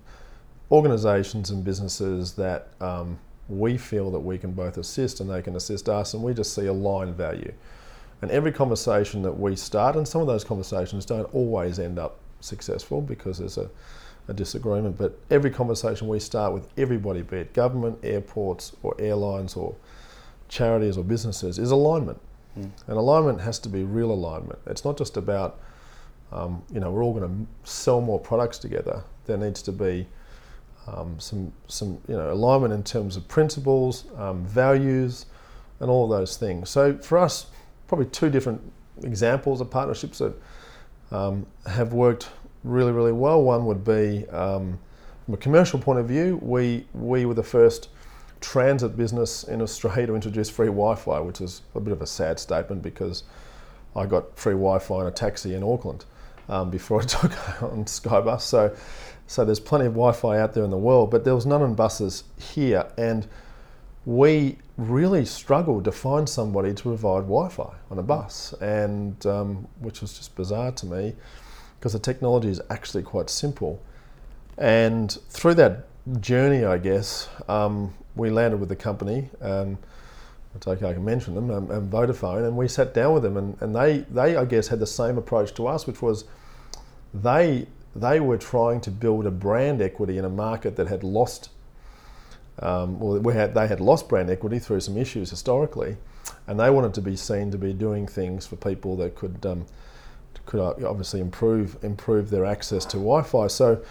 organisations 0.71 1.51
and 1.51 1.64
businesses 1.64 2.33
that 2.35 2.69
um, 2.81 3.19
we 3.49 3.79
feel 3.79 4.11
that 4.11 4.21
we 4.21 4.38
can 4.38 4.53
both 4.53 4.77
assist 4.77 5.21
and 5.21 5.31
they 5.31 5.42
can 5.42 5.57
assist 5.57 5.88
us, 5.88 6.14
and 6.14 6.23
we 6.23 6.35
just 6.35 6.55
see 6.55 6.66
aligned 6.66 7.14
value. 7.14 7.53
And 8.23 8.31
every 8.31 8.51
conversation 8.51 9.23
that 9.23 9.38
we 9.38 9.57
start, 9.57 9.95
and 9.95 10.07
some 10.07 10.21
of 10.21 10.27
those 10.27 10.42
conversations 10.42 11.05
don't 11.05 11.33
always 11.35 11.79
end 11.79 11.99
up 11.99 12.19
successful 12.40 13.01
because 13.01 13.38
there's 13.38 13.59
a, 13.59 13.71
a 14.29 14.35
disagreement, 14.35 14.99
but 14.99 15.19
every 15.31 15.51
conversation 15.51 16.09
we 16.09 16.19
start 16.19 16.53
with 16.53 16.69
everybody, 16.77 17.23
be 17.23 17.38
it 17.38 17.53
government, 17.53 17.99
airports, 18.03 18.75
or 18.83 18.97
airlines, 18.99 19.55
or 19.55 19.77
charities 20.49 20.97
or 20.97 21.05
businesses, 21.05 21.59
is 21.59 21.71
alignment. 21.71 22.21
Mm. 22.59 22.71
And 22.87 22.97
alignment 22.97 23.40
has 23.40 23.59
to 23.61 23.69
be 23.69 23.85
real 23.85 24.11
alignment. 24.11 24.59
It's 24.66 24.85
not 24.85 24.97
just 24.97 25.16
about, 25.16 25.61
um, 26.33 26.62
you 26.73 26.81
know, 26.81 26.90
we're 26.90 27.05
all 27.05 27.12
going 27.12 27.47
to 27.47 27.71
sell 27.71 28.01
more 28.01 28.19
products 28.19 28.59
together. 28.59 29.03
There 29.27 29.37
needs 29.37 29.62
to 29.62 29.73
be 29.73 30.07
um, 30.87 31.19
some, 31.19 31.53
some, 31.69 31.99
you 32.09 32.16
know, 32.16 32.33
alignment 32.33 32.73
in 32.73 32.83
terms 32.83 33.16
of 33.16 33.27
principles, 33.29 34.05
um, 34.16 34.45
values, 34.45 35.27
and 35.81 35.90
all 35.90 36.09
those 36.09 36.37
things. 36.37 36.71
So 36.71 36.97
for 36.99 37.19
us, 37.19 37.47
probably 37.88 38.07
two 38.07 38.31
different 38.31 38.61
examples 39.03 39.61
of 39.61 39.71
partnerships 39.71 40.19
that 40.19 40.35
um, 41.11 41.47
have 41.66 41.92
worked 41.92 42.29
really, 42.64 42.92
really 42.92 43.12
well. 43.12 43.42
One 43.42 43.66
would 43.66 43.85
be 43.85 44.27
um, 44.29 44.79
from 45.25 45.35
a 45.35 45.38
commercial 45.38 45.79
point 45.79 45.99
of 45.99 46.07
view, 46.07 46.38
we, 46.40 46.87
we 46.95 47.27
were 47.27 47.35
the 47.35 47.42
first 47.42 47.88
transit 48.40 48.96
business 48.96 49.44
in 49.44 49.62
Australia 49.62 50.07
to 50.07 50.14
introduce 50.14 50.51
free 50.51 50.66
Wi-Fi, 50.66 51.20
which 51.20 51.40
is 51.40 51.62
a 51.75 51.81
bit 51.81 51.92
of 51.92 52.03
a 52.03 52.07
sad 52.07 52.38
statement 52.38 52.83
because 52.83 53.25
I 53.94 54.07
got 54.07 54.37
free 54.37 54.53
Wi-Fi 54.53 55.03
in 55.03 55.07
a 55.07 55.11
taxi 55.11 55.55
in 55.55 55.62
Auckland 55.62 56.05
um, 56.49 56.70
before 56.70 57.03
I 57.03 57.05
took 57.05 57.62
on 57.62 57.85
Skybus. 57.85 58.42
So, 58.42 58.75
so 59.27 59.44
there's 59.44 59.61
plenty 59.61 59.87
of 59.87 59.92
Wi-Fi 59.92 60.38
out 60.38 60.55
there 60.55 60.64
in 60.64 60.70
the 60.70 60.77
world, 60.77 61.11
but 61.11 61.25
there 61.25 61.35
was 61.35 61.46
none 61.46 61.62
on 61.62 61.75
buses 61.75 62.25
here, 62.38 62.87
and 62.96 63.27
we 64.05 64.57
really 64.77 65.25
struggled 65.25 65.85
to 65.85 65.92
find 65.92 66.29
somebody 66.29 66.72
to 66.72 66.83
provide 66.83 67.22
Wi-Fi 67.22 67.75
on 67.90 67.99
a 67.99 68.03
bus, 68.03 68.53
and 68.61 69.25
um, 69.27 69.66
which 69.81 70.01
was 70.01 70.16
just 70.16 70.37
bizarre 70.37 70.72
to 70.72 70.87
me 70.87 71.14
because 71.79 71.92
the 71.92 71.99
technology 71.99 72.49
is 72.49 72.61
actually 72.70 73.03
quite 73.03 73.31
simple. 73.31 73.83
And 74.59 75.11
through 75.29 75.55
that 75.55 75.87
journey, 76.20 76.64
I 76.64 76.79
guess, 76.79 77.29
um, 77.49 77.94
we 78.16 78.31
landed 78.31 78.59
with 78.59 78.68
the 78.68 78.76
company. 78.76 79.29
Um, 79.40 79.79
it's 80.55 80.66
okay, 80.66 80.88
I 80.88 80.94
can 80.94 81.05
mention 81.05 81.35
them, 81.35 81.50
um, 81.50 81.70
and 81.70 81.92
Vodafone, 81.92 82.46
and 82.46 82.57
we 82.57 82.66
sat 82.66 82.94
down 82.94 83.12
with 83.12 83.22
them, 83.22 83.37
and, 83.37 83.61
and 83.61 83.76
they, 83.76 83.98
they, 84.11 84.37
I 84.37 84.46
guess, 84.46 84.68
had 84.68 84.81
the 84.81 84.87
same 84.87 85.18
approach 85.18 85.52
to 85.55 85.66
us, 85.66 85.87
which 85.87 86.00
was 86.00 86.24
they, 87.12 87.66
they 87.94 88.20
were 88.20 88.38
trying 88.38 88.81
to 88.81 88.90
build 88.90 89.26
a 89.26 89.31
brand 89.31 89.83
equity 89.83 90.16
in 90.16 90.24
a 90.24 90.31
market 90.31 90.76
that 90.76 90.88
had 90.88 91.05
lost, 91.05 91.50
um, 92.61 92.98
well, 92.98 93.18
we 93.18 93.35
had, 93.35 93.55
they 93.55 93.68
had 93.68 93.81
lost 93.81 94.09
brand 94.09 94.31
equity 94.31 94.59
through 94.59 94.81
some 94.81 94.96
issues 94.96 95.29
historically, 95.29 95.98
and 96.46 96.59
they 96.59 96.70
wanted 96.70 96.94
to 96.94 97.02
be 97.02 97.16
seen 97.16 97.50
to 97.50 97.59
be 97.59 97.74
doing 97.74 98.07
things 98.07 98.46
for 98.46 98.57
people 98.57 98.96
that 98.96 99.14
could, 99.14 99.44
um, 99.44 99.66
could 100.46 100.61
uh, 100.61 100.88
obviously 100.88 101.20
improve, 101.20 101.76
improve 101.85 102.31
their 102.31 102.46
access 102.46 102.87
to 102.87 102.96
Wi-Fi. 102.96 103.48
So 103.48 103.83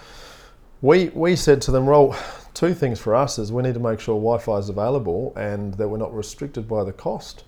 we, 0.81 1.09
we 1.09 1.35
said 1.35 1.61
to 1.63 1.71
them, 1.71 1.85
well, 1.85 2.17
two 2.55 2.73
things 2.73 2.99
for 2.99 3.13
us 3.13 3.37
is 3.37 3.51
we 3.51 3.61
need 3.61 3.75
to 3.75 3.79
make 3.79 3.99
sure 3.99 4.15
Wi-Fi 4.15 4.57
is 4.57 4.69
available 4.69 5.33
and 5.35 5.75
that 5.75 5.87
we're 5.87 5.97
not 5.97 6.15
restricted 6.15 6.67
by 6.67 6.83
the 6.83 6.93
cost. 6.93 7.43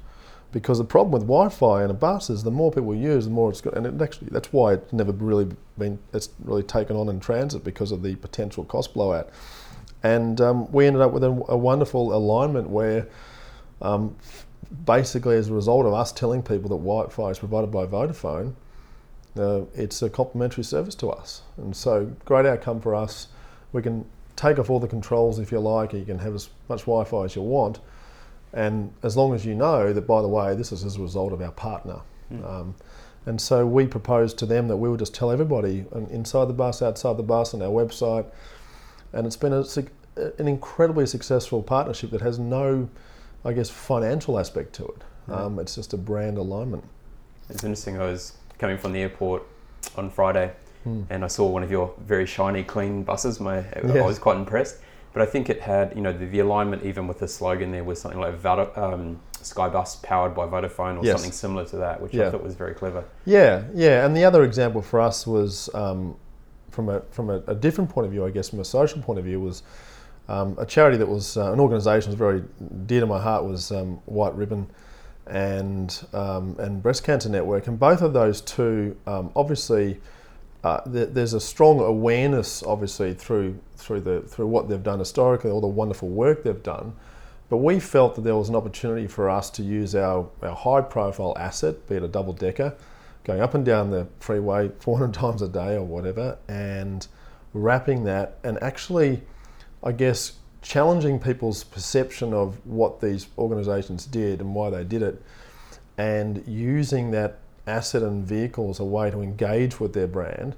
Because 0.52 0.78
the 0.78 0.84
problem 0.84 1.12
with 1.12 1.24
Wi-Fi 1.24 1.84
in 1.84 1.89
a 1.89 1.93
bus 1.93 2.30
is 2.30 2.43
the 2.43 2.52
more 2.52 2.72
people 2.72 2.93
use, 2.93 3.26
the 3.26 3.32
more 3.32 3.50
it's 3.50 3.62
good. 3.62 3.74
And 3.74 3.86
it 3.86 4.02
actually, 4.02 4.30
that's 4.32 4.52
why 4.54 4.74
it's 4.74 4.93
never 4.93 5.12
really 5.12 5.50
been, 5.78 5.98
it's 6.13 6.30
really 6.43 6.63
taken 6.63 6.96
on 6.96 7.10
in 7.10 7.20
transit 7.20 7.63
because 7.63 7.91
of 7.91 8.04
the 8.04 8.15
potential 8.15 8.63
cost 8.65 8.93
blowout. 8.93 9.30
And 10.04 10.39
um, 10.41 10.72
we 10.72 10.86
ended 10.86 11.02
up 11.02 11.12
with 11.12 11.24
a, 11.24 11.46
a 11.50 11.58
wonderful 11.58 12.13
alignment 12.13 12.70
where 12.70 13.08
um, 13.82 14.15
basically 14.86 15.36
as 15.36 15.50
a 15.50 15.54
result 15.54 15.86
of 15.86 15.93
us 15.93 16.12
telling 16.12 16.41
people 16.41 16.70
that 16.70 16.78
Wi-Fi 16.78 17.30
is 17.30 17.39
provided 17.39 17.72
by 17.72 17.86
Vodafone, 17.86 18.54
uh, 19.38 19.62
it's 19.74 20.02
a 20.02 20.10
complimentary 20.10 20.63
service 20.63 20.96
to 20.96 21.10
us. 21.10 21.43
And 21.58 21.76
so, 21.76 22.06
great 22.26 22.46
outcome 22.46 22.82
for 22.82 22.96
us. 22.96 23.28
We 23.72 23.82
can 23.82 24.06
take 24.38 24.58
off 24.60 24.69
all 24.69 24.80
the 24.80 24.88
controls 24.88 25.39
if 25.39 25.52
you 25.52 25.60
like, 25.60 25.91
you 25.91 26.06
can 26.06 26.19
have 26.19 26.34
as 26.34 26.50
much 26.69 26.82
Wi 26.82 27.04
Fi 27.04 27.26
as 27.26 27.36
you 27.36 27.41
want. 27.41 27.80
And 28.54 28.93
as 29.04 29.17
long 29.17 29.36
as 29.36 29.45
you 29.45 29.54
know 29.54 29.91
that, 29.91 30.08
by 30.08 30.21
the 30.21 30.28
way, 30.30 30.56
this 30.56 30.71
is 30.71 30.86
as 30.86 30.95
a 30.95 31.02
result 31.02 31.34
of 31.34 31.41
our 31.41 31.52
partner. 31.52 32.00
Mm. 32.32 32.50
Um, 32.50 32.76
and 33.26 33.41
so 33.41 33.67
we 33.67 33.86
proposed 33.86 34.38
to 34.39 34.45
them 34.45 34.69
that 34.69 34.78
we 34.78 34.88
would 34.88 35.00
just 35.00 35.13
tell 35.13 35.32
everybody 35.32 35.86
inside 36.10 36.45
the 36.45 36.54
bus, 36.54 36.82
outside 36.82 37.17
the 37.17 37.23
bus, 37.23 37.54
on 37.54 37.62
our 37.62 37.67
website. 37.67 38.26
And 39.12 39.28
it's 39.28 39.36
been 39.36 39.52
a, 39.52 39.65
an 40.39 40.47
incredibly 40.47 41.06
successful 41.06 41.62
partnership 41.62 42.12
that 42.12 42.21
has 42.21 42.39
no, 42.39 42.88
I 43.43 43.52
guess, 43.52 43.69
financial 43.69 44.39
aspect 44.39 44.73
to 44.76 44.86
it. 44.86 45.04
Um, 45.30 45.60
it's 45.60 45.76
just 45.76 45.93
a 45.93 45.97
brand 45.97 46.38
alignment. 46.38 46.86
It's 47.50 47.65
interesting. 47.65 48.00
I 48.00 48.06
was 48.06 48.38
coming 48.60 48.78
from 48.78 48.93
the 48.93 49.02
airport 49.02 49.43
on 49.97 50.10
Friday, 50.10 50.54
mm. 50.88 51.06
and 51.10 51.23
I 51.23 51.28
saw 51.28 51.47
one 51.47 51.63
of 51.63 51.71
your 51.71 51.93
very 52.06 52.26
shiny, 52.26 52.63
clean 52.63 53.04
buses. 53.04 53.39
My 53.39 53.58
yes. 53.58 53.86
I 53.86 54.02
was 54.02 54.19
quite 54.19 54.38
impressed. 54.38 54.78
But 55.17 55.28
I 55.28 55.32
think 55.32 55.50
it 55.50 55.62
had, 55.62 55.95
you 55.95 56.02
know, 56.02 56.13
the, 56.13 56.28
the 56.28 56.39
alignment 56.41 56.84
even 56.84 57.08
with 57.08 57.17
the 57.17 57.28
slogan 57.28 57.71
there 57.71 57.84
was 57.84 58.00
something 58.00 58.19
like 58.19 58.34
um, 58.45 59.19
Skybus 59.41 60.04
powered 60.04 60.36
by 60.36 60.45
Vodafone 60.45 61.00
or 61.00 61.04
yes. 61.04 61.13
something 61.13 61.32
similar 61.32 61.65
to 61.65 61.78
that, 61.78 62.00
which 62.00 62.13
yeah. 62.13 62.28
I 62.28 62.30
thought 62.30 62.43
was 62.43 62.54
very 62.54 62.76
clever. 62.76 63.04
Yeah, 63.26 63.63
yeah. 63.73 64.06
And 64.06 64.15
the 64.15 64.23
other 64.23 64.43
example 64.43 64.82
for 64.82 65.00
us 65.02 65.26
was 65.26 65.73
um, 65.73 66.15
from 66.69 66.89
a 66.89 67.02
from 67.10 67.32
a, 67.32 67.41
a, 67.47 67.56
different 67.56 67.89
point 67.89 68.06
of 68.06 68.12
view, 68.12 68.26
I 68.26 68.30
guess, 68.30 68.50
from 68.50 68.60
a 68.60 68.65
social 68.65 69.02
point 69.02 69.17
of 69.17 69.26
view, 69.26 69.39
was 69.39 69.63
um, 70.28 70.56
a 70.60 70.65
charity 70.67 70.97
that 70.97 71.08
was 71.08 71.36
uh, 71.36 71.52
an 71.52 71.60
organisation 71.60 72.12
that 72.12 72.19
was 72.19 72.19
very 72.19 72.43
dear 72.86 73.00
to 73.00 73.08
my 73.08 73.19
heart 73.19 73.43
was 73.43 73.71
um, 73.71 73.95
White 74.06 74.36
Ribbon 74.36 74.69
and 75.26 76.06
um, 76.13 76.56
and 76.60 76.84
Breast 76.84 77.04
Cancer 77.04 77.30
Network, 77.30 77.65
and 77.65 77.80
both 77.80 78.04
of 78.04 78.13
those 78.13 78.41
two, 78.41 78.95
um, 79.08 79.32
obviously, 79.36 80.00
uh, 80.68 80.82
th- 80.92 81.10
there's 81.12 81.34
a 81.34 81.40
strong 81.40 81.80
awareness, 81.80 82.62
obviously, 82.64 83.14
through 83.14 83.58
through 83.76 84.02
the 84.02 84.22
through 84.22 84.48
what 84.48 84.68
they've 84.68 84.84
done 84.84 85.00
historically, 85.00 85.50
all 85.50 85.62
the 85.62 85.68
wonderful 85.68 86.10
work 86.10 86.44
they've 86.44 86.64
done. 86.64 86.94
But 87.50 87.58
we 87.58 87.80
felt 87.80 88.16
that 88.16 88.24
there 88.24 88.36
was 88.36 88.50
an 88.50 88.56
opportunity 88.56 89.08
for 89.08 89.30
us 89.30 89.50
to 89.52 89.64
use 89.64 89.96
our, 89.96 90.28
our 90.42 90.56
high 90.56 90.82
profile 90.82 91.34
asset, 91.40 91.88
be 91.88 91.96
it 91.96 92.04
a 92.04 92.08
double 92.10 92.34
decker, 92.34 92.76
going 93.24 93.40
up 93.40 93.54
and 93.54 93.66
down 93.66 93.92
the 93.92 94.08
freeway 94.20 94.70
400 94.80 95.14
times 95.14 95.42
a 95.42 95.48
day 95.48 95.76
or 95.76 95.84
whatever, 95.84 96.38
and 96.50 97.08
wrapping 97.54 98.04
that 98.04 98.38
and 98.44 98.62
actually, 98.62 99.22
I 99.82 99.94
guess, 99.94 100.34
challenging 100.62 101.20
people's 101.20 101.64
perception 101.64 102.34
of 102.34 102.66
what 102.66 103.00
these 103.00 103.28
organisations 103.38 104.06
did 104.06 104.42
and 104.42 104.54
why 104.54 104.70
they 104.70 104.84
did 104.84 105.02
it, 105.02 105.22
and 105.98 106.44
using 106.46 107.12
that 107.12 107.40
asset 107.68 108.02
and 108.02 108.26
vehicle 108.26 108.70
as 108.70 108.80
a 108.80 108.86
way 108.86 109.12
to 109.12 109.22
engage 109.22 109.80
with 109.80 109.94
their 109.94 110.08
brand, 110.08 110.56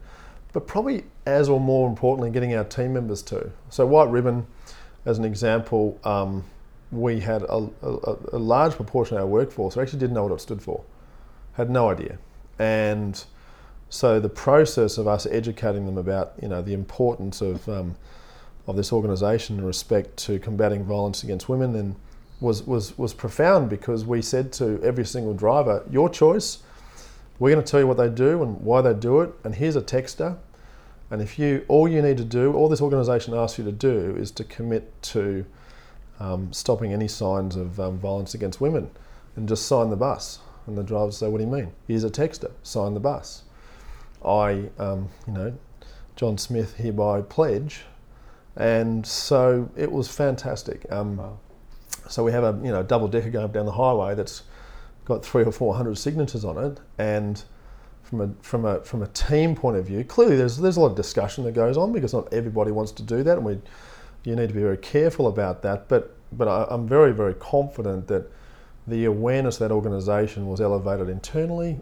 but 0.54 0.67
probably 0.67 1.04
as 1.26 1.50
or 1.50 1.60
more 1.60 1.88
importantly, 1.88 2.30
getting 2.32 2.56
our 2.56 2.63
team 2.63 2.93
members 2.93 3.22
to. 3.24 3.52
So, 3.69 3.86
White 3.86 4.10
Ribbon, 4.10 4.48
as 5.06 5.17
an 5.17 5.26
example, 5.26 6.00
um, 6.04 6.45
we 6.91 7.19
had 7.19 7.43
a, 7.43 7.69
a, 7.84 8.17
a, 8.34 8.39
large 8.39 8.74
proportion 8.74 9.17
of 9.17 9.24
our 9.24 9.28
workforce 9.28 9.76
who 9.76 9.82
actually 9.82 10.00
didn't 10.00 10.15
know 10.15 10.24
what 10.24 10.32
it 10.32 10.41
stood 10.41 10.62
for, 10.62 10.84
had 11.54 11.69
no 11.69 11.89
idea. 11.89 12.17
And 12.58 13.24
so 13.89 14.19
the 14.19 14.30
process 14.30 14.97
of 14.97 15.07
us 15.07 15.28
educating 15.28 15.86
them 15.86 15.97
about, 15.97 16.34
you 16.41 16.47
know, 16.47 16.64
the 16.64 16.74
importance 16.74 17.41
of 17.41 17.70
um, 17.70 17.95
of 18.70 18.76
this 18.76 18.93
organisation 18.93 19.57
in 19.57 19.66
respect 19.66 20.16
to 20.16 20.38
combating 20.38 20.84
violence 20.84 21.24
against 21.24 21.49
women 21.49 21.95
was, 22.39 22.62
was, 22.68 22.95
was 22.99 23.16
profound 23.16 23.68
because 23.68 24.05
we 24.05 24.22
said 24.22 24.53
to 24.53 24.80
every 24.84 25.03
single 25.03 25.34
driver, 25.34 25.84
your 25.89 26.07
choice, 26.07 26.60
we're 27.39 27.51
going 27.51 27.63
to 27.63 27.69
tell 27.69 27.79
you 27.79 27.87
what 27.87 27.97
they 27.97 28.09
do 28.09 28.43
and 28.43 28.61
why 28.61 28.81
they 28.81 28.93
do 28.93 29.21
it, 29.21 29.33
and 29.43 29.55
here's 29.55 29.75
a 29.75 29.81
texter. 29.81 30.37
And 31.11 31.21
if 31.21 31.39
you, 31.39 31.65
all 31.67 31.87
you 31.87 32.01
need 32.01 32.17
to 32.17 32.25
do, 32.25 32.53
all 32.53 32.69
this 32.69 32.81
organisation 32.81 33.33
asks 33.33 33.57
you 33.57 33.65
to 33.65 33.71
do 33.71 34.15
is 34.15 34.29
to 34.31 34.43
commit 34.43 35.01
to 35.03 35.45
um, 36.19 36.53
stopping 36.53 36.93
any 36.93 37.07
signs 37.07 37.55
of 37.55 37.79
um, 37.79 37.97
violence 37.97 38.35
against 38.35 38.61
women 38.61 38.91
and 39.35 39.47
just 39.47 39.65
sign 39.65 39.89
the 39.89 39.95
bus. 39.95 40.39
And 40.67 40.77
the 40.77 40.83
driver 40.83 41.11
say, 41.11 41.27
what 41.27 41.39
do 41.39 41.45
you 41.45 41.49
mean? 41.49 41.71
Here's 41.87 42.03
a 42.03 42.11
texter, 42.11 42.51
sign 42.61 42.93
the 42.93 42.99
bus. 42.99 43.43
I, 44.23 44.69
um, 44.77 45.09
you 45.25 45.33
know, 45.33 45.57
John 46.15 46.37
Smith 46.37 46.75
hereby 46.75 47.23
pledge 47.23 47.85
and 48.59 49.07
so 49.07 49.69
it 49.77 49.91
was 49.91 50.09
fantastic. 50.09 50.85
Um, 50.91 51.17
wow. 51.17 51.39
So 52.09 52.23
we 52.23 52.31
have 52.33 52.43
a 52.43 52.59
you 52.63 52.71
know 52.71 52.83
double 52.83 53.07
decker 53.07 53.29
going 53.29 53.51
down 53.51 53.65
the 53.65 53.71
highway 53.71 54.15
that's 54.15 54.43
got 55.10 55.26
three 55.26 55.43
or 55.43 55.51
four 55.51 55.76
hundred 55.76 55.97
signatures 55.97 56.45
on 56.45 56.57
it, 56.57 56.80
and 56.97 57.43
from 58.03 58.22
a 58.22 58.30
from 58.41 58.66
a 58.66 58.80
from 58.82 59.03
a 59.03 59.07
team 59.07 59.55
point 59.55 59.76
of 59.76 59.86
view, 59.86 60.03
clearly 60.05 60.38
there's 60.38 60.57
there's 60.57 60.78
a 60.78 60.80
lot 60.80 60.91
of 60.91 60.95
discussion 60.95 61.43
that 61.43 61.51
goes 61.51 61.76
on 61.76 61.91
because 61.91 62.14
not 62.14 62.32
everybody 62.34 62.72
wants 62.72 62.93
to 62.93 63.03
do 63.03 63.24
that, 63.24 63.38
and 63.38 63.45
we 63.45 63.60
you 64.24 64.36
need 64.36 64.47
to 64.47 64.53
be 64.53 64.62
very 64.62 64.78
careful 64.78 65.28
about 65.28 65.62
that. 65.64 65.89
But 65.89 66.16
but 66.32 66.47
I, 66.47 66.66
I'm 66.70 66.88
very 66.88 67.12
very 67.12 67.34
confident 67.34 68.07
that 68.07 68.32
the 68.88 69.05
awareness 69.05 69.55
of 69.60 69.70
that 69.70 69.74
organisation 69.74 70.47
was 70.47 70.62
elevated 70.62 71.10
internally. 71.10 71.80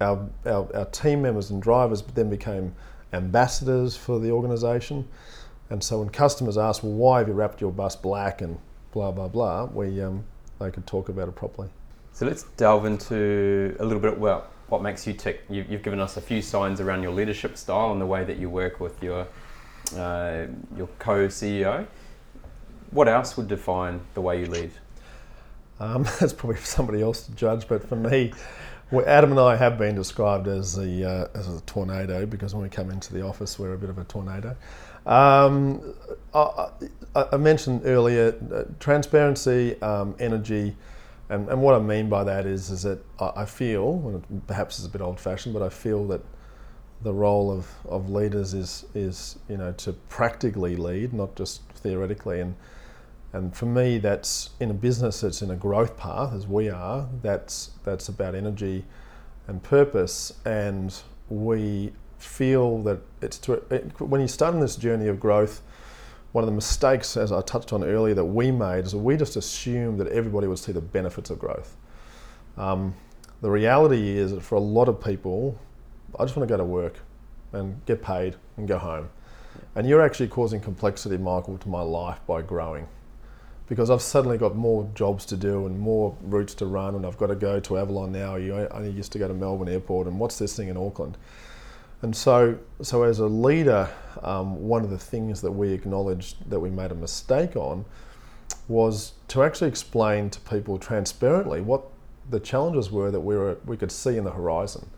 Our, 0.00 0.28
our, 0.46 0.76
our 0.76 0.84
team 0.86 1.22
members 1.22 1.50
and 1.50 1.60
drivers 1.60 2.02
then 2.02 2.30
became 2.30 2.74
ambassadors 3.12 3.96
for 3.96 4.18
the 4.18 4.30
organisation. 4.30 5.08
And 5.70 5.82
so 5.82 5.98
when 5.98 6.08
customers 6.08 6.56
ask, 6.56 6.82
well, 6.82 6.92
why 6.92 7.18
have 7.18 7.28
you 7.28 7.34
wrapped 7.34 7.60
your 7.60 7.72
bus 7.72 7.96
black 7.96 8.40
and 8.40 8.58
blah, 8.92 9.10
blah, 9.10 9.28
blah, 9.28 9.66
we, 9.66 10.00
um, 10.00 10.24
they 10.58 10.70
could 10.70 10.86
talk 10.86 11.08
about 11.08 11.28
it 11.28 11.34
properly. 11.34 11.68
So 12.18 12.26
let's 12.26 12.42
delve 12.56 12.84
into 12.84 13.76
a 13.78 13.84
little 13.84 14.02
bit 14.02 14.18
well, 14.18 14.48
what 14.70 14.82
makes 14.82 15.06
you 15.06 15.12
tick. 15.12 15.44
You, 15.48 15.62
have 15.62 15.84
given 15.84 16.00
us 16.00 16.16
a 16.16 16.20
few 16.20 16.42
signs 16.42 16.80
around 16.80 17.04
your 17.04 17.12
leadership 17.12 17.56
style 17.56 17.92
and 17.92 18.00
the 18.00 18.06
way 18.06 18.24
that 18.24 18.38
you 18.38 18.50
work 18.50 18.80
with 18.80 19.00
your, 19.00 19.24
uh, 19.96 20.46
your 20.76 20.88
co-CEO. 20.98 21.86
What 22.90 23.06
else 23.06 23.36
would 23.36 23.46
define 23.46 24.00
the 24.14 24.20
way 24.20 24.40
you 24.40 24.46
lead? 24.46 24.72
Um, 25.78 26.02
that's 26.18 26.32
probably 26.32 26.56
for 26.56 26.66
somebody 26.66 27.02
else 27.02 27.22
to 27.22 27.32
judge, 27.36 27.68
but 27.68 27.88
for 27.88 27.94
me, 27.94 28.32
Adam 29.06 29.30
and 29.30 29.38
I 29.38 29.54
have 29.54 29.78
been 29.78 29.94
described 29.94 30.48
as 30.48 30.76
a, 30.76 31.08
uh, 31.08 31.28
as 31.38 31.46
a 31.46 31.60
tornado 31.66 32.26
because 32.26 32.52
when 32.52 32.64
we 32.64 32.68
come 32.68 32.90
into 32.90 33.14
the 33.14 33.22
office, 33.22 33.60
we're 33.60 33.74
a 33.74 33.78
bit 33.78 33.90
of 33.90 33.98
a 33.98 34.02
tornado. 34.02 34.56
Um, 35.06 35.94
I, 36.34 36.66
I, 37.14 37.36
mentioned 37.36 37.82
earlier 37.84 38.34
uh, 38.52 38.64
transparency, 38.80 39.80
um, 39.82 40.16
energy, 40.18 40.74
and, 41.28 41.48
and, 41.48 41.60
what 41.62 41.74
I 41.74 41.78
mean 41.78 42.08
by 42.08 42.24
that 42.24 42.46
is 42.46 42.70
is 42.70 42.82
that 42.82 43.04
I, 43.20 43.44
feel, 43.44 44.22
perhaps 44.46 44.78
it's 44.78 44.86
a 44.86 44.90
bit 44.90 45.00
old-fashioned, 45.00 45.52
but 45.52 45.62
I 45.62 45.68
feel 45.68 46.06
that 46.08 46.22
the 47.02 47.12
role 47.12 47.50
of, 47.50 47.68
of 47.84 48.10
leaders 48.10 48.54
is 48.54 48.84
is 48.94 49.38
you 49.48 49.56
know 49.56 49.72
to 49.72 49.92
practically 50.08 50.76
lead, 50.76 51.12
not 51.12 51.36
just 51.36 51.62
theoretically. 51.74 52.40
And 52.40 52.56
and 53.32 53.54
for 53.54 53.66
me, 53.66 53.98
that's 53.98 54.50
in 54.58 54.70
a 54.70 54.74
business 54.74 55.20
that's 55.20 55.42
in 55.42 55.50
a 55.50 55.56
growth 55.56 55.96
path, 55.96 56.32
as 56.32 56.46
we 56.46 56.70
are. 56.70 57.08
That's 57.22 57.70
that's 57.84 58.08
about 58.08 58.34
energy 58.34 58.84
and 59.46 59.62
purpose, 59.62 60.32
and 60.44 60.94
we 61.28 61.92
feel 62.18 62.82
that 62.82 63.00
it's 63.22 63.38
to, 63.38 63.54
it, 63.70 64.00
when 64.00 64.20
you 64.20 64.28
start 64.28 64.54
on 64.54 64.60
this 64.60 64.76
journey 64.76 65.06
of 65.08 65.20
growth, 65.20 65.62
one 66.32 66.44
of 66.44 66.46
the 66.46 66.54
mistakes, 66.54 67.16
as 67.16 67.32
I 67.32 67.40
touched 67.40 67.72
on 67.72 67.82
earlier, 67.82 68.14
that 68.14 68.24
we 68.24 68.50
made 68.50 68.84
is 68.84 68.92
that 68.92 68.98
we 68.98 69.16
just 69.16 69.36
assumed 69.36 69.98
that 70.00 70.08
everybody 70.08 70.46
would 70.46 70.58
see 70.58 70.72
the 70.72 70.80
benefits 70.80 71.30
of 71.30 71.38
growth. 71.38 71.76
Um, 72.56 72.94
the 73.40 73.50
reality 73.50 74.18
is 74.18 74.32
that 74.32 74.42
for 74.42 74.56
a 74.56 74.60
lot 74.60 74.88
of 74.88 75.02
people, 75.02 75.58
I 76.18 76.24
just 76.24 76.36
want 76.36 76.48
to 76.48 76.52
go 76.52 76.58
to 76.58 76.64
work 76.64 76.98
and 77.52 77.84
get 77.86 78.02
paid 78.02 78.36
and 78.56 78.68
go 78.68 78.78
home. 78.78 79.08
And 79.74 79.88
you're 79.88 80.02
actually 80.02 80.28
causing 80.28 80.60
complexity, 80.60 81.16
Michael, 81.16 81.56
to 81.58 81.68
my 81.68 81.80
life 81.80 82.20
by 82.26 82.42
growing. 82.42 82.88
Because 83.68 83.90
I've 83.90 84.02
suddenly 84.02 84.38
got 84.38 84.56
more 84.56 84.90
jobs 84.94 85.24
to 85.26 85.36
do 85.36 85.66
and 85.66 85.78
more 85.78 86.16
routes 86.22 86.54
to 86.56 86.66
run, 86.66 86.94
and 86.94 87.06
I've 87.06 87.18
got 87.18 87.26
to 87.26 87.36
go 87.36 87.60
to 87.60 87.78
Avalon 87.78 88.12
now. 88.12 88.36
You 88.36 88.54
only 88.70 88.90
used 88.90 89.12
to 89.12 89.18
go 89.18 89.28
to 89.28 89.34
Melbourne 89.34 89.68
Airport, 89.68 90.06
and 90.06 90.18
what's 90.18 90.38
this 90.38 90.56
thing 90.56 90.68
in 90.68 90.76
Auckland? 90.76 91.18
And 92.02 92.14
so, 92.14 92.58
so 92.80 93.02
as 93.02 93.18
a 93.18 93.26
leader, 93.26 93.88
um, 94.22 94.68
one 94.68 94.84
of 94.84 94.90
the 94.90 94.98
things 94.98 95.40
that 95.40 95.50
we 95.50 95.72
acknowledged 95.72 96.48
that 96.48 96.60
we 96.60 96.70
made 96.70 96.92
a 96.92 96.94
mistake 96.94 97.56
on 97.56 97.84
was 98.68 99.14
to 99.28 99.42
actually 99.42 99.68
explain 99.68 100.30
to 100.30 100.40
people 100.40 100.78
transparently 100.78 101.60
what 101.60 101.84
the 102.30 102.38
challenges 102.38 102.90
were 102.90 103.10
that 103.10 103.20
we 103.20 103.36
were 103.36 103.56
we 103.64 103.76
could 103.76 103.90
see 103.90 104.16
in 104.16 104.24
the 104.24 104.30
horizon. 104.30 104.88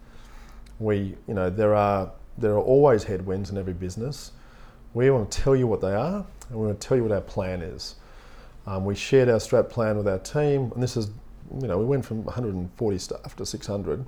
We, 0.78 1.16
you 1.26 1.34
know, 1.34 1.48
there 1.48 1.74
are 1.74 2.10
there 2.36 2.52
are 2.52 2.60
always 2.60 3.04
headwinds 3.04 3.50
in 3.50 3.58
every 3.58 3.72
business. 3.72 4.32
We 4.92 5.10
want 5.10 5.30
to 5.30 5.40
tell 5.40 5.54
you 5.54 5.66
what 5.66 5.80
they 5.80 5.94
are, 5.94 6.26
and 6.48 6.58
we 6.58 6.66
want 6.66 6.80
to 6.80 6.86
tell 6.86 6.96
you 6.96 7.04
what 7.04 7.12
our 7.12 7.20
plan 7.20 7.62
is. 7.62 7.96
Um, 8.66 8.84
we 8.84 8.94
shared 8.94 9.28
our 9.28 9.38
strat 9.38 9.70
plan 9.70 9.96
with 9.96 10.08
our 10.08 10.18
team, 10.18 10.72
and 10.74 10.82
this 10.82 10.96
is, 10.96 11.10
you 11.60 11.68
know, 11.68 11.78
we 11.78 11.84
went 11.84 12.04
from 12.04 12.24
140 12.24 12.98
staff 12.98 13.36
to 13.36 13.46
600, 13.46 14.04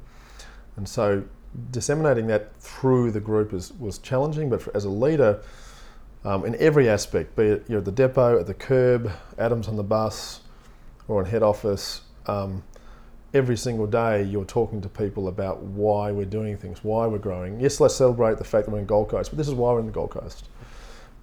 and 0.76 0.88
so 0.88 1.24
disseminating 1.70 2.26
that 2.28 2.56
through 2.60 3.10
the 3.10 3.20
group 3.20 3.52
is, 3.52 3.72
was 3.74 3.98
challenging, 3.98 4.48
but 4.48 4.62
for, 4.62 4.76
as 4.76 4.84
a 4.84 4.90
leader, 4.90 5.42
um, 6.24 6.44
in 6.44 6.54
every 6.56 6.88
aspect, 6.88 7.36
be 7.36 7.44
it 7.44 7.64
you're 7.68 7.78
at 7.78 7.84
the 7.84 7.92
depot, 7.92 8.38
at 8.38 8.46
the 8.46 8.54
curb, 8.54 9.10
Adams 9.38 9.68
on 9.68 9.76
the 9.76 9.82
bus, 9.82 10.40
or 11.08 11.22
in 11.22 11.28
head 11.28 11.42
office, 11.42 12.02
um, 12.26 12.62
every 13.34 13.56
single 13.56 13.86
day 13.86 14.22
you're 14.22 14.44
talking 14.44 14.80
to 14.80 14.88
people 14.88 15.28
about 15.28 15.62
why 15.62 16.12
we're 16.12 16.24
doing 16.24 16.56
things, 16.56 16.84
why 16.84 17.06
we're 17.06 17.18
growing. 17.18 17.60
Yes, 17.60 17.80
let's 17.80 17.96
celebrate 17.96 18.38
the 18.38 18.44
fact 18.44 18.66
that 18.66 18.72
we're 18.72 18.78
in 18.78 18.86
Gold 18.86 19.08
Coast, 19.08 19.30
but 19.30 19.38
this 19.38 19.48
is 19.48 19.54
why 19.54 19.72
we're 19.72 19.80
in 19.80 19.86
the 19.86 19.92
Gold 19.92 20.10
Coast. 20.10 20.48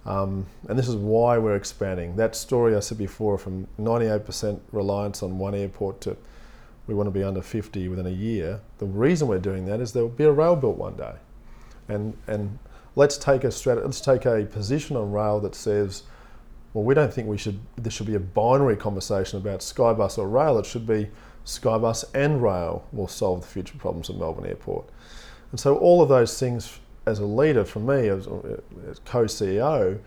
Um, 0.06 0.46
and 0.68 0.78
this 0.78 0.88
is 0.88 0.96
why 0.96 1.38
we're 1.38 1.56
expanding. 1.56 2.16
That 2.16 2.34
story 2.34 2.74
I 2.74 2.80
said 2.80 2.98
before 2.98 3.38
from 3.38 3.66
98% 3.78 4.60
reliance 4.72 5.22
on 5.22 5.38
one 5.38 5.54
airport 5.54 6.00
to 6.02 6.16
we 6.90 6.96
want 6.96 7.06
to 7.06 7.12
be 7.12 7.22
under 7.22 7.40
50 7.40 7.88
within 7.88 8.06
a 8.06 8.10
year. 8.10 8.60
The 8.78 8.86
reason 8.86 9.28
we're 9.28 9.38
doing 9.38 9.64
that 9.66 9.80
is 9.80 9.92
there 9.92 10.02
will 10.02 10.10
be 10.10 10.24
a 10.24 10.32
rail 10.32 10.56
built 10.56 10.76
one 10.76 10.96
day. 10.96 11.14
And, 11.88 12.16
and 12.26 12.58
let's, 12.96 13.16
take 13.16 13.44
a 13.44 13.48
strat- 13.48 13.84
let's 13.84 14.00
take 14.00 14.26
a 14.26 14.44
position 14.44 14.96
on 14.96 15.12
rail 15.12 15.38
that 15.40 15.54
says, 15.54 16.02
well, 16.74 16.82
we 16.82 16.94
don't 16.94 17.14
think 17.14 17.28
we 17.28 17.38
should, 17.38 17.60
there 17.76 17.92
should 17.92 18.08
be 18.08 18.16
a 18.16 18.20
binary 18.20 18.76
conversation 18.76 19.38
about 19.38 19.60
Skybus 19.60 20.18
or 20.18 20.28
rail. 20.28 20.58
It 20.58 20.66
should 20.66 20.86
be 20.86 21.08
Skybus 21.46 22.04
and 22.12 22.42
rail 22.42 22.84
will 22.92 23.08
solve 23.08 23.42
the 23.42 23.46
future 23.46 23.78
problems 23.78 24.08
of 24.08 24.16
Melbourne 24.16 24.46
Airport. 24.46 24.88
And 25.52 25.60
so 25.60 25.76
all 25.78 26.02
of 26.02 26.08
those 26.08 26.40
things, 26.40 26.80
as 27.06 27.20
a 27.20 27.24
leader, 27.24 27.64
for 27.64 27.78
me, 27.78 28.08
as, 28.08 28.26
uh, 28.26 28.60
as 28.88 28.98
co-CEO, 29.04 30.00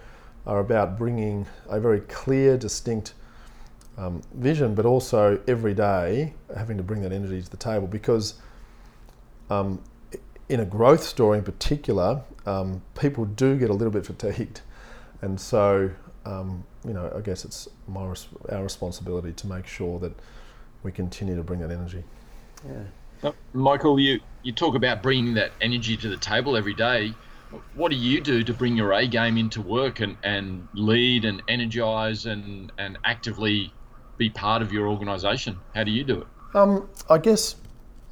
are 0.46 0.60
about 0.60 0.98
bringing 0.98 1.46
a 1.70 1.80
very 1.80 2.02
clear, 2.02 2.58
distinct 2.58 3.14
um, 3.98 4.22
vision, 4.34 4.76
but 4.76 4.86
also 4.86 5.40
every 5.48 5.74
day 5.74 6.34
having 6.56 6.78
to 6.78 6.84
bring 6.84 7.02
that 7.02 7.12
energy 7.12 7.42
to 7.42 7.50
the 7.50 7.58
table 7.58 7.88
because 7.88 8.36
um, 9.50 9.82
in 10.50 10.60
a 10.60 10.66
growth 10.66 11.04
story 11.04 11.38
in 11.38 11.44
particular, 11.44 12.24
um, 12.46 12.82
people 13.00 13.26
do 13.26 13.58
get 13.58 13.70
a 13.70 13.74
little 13.74 13.92
bit 13.92 14.06
fatigued. 14.06 14.62
And 15.22 15.40
so, 15.40 15.92
um, 16.26 16.64
you 16.86 16.94
know, 16.94 17.12
I 17.16 17.22
guess 17.22 17.46
it's 17.46 17.70
my, 17.88 18.14
our 18.50 18.64
responsibility 18.64 19.32
to 19.32 19.48
make 19.48 19.68
sure 19.68 20.00
that 20.00 20.14
we 20.84 20.92
continue 20.92 21.36
to 21.36 21.44
bring 21.44 21.60
that 21.60 21.72
energy. 21.72 22.04
Yeah. 22.68 23.32
Michael, 23.54 24.00
you, 24.00 24.20
you 24.42 24.52
talk 24.52 24.76
about 24.76 25.02
bringing 25.02 25.34
that 25.36 25.52
energy 25.62 25.96
to 25.96 26.10
the 26.10 26.18
table 26.18 26.58
every 26.58 26.74
day. 26.74 27.14
What 27.76 27.90
do 27.90 27.96
you 27.96 28.20
do 28.20 28.44
to 28.44 28.54
bring 28.54 28.76
your 28.76 28.92
A 28.94 29.08
game 29.08 29.38
into 29.38 29.62
work 29.62 30.02
and, 30.02 30.18
and 30.24 30.68
lead 30.74 31.24
and 31.24 31.42
energize 31.48 32.26
and, 32.26 32.72
and 32.78 32.98
actively 33.06 33.72
be 34.18 34.30
part 34.30 34.62
of 34.62 34.72
your 34.72 34.88
organisation? 34.88 35.58
How 35.76 35.84
do 35.84 35.92
you 35.92 36.04
do 36.04 36.22
it? 36.22 36.28
Um, 36.56 36.88
I 37.10 37.18
guess 37.18 37.56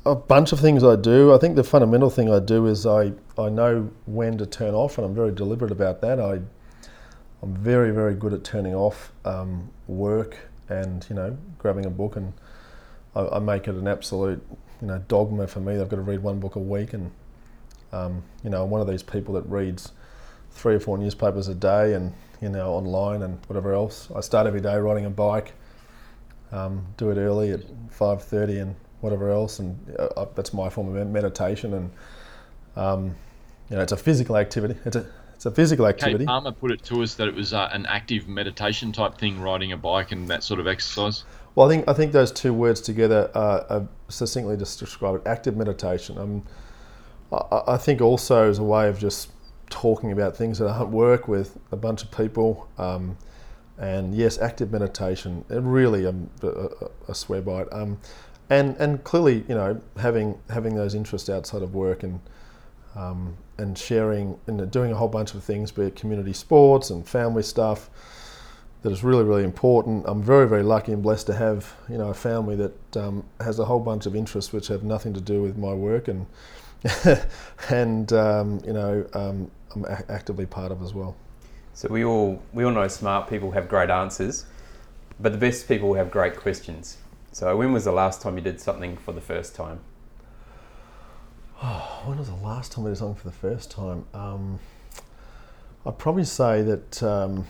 a 0.05 0.15
bunch 0.15 0.51
of 0.51 0.59
things 0.59 0.83
I 0.83 0.95
do. 0.95 1.33
I 1.33 1.37
think 1.37 1.55
the 1.55 1.63
fundamental 1.63 2.09
thing 2.09 2.31
I 2.31 2.39
do 2.39 2.67
is 2.67 2.85
I, 2.85 3.13
I 3.37 3.49
know 3.49 3.89
when 4.05 4.37
to 4.39 4.45
turn 4.45 4.73
off, 4.73 4.97
and 4.97 5.05
I'm 5.05 5.13
very 5.13 5.31
deliberate 5.31 5.71
about 5.71 6.01
that. 6.01 6.19
I 6.19 6.41
I'm 7.43 7.55
very 7.55 7.91
very 7.91 8.13
good 8.13 8.33
at 8.33 8.43
turning 8.43 8.75
off 8.75 9.11
um, 9.25 9.69
work 9.87 10.37
and 10.69 11.05
you 11.09 11.15
know 11.15 11.37
grabbing 11.57 11.85
a 11.85 11.89
book, 11.89 12.15
and 12.15 12.33
I, 13.15 13.27
I, 13.27 13.39
make 13.39 13.67
it 13.67 13.75
an 13.75 13.87
absolute 13.87 14.43
you 14.81 14.87
know 14.87 14.99
dogma 15.07 15.47
for 15.47 15.59
me. 15.59 15.79
I've 15.79 15.89
got 15.89 15.97
to 15.97 16.03
read 16.03 16.21
one 16.21 16.39
book 16.39 16.55
a 16.55 16.59
week, 16.59 16.93
and 16.93 17.11
um, 17.91 18.23
you 18.43 18.49
know 18.49 18.63
I'm 18.63 18.69
one 18.69 18.81
of 18.81 18.87
these 18.87 19.03
people 19.03 19.33
that 19.35 19.45
reads 19.47 19.91
three 20.51 20.75
or 20.75 20.79
four 20.79 20.97
newspapers 20.97 21.47
a 21.47 21.55
day, 21.55 21.93
and 21.93 22.13
you 22.41 22.49
know 22.49 22.71
online 22.71 23.23
and 23.23 23.43
whatever 23.47 23.73
else. 23.73 24.09
I 24.15 24.21
start 24.21 24.47
every 24.47 24.61
day 24.61 24.75
riding 24.77 25.05
a 25.05 25.09
bike 25.09 25.53
um, 26.51 26.85
do 26.97 27.11
it 27.11 27.17
early 27.17 27.51
at 27.51 27.61
5.30 27.89 28.61
and 28.61 28.75
whatever 29.01 29.31
else 29.31 29.59
and 29.59 29.77
uh, 29.97 30.25
that's 30.35 30.53
my 30.53 30.69
form 30.69 30.95
of 30.95 31.07
meditation 31.07 31.73
and 31.73 31.91
um, 32.75 33.15
you 33.69 33.75
know 33.75 33.81
it's 33.81 33.91
a 33.91 33.97
physical 33.97 34.37
activity 34.37 34.77
it's 34.85 34.95
a 34.95 35.05
it's 35.41 35.47
a 35.47 35.49
physical 35.49 35.87
activity. 35.87 36.19
Kate 36.19 36.27
Palmer 36.27 36.51
put 36.51 36.71
it 36.71 36.83
to 36.83 37.01
us 37.01 37.15
that 37.15 37.27
it 37.27 37.33
was 37.33 37.51
uh, 37.51 37.67
an 37.71 37.87
active 37.87 38.27
meditation 38.27 38.91
type 38.91 39.17
thing, 39.17 39.41
riding 39.41 39.71
a 39.71 39.77
bike 39.77 40.11
and 40.11 40.27
that 40.27 40.43
sort 40.43 40.59
of 40.59 40.67
exercise. 40.67 41.23
Well, 41.55 41.65
I 41.65 41.71
think 41.71 41.89
I 41.89 41.93
think 41.93 42.11
those 42.11 42.31
two 42.31 42.53
words 42.53 42.79
together 42.79 43.31
are 43.33 43.87
succinctly 44.07 44.55
just 44.55 44.77
describe 44.77 45.15
it. 45.15 45.23
Active 45.25 45.57
meditation. 45.57 46.19
Um, 46.19 46.43
I, 47.31 47.63
I 47.69 47.77
think 47.77 48.01
also 48.01 48.51
as 48.51 48.59
a 48.59 48.63
way 48.63 48.87
of 48.87 48.99
just 48.99 49.31
talking 49.71 50.11
about 50.11 50.37
things 50.37 50.59
that 50.59 50.69
aren't 50.69 50.91
work 50.91 51.27
with 51.27 51.57
a 51.71 51.75
bunch 51.75 52.03
of 52.03 52.11
people. 52.11 52.69
Um, 52.77 53.17
and 53.81 54.13
yes, 54.13 54.37
active 54.37 54.71
meditation, 54.71 55.43
really 55.49 56.05
um, 56.05 56.29
a, 56.43 56.69
a, 57.07 57.15
swear 57.15 57.41
by 57.41 57.63
it. 57.63 57.67
Um, 57.73 57.99
and 58.49 58.77
and 58.77 59.03
clearly, 59.03 59.43
you 59.49 59.55
know, 59.55 59.81
having 59.97 60.37
having 60.51 60.75
those 60.75 60.93
interests 60.93 61.29
outside 61.29 61.63
of 61.63 61.73
work 61.73 62.03
and 62.03 62.19
um, 62.95 63.35
and 63.57 63.75
sharing 63.75 64.39
and 64.45 64.69
doing 64.69 64.91
a 64.91 64.95
whole 64.95 65.07
bunch 65.07 65.33
of 65.33 65.43
things, 65.43 65.71
be 65.71 65.83
it 65.83 65.95
community 65.95 66.33
sports 66.33 66.91
and 66.91 67.07
family 67.07 67.43
stuff. 67.43 67.89
That 68.83 68.91
is 68.91 69.03
really, 69.03 69.23
really 69.23 69.43
important. 69.43 70.05
I'm 70.07 70.23
very, 70.23 70.47
very 70.47 70.63
lucky 70.63 70.91
and 70.91 71.03
blessed 71.03 71.27
to 71.27 71.35
have, 71.35 71.71
you 71.87 71.99
know, 71.99 72.09
a 72.09 72.15
family 72.15 72.55
that 72.55 72.97
um, 72.97 73.23
has 73.39 73.59
a 73.59 73.65
whole 73.65 73.79
bunch 73.79 74.07
of 74.07 74.15
interests 74.15 74.51
which 74.51 74.69
have 74.69 74.83
nothing 74.83 75.13
to 75.13 75.21
do 75.21 75.41
with 75.41 75.55
my 75.57 75.73
work, 75.73 76.07
and 76.07 76.25
and 77.69 78.13
um, 78.13 78.59
you 78.65 78.73
know, 78.73 79.07
um, 79.13 79.49
I'm 79.73 79.85
a- 79.85 80.11
actively 80.11 80.45
part 80.45 80.71
of 80.71 80.83
as 80.83 80.93
well. 80.93 81.15
So 81.73 81.87
we 81.89 82.03
all 82.03 82.41
we 82.53 82.63
all 82.63 82.71
know 82.71 82.87
smart 82.87 83.29
people 83.29 83.51
have 83.51 83.69
great 83.69 83.89
answers, 83.89 84.45
but 85.19 85.31
the 85.31 85.37
best 85.37 85.67
people 85.67 85.93
have 85.93 86.11
great 86.11 86.35
questions. 86.35 86.97
So 87.31 87.55
when 87.55 87.71
was 87.71 87.85
the 87.85 87.91
last 87.91 88.21
time 88.21 88.35
you 88.37 88.43
did 88.43 88.59
something 88.59 88.97
for 88.97 89.13
the 89.13 89.21
first 89.21 89.55
time? 89.55 89.79
Oh, 91.63 92.01
when 92.05 92.17
was 92.17 92.27
the 92.27 92.35
last 92.35 92.71
time 92.71 92.85
I 92.85 92.89
did 92.89 92.97
something 92.97 93.15
for 93.15 93.29
the 93.29 93.35
first 93.35 93.71
time? 93.71 94.05
Um, 94.13 94.59
I'd 95.85 95.97
probably 95.97 96.25
say 96.25 96.61
that 96.61 97.01
um, 97.01 97.47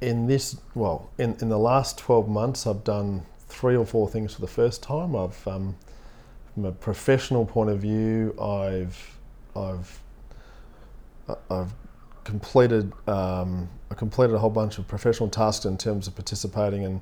in 0.00 0.26
this, 0.26 0.56
well, 0.74 1.10
in, 1.18 1.36
in 1.40 1.48
the 1.48 1.58
last 1.58 1.98
12 1.98 2.28
months, 2.28 2.66
I've 2.66 2.84
done 2.84 3.22
three 3.48 3.76
or 3.76 3.86
four 3.86 4.08
things 4.08 4.34
for 4.34 4.40
the 4.40 4.46
first 4.46 4.82
time. 4.82 5.16
I've, 5.16 5.46
um, 5.48 5.76
from 6.54 6.66
a 6.66 6.72
professional 6.72 7.44
point 7.44 7.70
of 7.70 7.80
view, 7.80 8.34
I've, 8.40 9.18
I've, 9.56 10.00
I've 11.50 11.72
completed, 12.26 12.92
um, 13.06 13.68
I 13.88 13.94
completed 13.94 14.34
a 14.34 14.38
whole 14.38 14.50
bunch 14.50 14.78
of 14.78 14.88
professional 14.88 15.28
tasks 15.28 15.64
in 15.64 15.78
terms 15.78 16.08
of 16.08 16.16
participating 16.16 16.82
in 16.82 17.00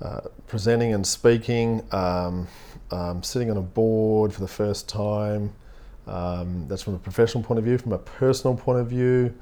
uh, 0.00 0.20
presenting 0.46 0.94
and 0.94 1.06
speaking, 1.06 1.82
um, 1.92 2.48
um, 2.90 3.22
sitting 3.22 3.50
on 3.50 3.58
a 3.58 3.62
board 3.62 4.32
for 4.32 4.40
the 4.40 4.48
first 4.48 4.88
time. 4.88 5.52
Um, 6.06 6.66
that's 6.68 6.82
from 6.82 6.94
a 6.94 6.98
professional 6.98 7.44
point 7.44 7.58
of 7.58 7.64
view. 7.66 7.76
From 7.76 7.92
a 7.92 7.98
personal 7.98 8.56
point 8.56 8.80
of 8.80 8.86
view, 8.88 9.34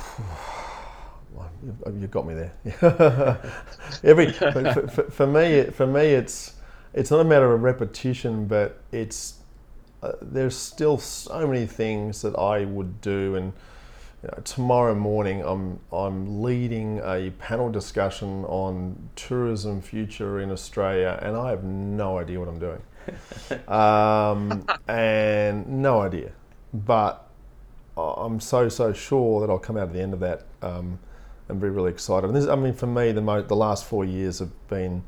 you've 1.86 2.10
got 2.10 2.26
me 2.26 2.34
there. 2.34 2.52
Every 4.02 4.32
for, 4.32 4.88
for, 4.88 5.02
for, 5.04 5.26
me, 5.28 5.64
for 5.70 5.86
me, 5.86 6.06
it's 6.06 6.54
it's 6.94 7.12
not 7.12 7.20
a 7.20 7.24
matter 7.24 7.52
of 7.52 7.62
repetition, 7.62 8.46
but 8.46 8.80
it's 8.90 9.34
uh, 10.02 10.12
there's 10.20 10.56
still 10.56 10.98
so 10.98 11.46
many 11.46 11.66
things 11.66 12.22
that 12.22 12.36
I 12.38 12.64
would 12.64 13.00
do 13.00 13.34
and 13.34 13.52
you 14.22 14.30
know, 14.32 14.42
tomorrow 14.44 14.94
morning, 14.94 15.42
I'm 15.44 15.78
I'm 15.92 16.42
leading 16.42 17.00
a 17.04 17.30
panel 17.38 17.70
discussion 17.70 18.44
on 18.46 19.10
tourism 19.14 19.82
future 19.82 20.40
in 20.40 20.50
Australia, 20.50 21.18
and 21.22 21.36
I 21.36 21.50
have 21.50 21.64
no 21.64 22.18
idea 22.18 22.40
what 22.40 22.48
I'm 22.48 22.58
doing, 22.58 22.82
um, 23.68 24.66
and 24.88 25.68
no 25.82 26.00
idea. 26.00 26.32
But 26.72 27.28
I'm 27.96 28.40
so 28.40 28.68
so 28.68 28.92
sure 28.92 29.40
that 29.42 29.50
I'll 29.50 29.58
come 29.58 29.76
out 29.76 29.88
at 29.88 29.92
the 29.92 30.00
end 30.00 30.14
of 30.14 30.20
that 30.20 30.46
um, 30.62 30.98
and 31.48 31.60
be 31.60 31.68
really 31.68 31.90
excited. 31.90 32.26
And 32.26 32.34
this, 32.34 32.48
I 32.48 32.56
mean, 32.56 32.74
for 32.74 32.86
me, 32.86 33.12
the 33.12 33.22
mo- 33.22 33.42
the 33.42 33.56
last 33.56 33.84
four 33.84 34.04
years 34.04 34.38
have 34.38 34.68
been, 34.68 35.04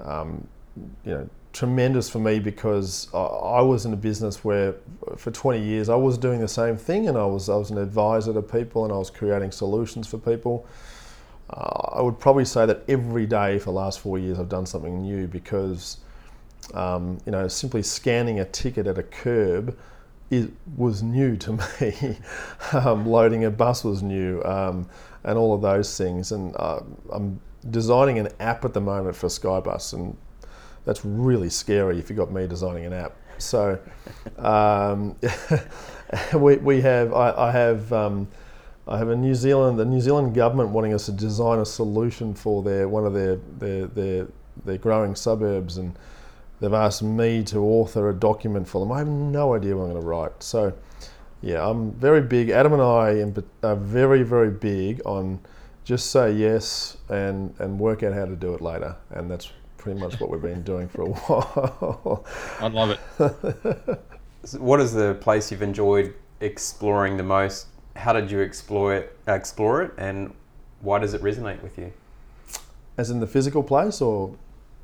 um, 0.00 0.46
you 1.04 1.12
know, 1.12 1.30
tremendous 1.56 2.10
for 2.10 2.18
me 2.18 2.38
because 2.38 3.08
I, 3.14 3.62
was 3.62 3.86
in 3.86 3.92
a 3.92 3.96
business 3.96 4.44
where 4.44 4.74
for 5.16 5.30
20 5.30 5.62
years 5.62 5.88
I 5.88 5.94
was 5.94 6.18
doing 6.18 6.40
the 6.40 6.48
same 6.48 6.76
thing 6.76 7.08
and 7.08 7.16
I 7.16 7.24
was, 7.24 7.48
I 7.48 7.56
was 7.56 7.70
an 7.70 7.78
advisor 7.78 8.34
to 8.34 8.42
people 8.42 8.84
and 8.84 8.92
I 8.92 8.98
was 8.98 9.08
creating 9.10 9.52
solutions 9.52 10.06
for 10.06 10.18
people. 10.18 10.66
Uh, 11.48 11.94
I 11.94 12.02
would 12.02 12.18
probably 12.18 12.44
say 12.44 12.66
that 12.66 12.84
every 12.88 13.24
day 13.24 13.58
for 13.58 13.66
the 13.66 13.72
last 13.72 14.00
four 14.00 14.18
years 14.18 14.38
I've 14.38 14.50
done 14.50 14.66
something 14.66 15.00
new 15.00 15.26
because 15.26 15.98
um, 16.74 17.18
you 17.24 17.32
know 17.32 17.48
simply 17.48 17.82
scanning 17.82 18.40
a 18.40 18.44
ticket 18.44 18.86
at 18.86 18.98
a 18.98 19.02
curb 19.02 19.76
it 20.30 20.50
was 20.76 21.02
new 21.02 21.36
to 21.36 21.52
me. 21.80 22.18
um, 22.72 23.06
loading 23.06 23.44
a 23.44 23.50
bus 23.50 23.84
was 23.84 24.02
new, 24.02 24.42
um, 24.42 24.88
and 25.24 25.38
all 25.38 25.54
of 25.54 25.62
those 25.62 25.96
things. 25.96 26.32
And 26.32 26.54
uh, 26.56 26.80
I'm 27.12 27.40
designing 27.70 28.18
an 28.18 28.28
app 28.40 28.64
at 28.64 28.74
the 28.74 28.80
moment 28.80 29.16
for 29.16 29.28
Skybus, 29.28 29.92
and 29.92 30.16
that's 30.86 31.04
really 31.04 31.50
scary 31.50 31.98
if 31.98 32.08
you've 32.08 32.16
got 32.16 32.32
me 32.32 32.46
designing 32.46 32.86
an 32.86 32.94
app. 32.94 33.12
So 33.38 33.78
um, 34.38 35.16
we, 36.34 36.56
we 36.56 36.80
have, 36.80 37.12
I, 37.12 37.32
I 37.32 37.50
have, 37.50 37.92
um, 37.92 38.28
I 38.88 38.96
have 38.96 39.08
a 39.08 39.16
New 39.16 39.34
Zealand, 39.34 39.78
the 39.78 39.84
New 39.84 40.00
Zealand 40.00 40.34
government 40.34 40.70
wanting 40.70 40.94
us 40.94 41.06
to 41.06 41.12
design 41.12 41.58
a 41.58 41.66
solution 41.66 42.34
for 42.34 42.62
their 42.62 42.88
one 42.88 43.04
of 43.04 43.12
their 43.12 43.36
their 43.58 43.86
their, 43.88 44.28
their 44.64 44.78
growing 44.78 45.16
suburbs, 45.16 45.76
and 45.76 45.98
they've 46.60 46.72
asked 46.72 47.02
me 47.02 47.42
to 47.44 47.58
author 47.58 48.08
a 48.08 48.14
document 48.14 48.68
for 48.68 48.80
them. 48.80 48.92
I 48.92 48.98
have 48.98 49.08
no 49.08 49.54
idea 49.54 49.76
what 49.76 49.84
I'm 49.84 49.90
going 49.90 50.02
to 50.02 50.06
write. 50.06 50.40
So 50.40 50.72
yeah, 51.42 51.68
I'm 51.68 51.92
very 51.94 52.22
big. 52.22 52.50
Adam 52.50 52.74
and 52.74 52.82
I 52.82 53.42
are 53.66 53.74
very 53.74 54.22
very 54.22 54.52
big 54.52 55.02
on 55.04 55.40
just 55.84 56.12
say 56.12 56.30
yes 56.30 56.96
and 57.08 57.52
and 57.58 57.80
work 57.80 58.04
out 58.04 58.12
how 58.12 58.24
to 58.24 58.36
do 58.36 58.54
it 58.54 58.60
later, 58.60 58.94
and 59.10 59.28
that's 59.28 59.50
pretty 59.86 60.00
much 60.00 60.18
what 60.18 60.30
we've 60.30 60.42
been 60.42 60.62
doing 60.62 60.88
for 60.88 61.02
a 61.02 61.06
while. 61.10 62.26
I 62.58 62.66
love 62.66 62.90
it. 62.90 64.58
what 64.58 64.80
is 64.80 64.92
the 64.92 65.14
place 65.20 65.52
you've 65.52 65.62
enjoyed 65.62 66.12
exploring 66.40 67.16
the 67.16 67.22
most? 67.22 67.68
How 67.94 68.12
did 68.12 68.28
you 68.28 68.40
explore 68.40 68.92
it, 68.96 69.16
explore 69.28 69.82
it, 69.82 69.92
and 69.96 70.34
why 70.80 70.98
does 70.98 71.14
it 71.14 71.22
resonate 71.22 71.62
with 71.62 71.78
you? 71.78 71.92
As 72.98 73.10
in 73.10 73.20
the 73.20 73.28
physical 73.28 73.62
place 73.62 74.00
or 74.00 74.34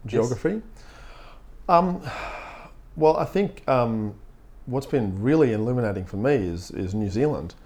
geography? 0.06 0.50
Yes. 0.50 0.62
Um, 1.68 2.00
well, 2.94 3.16
I 3.16 3.24
think 3.24 3.68
um, 3.68 4.14
what's 4.66 4.86
been 4.86 5.20
really 5.20 5.52
illuminating 5.52 6.04
for 6.04 6.16
me 6.16 6.34
is, 6.34 6.70
is 6.70 6.94
New 6.94 7.10
Zealand. 7.10 7.56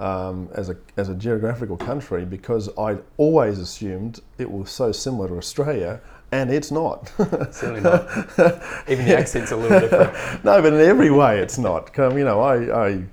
Um, 0.00 0.48
as 0.56 0.70
a 0.70 0.76
as 0.96 1.08
a 1.08 1.14
geographical 1.14 1.76
country 1.76 2.24
because 2.24 2.68
I'd 2.76 3.00
always 3.16 3.60
assumed 3.60 4.18
it 4.38 4.50
was 4.50 4.68
so 4.68 4.90
similar 4.90 5.28
to 5.28 5.36
Australia 5.36 6.00
and 6.32 6.50
it's 6.50 6.70
not. 6.70 7.08
Certainly 7.18 7.80
not. 7.80 8.08
Even 8.88 9.06
the 9.06 9.16
accent's 9.16 9.52
a 9.52 9.56
little 9.56 9.80
different. 9.80 10.12
no, 10.44 10.60
but 10.60 10.72
in 10.72 10.80
every 10.80 11.10
way 11.10 11.38
it's 11.38 11.58
not. 11.58 11.90
you 11.96 12.24
know, 12.24 12.40
I, 12.40 12.88
I, 12.88 13.04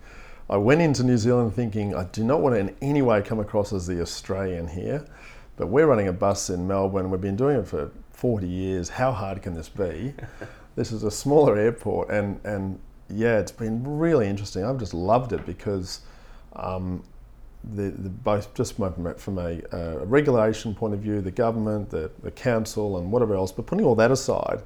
I 0.49 0.57
went 0.57 0.81
into 0.81 1.03
New 1.03 1.17
Zealand 1.17 1.53
thinking 1.53 1.95
I 1.95 2.05
do 2.05 2.23
not 2.23 2.41
want 2.41 2.55
to 2.55 2.59
in 2.59 2.75
any 2.81 3.01
way 3.01 3.21
come 3.21 3.39
across 3.39 3.73
as 3.73 3.87
the 3.87 4.01
Australian 4.01 4.67
here, 4.67 5.05
but 5.55 5.67
we're 5.67 5.85
running 5.85 6.07
a 6.07 6.13
bus 6.13 6.49
in 6.49 6.67
Melbourne. 6.67 7.09
We've 7.11 7.21
been 7.21 7.35
doing 7.35 7.57
it 7.57 7.67
for 7.67 7.91
40 8.11 8.47
years. 8.47 8.89
How 8.89 9.11
hard 9.11 9.41
can 9.41 9.53
this 9.53 9.69
be? 9.69 10.13
this 10.75 10.91
is 10.91 11.03
a 11.03 11.11
smaller 11.11 11.57
airport, 11.57 12.09
and 12.09 12.39
and 12.43 12.79
yeah, 13.09 13.39
it's 13.39 13.51
been 13.51 13.97
really 13.97 14.27
interesting. 14.27 14.63
I've 14.63 14.79
just 14.79 14.93
loved 14.93 15.33
it 15.33 15.45
because 15.45 16.01
um, 16.53 17.03
the, 17.63 17.89
the, 17.89 18.09
both 18.09 18.53
just 18.53 18.75
from 18.75 19.37
a, 19.37 19.61
a, 19.71 20.05
regulation 20.05 20.73
point 20.73 20.93
of 20.93 20.99
view, 20.99 21.21
the 21.21 21.31
government, 21.31 21.89
the, 21.89 22.09
the 22.23 22.31
council, 22.31 22.97
and 22.97 23.11
whatever 23.11 23.35
else. 23.35 23.51
But 23.51 23.67
putting 23.67 23.85
all 23.85 23.95
that 23.95 24.11
aside, 24.11 24.63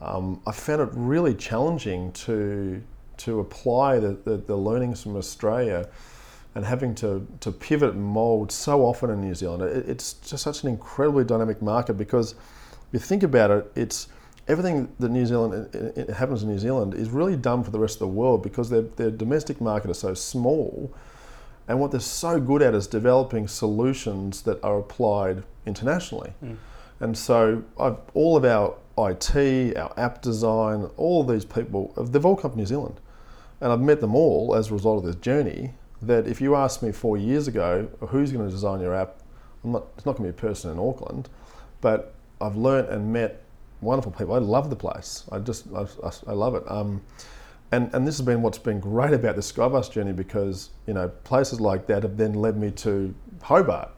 um, 0.00 0.40
I 0.46 0.52
found 0.52 0.82
it 0.82 0.90
really 0.92 1.34
challenging 1.34 2.12
to 2.12 2.82
to 3.18 3.40
apply 3.40 3.98
the, 3.98 4.16
the, 4.24 4.36
the, 4.36 4.56
learnings 4.56 5.02
from 5.02 5.16
Australia 5.16 5.88
and 6.54 6.64
having 6.64 6.94
to, 6.94 7.26
to 7.40 7.50
pivot 7.50 7.94
and 7.94 8.02
mould 8.02 8.52
so 8.52 8.84
often 8.84 9.10
in 9.10 9.20
New 9.20 9.34
Zealand. 9.34 9.62
It, 9.62 9.88
it's 9.88 10.12
just 10.14 10.44
such 10.44 10.62
an 10.62 10.68
incredibly 10.68 11.24
dynamic 11.24 11.60
market 11.60 11.94
because 11.94 12.32
if 12.32 12.92
you 12.92 12.98
think 13.00 13.24
about 13.24 13.50
it, 13.50 13.72
it's 13.74 14.08
everything 14.46 14.88
that 15.00 15.10
New 15.10 15.26
Zealand 15.26 15.74
it, 15.74 15.98
it 15.98 16.10
happens 16.10 16.42
in 16.42 16.48
New 16.48 16.58
Zealand 16.58 16.94
is 16.94 17.10
really 17.10 17.36
done 17.36 17.64
for 17.64 17.70
the 17.72 17.78
rest 17.78 17.96
of 17.96 18.00
the 18.00 18.08
world 18.08 18.42
because 18.42 18.70
their, 18.70 18.82
their 18.82 19.10
domestic 19.10 19.60
market 19.60 19.90
is 19.90 19.98
so 19.98 20.14
small 20.14 20.94
and 21.68 21.78
what 21.78 21.90
they're 21.90 22.00
so 22.00 22.40
good 22.40 22.62
at 22.62 22.74
is 22.74 22.86
developing 22.86 23.46
solutions 23.46 24.42
that 24.42 24.62
are 24.64 24.78
applied 24.78 25.44
internationally. 25.66 26.32
Mm. 26.42 26.56
And 27.00 27.16
so 27.16 27.62
I've, 27.78 27.98
all 28.14 28.36
of 28.36 28.44
our 28.44 28.74
IT, 28.98 29.76
our 29.76 29.92
app 29.98 30.22
design, 30.22 30.88
all 30.96 31.22
these 31.22 31.44
people, 31.44 31.92
they've 31.96 32.24
all 32.24 32.36
come 32.36 32.52
from 32.52 32.60
New 32.60 32.66
Zealand. 32.66 33.00
And 33.60 33.70
I've 33.70 33.80
met 33.80 34.00
them 34.00 34.14
all 34.14 34.54
as 34.54 34.70
a 34.70 34.74
result 34.74 34.98
of 34.98 35.04
this 35.04 35.16
journey. 35.16 35.74
That 36.00 36.26
if 36.26 36.40
you 36.40 36.54
asked 36.54 36.82
me 36.82 36.92
four 36.92 37.16
years 37.16 37.48
ago, 37.48 37.88
who's 38.00 38.32
going 38.32 38.44
to 38.44 38.50
design 38.50 38.80
your 38.80 38.94
app, 38.94 39.16
not, 39.64 39.86
it's 39.96 40.06
not 40.06 40.16
going 40.16 40.28
to 40.28 40.32
be 40.32 40.38
a 40.38 40.40
person 40.48 40.70
in 40.70 40.78
Auckland, 40.78 41.28
but 41.80 42.14
I've 42.40 42.56
learnt 42.56 42.88
and 42.88 43.12
met 43.12 43.42
wonderful 43.80 44.12
people. 44.12 44.34
I 44.34 44.38
love 44.38 44.70
the 44.70 44.76
place. 44.76 45.24
I 45.30 45.38
just, 45.40 45.66
I, 45.74 45.86
I 46.28 46.32
love 46.32 46.54
it. 46.54 46.62
Um, 46.70 47.02
and, 47.72 47.92
and 47.94 48.06
this 48.06 48.16
has 48.16 48.24
been 48.24 48.42
what's 48.42 48.58
been 48.58 48.80
great 48.80 49.12
about 49.12 49.36
the 49.36 49.42
Skybus 49.42 49.90
journey 49.90 50.12
because 50.12 50.70
you 50.86 50.94
know 50.94 51.08
places 51.24 51.60
like 51.60 51.86
that 51.86 52.02
have 52.02 52.16
then 52.16 52.34
led 52.34 52.56
me 52.56 52.70
to 52.72 53.14
Hobart. 53.42 53.90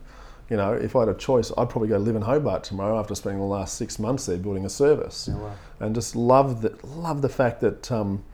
You 0.48 0.56
know, 0.56 0.72
if 0.72 0.96
I 0.96 1.00
had 1.00 1.08
a 1.08 1.14
choice, 1.14 1.52
I'd 1.56 1.70
probably 1.70 1.88
go 1.88 1.98
live 1.98 2.16
in 2.16 2.22
Hobart 2.22 2.64
tomorrow 2.64 2.98
after 2.98 3.14
spending 3.14 3.38
the 3.40 3.46
last 3.46 3.76
six 3.76 4.00
months 4.00 4.26
there 4.26 4.36
building 4.36 4.64
a 4.64 4.68
service, 4.68 5.28
oh, 5.32 5.38
wow. 5.38 5.54
and 5.78 5.94
just 5.94 6.16
love 6.16 6.62
the 6.62 6.76
love 6.82 7.22
the 7.22 7.28
fact 7.28 7.60
that 7.60 7.92
um, 7.92 8.24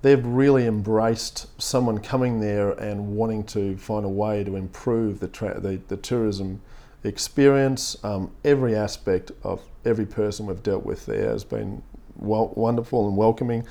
they've 0.00 0.24
really 0.24 0.66
embraced 0.66 1.60
someone 1.60 1.98
coming 1.98 2.40
there 2.40 2.70
and 2.72 3.14
wanting 3.14 3.44
to 3.44 3.76
find 3.76 4.06
a 4.06 4.08
way 4.08 4.42
to 4.44 4.56
improve 4.56 5.20
the 5.20 5.28
tra- 5.28 5.60
the, 5.60 5.80
the, 5.88 5.98
tourism 5.98 6.62
experience. 7.04 8.02
Um, 8.02 8.30
every 8.42 8.74
aspect 8.74 9.32
of 9.42 9.60
every 9.84 10.06
person 10.06 10.46
we've 10.46 10.62
dealt 10.62 10.86
with 10.86 11.04
there 11.04 11.28
has 11.28 11.44
been 11.44 11.82
well, 12.16 12.52
wonderful 12.56 13.06
and 13.08 13.16
welcoming. 13.18 13.66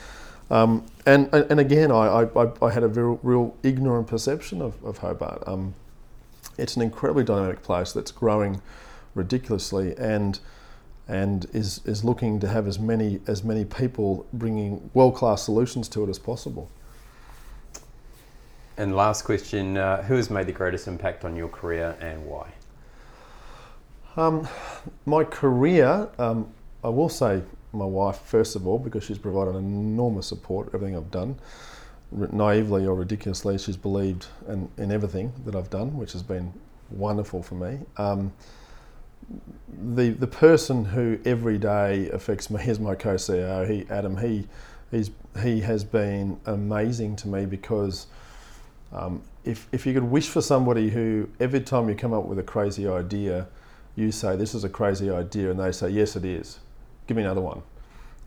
Um, 0.49 0.85
and, 1.05 1.31
and 1.33 1.59
again, 1.59 1.91
I, 1.91 2.27
I, 2.35 2.65
I 2.65 2.71
had 2.71 2.83
a 2.83 2.87
real, 2.87 3.19
real 3.21 3.55
ignorant 3.63 4.07
perception 4.07 4.61
of, 4.61 4.83
of 4.83 4.97
Hobart. 4.99 5.43
Um, 5.45 5.75
it's 6.57 6.75
an 6.75 6.81
incredibly 6.81 7.23
dynamic 7.23 7.61
place 7.61 7.93
that's 7.93 8.11
growing 8.11 8.61
ridiculously 9.15 9.97
and 9.97 10.39
and 11.07 11.47
is, 11.53 11.81
is 11.85 12.03
looking 12.03 12.39
to 12.39 12.47
have 12.47 12.67
as 12.67 12.77
many 12.77 13.19
as 13.25 13.43
many 13.43 13.65
people 13.65 14.27
bringing 14.31 14.91
world 14.93 15.15
class 15.15 15.41
solutions 15.41 15.89
to 15.89 16.03
it 16.03 16.09
as 16.09 16.19
possible. 16.19 16.69
And 18.77 18.95
last 18.95 19.23
question: 19.23 19.75
uh, 19.75 20.03
Who 20.03 20.15
has 20.15 20.29
made 20.29 20.45
the 20.45 20.51
greatest 20.51 20.87
impact 20.87 21.25
on 21.25 21.35
your 21.35 21.49
career 21.49 21.97
and 21.99 22.25
why? 22.25 22.51
Um, 24.15 24.47
my 25.05 25.23
career, 25.23 26.07
um, 26.19 26.47
I 26.83 26.89
will 26.89 27.09
say 27.09 27.41
my 27.71 27.85
wife 27.85 28.21
first 28.21 28.55
of 28.55 28.67
all 28.67 28.79
because 28.79 29.03
she's 29.03 29.17
provided 29.17 29.55
enormous 29.55 30.27
support 30.27 30.69
everything 30.73 30.95
I've 30.95 31.11
done. 31.11 31.37
Naively 32.11 32.87
or 32.87 32.95
ridiculously, 32.95 33.59
she's 33.59 33.77
believed 33.77 34.25
in, 34.47 34.67
in 34.77 34.91
everything 34.91 35.31
that 35.45 35.55
I've 35.55 35.69
done, 35.69 35.95
which 35.95 36.13
has 36.13 36.23
been 36.23 36.51
wonderful 36.89 37.43
for 37.43 37.53
me. 37.55 37.79
Um, 37.97 38.33
the 39.93 40.09
the 40.09 40.27
person 40.27 40.85
who 40.85 41.19
every 41.25 41.57
day 41.57 42.09
affects 42.09 42.49
me 42.49 42.63
is 42.65 42.79
my 42.79 42.95
co-CEO. 42.95 43.69
He 43.69 43.85
Adam. 43.89 44.17
He 44.17 44.47
he's 44.91 45.11
he 45.43 45.61
has 45.61 45.83
been 45.83 46.39
amazing 46.45 47.15
to 47.17 47.27
me 47.27 47.45
because 47.45 48.07
um, 48.91 49.21
if 49.43 49.67
if 49.71 49.85
you 49.85 49.93
could 49.93 50.03
wish 50.03 50.27
for 50.27 50.41
somebody 50.41 50.89
who 50.89 51.29
every 51.39 51.61
time 51.61 51.89
you 51.89 51.95
come 51.95 52.13
up 52.13 52.25
with 52.25 52.39
a 52.39 52.43
crazy 52.43 52.87
idea, 52.87 53.47
you 53.95 54.11
say 54.11 54.35
this 54.35 54.55
is 54.55 54.63
a 54.63 54.69
crazy 54.69 55.09
idea, 55.09 55.51
and 55.51 55.59
they 55.59 55.71
say 55.71 55.89
yes 55.89 56.15
it 56.15 56.25
is. 56.25 56.59
Give 57.09 57.17
me 57.17 57.23
another 57.23 57.41
one, 57.41 57.63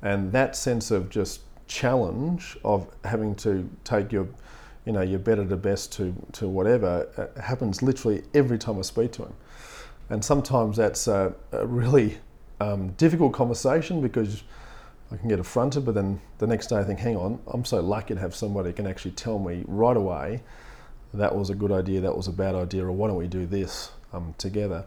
and 0.03 0.33
that 0.33 0.57
sense 0.57 0.91
of 0.91 1.09
just 1.09 1.43
challenge 1.69 2.59
of 2.65 2.93
having 3.05 3.37
to 3.37 3.71
take 3.85 4.11
your 4.11 4.27
you 4.85 4.93
know 4.93 5.03
your 5.03 5.21
better 5.21 5.47
to 5.47 5.57
best 5.57 5.93
to 5.93 6.13
to 6.33 6.49
whatever 6.49 7.09
uh, 7.17 7.41
happens 7.41 7.83
literally 7.83 8.25
every 8.35 8.59
time 8.59 8.79
I 8.79 8.83
speak 8.83 9.13
to 9.13 9.23
him 9.23 9.33
and 10.11 10.25
sometimes 10.25 10.77
that's 10.77 11.07
a, 11.07 11.33
a 11.53 11.65
really 11.65 12.19
um, 12.61 12.91
difficult 12.99 13.33
conversation 13.33 14.03
because 14.03 14.43
I 15.11 15.17
can 15.17 15.29
get 15.29 15.39
affronted, 15.39 15.85
but 15.85 15.95
then 15.95 16.21
the 16.39 16.47
next 16.47 16.67
day 16.69 16.77
I 16.77 16.85
think, 16.85 16.99
hang 16.99 17.17
on, 17.17 17.39
I'm 17.47 17.65
so 17.65 17.81
lucky 17.81 18.15
to 18.15 18.21
have 18.21 18.35
somebody 18.35 18.71
who 18.71 18.75
can 18.75 18.87
actually 18.87 19.13
tell 19.13 19.39
me 19.39 19.65
right 19.67 19.97
away 19.97 20.43
that 21.15 21.35
was 21.35 21.51
a 21.51 21.55
good 21.55 21.73
idea, 21.73 22.01
that 22.01 22.17
was 22.17 22.29
a 22.29 22.33
bad 22.33 22.55
idea, 22.55 22.85
or 22.85 22.93
why 22.93 23.09
don't 23.09 23.17
we 23.17 23.27
do 23.27 23.47
this 23.47 23.93
um, 24.13 24.35
together? 24.39 24.85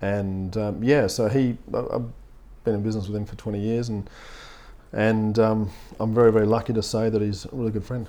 And 0.00 0.56
um, 0.56 0.82
yeah, 0.82 1.06
so 1.06 1.28
he, 1.28 1.56
I've 1.72 2.06
been 2.64 2.74
in 2.74 2.82
business 2.82 3.06
with 3.06 3.16
him 3.16 3.24
for 3.24 3.36
20 3.36 3.60
years, 3.60 3.88
and 3.88 4.08
and 4.92 5.38
um, 5.38 5.70
I'm 5.98 6.14
very 6.14 6.32
very 6.32 6.46
lucky 6.46 6.72
to 6.72 6.82
say 6.82 7.08
that 7.10 7.22
he's 7.22 7.44
a 7.46 7.50
really 7.52 7.70
good 7.70 7.84
friend. 7.84 8.08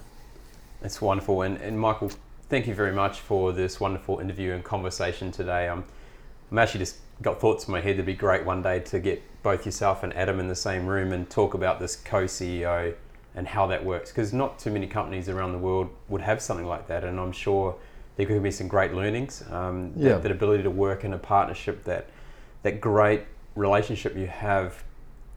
It's 0.84 1.02
wonderful, 1.02 1.44
and, 1.44 1.58
and 1.58 1.80
Michael, 1.80 2.12
thank 2.50 2.66
you 2.66 2.74
very 2.74 2.92
much 2.92 3.20
for 3.20 3.54
this 3.54 3.80
wonderful 3.80 4.20
interview 4.20 4.54
and 4.54 4.64
conversation 4.64 5.32
today. 5.32 5.68
Um, 5.68 5.84
I'm 6.52 6.58
actually 6.58 6.80
just 6.80 6.98
got 7.22 7.40
thoughts 7.40 7.68
in 7.68 7.72
my 7.72 7.82
head. 7.82 7.92
It'd 7.92 8.06
be 8.06 8.14
great 8.14 8.46
one 8.46 8.64
day 8.64 8.80
to 8.80 9.00
get 9.00 9.22
both 9.44 9.66
yourself 9.66 10.04
and 10.04 10.14
Adam 10.14 10.40
in 10.40 10.48
the 10.48 10.56
same 10.56 10.88
room 10.88 11.12
and 11.12 11.30
talk 11.30 11.54
about 11.54 11.80
this 11.80 11.96
co-CEO 11.96 12.94
and 13.36 13.48
how 13.48 13.68
that 13.68 13.86
works. 13.86 14.12
Because 14.12 14.34
not 14.34 14.60
too 14.60 14.72
many 14.72 14.88
companies 14.88 15.30
around 15.30 15.54
the 15.54 15.60
world 15.60 15.90
would 16.10 16.22
have 16.22 16.42
something 16.42 16.66
like 16.66 16.88
that, 16.88 17.04
and 17.04 17.20
I'm 17.20 17.32
sure 17.32 17.76
there 18.18 18.26
could 18.26 18.44
be 18.44 18.52
some 18.52 18.68
great 18.68 18.94
learnings. 18.94 19.44
Um, 19.52 19.94
yeah. 19.96 20.10
that, 20.10 20.24
that 20.24 20.32
ability 20.32 20.64
to 20.64 20.72
work 20.72 21.04
in 21.04 21.14
a 21.14 21.20
partnership, 21.20 21.84
that 21.86 22.08
that 22.64 22.82
great 22.82 23.24
relationship 23.56 24.16
you 24.16 24.28
have 24.28 24.84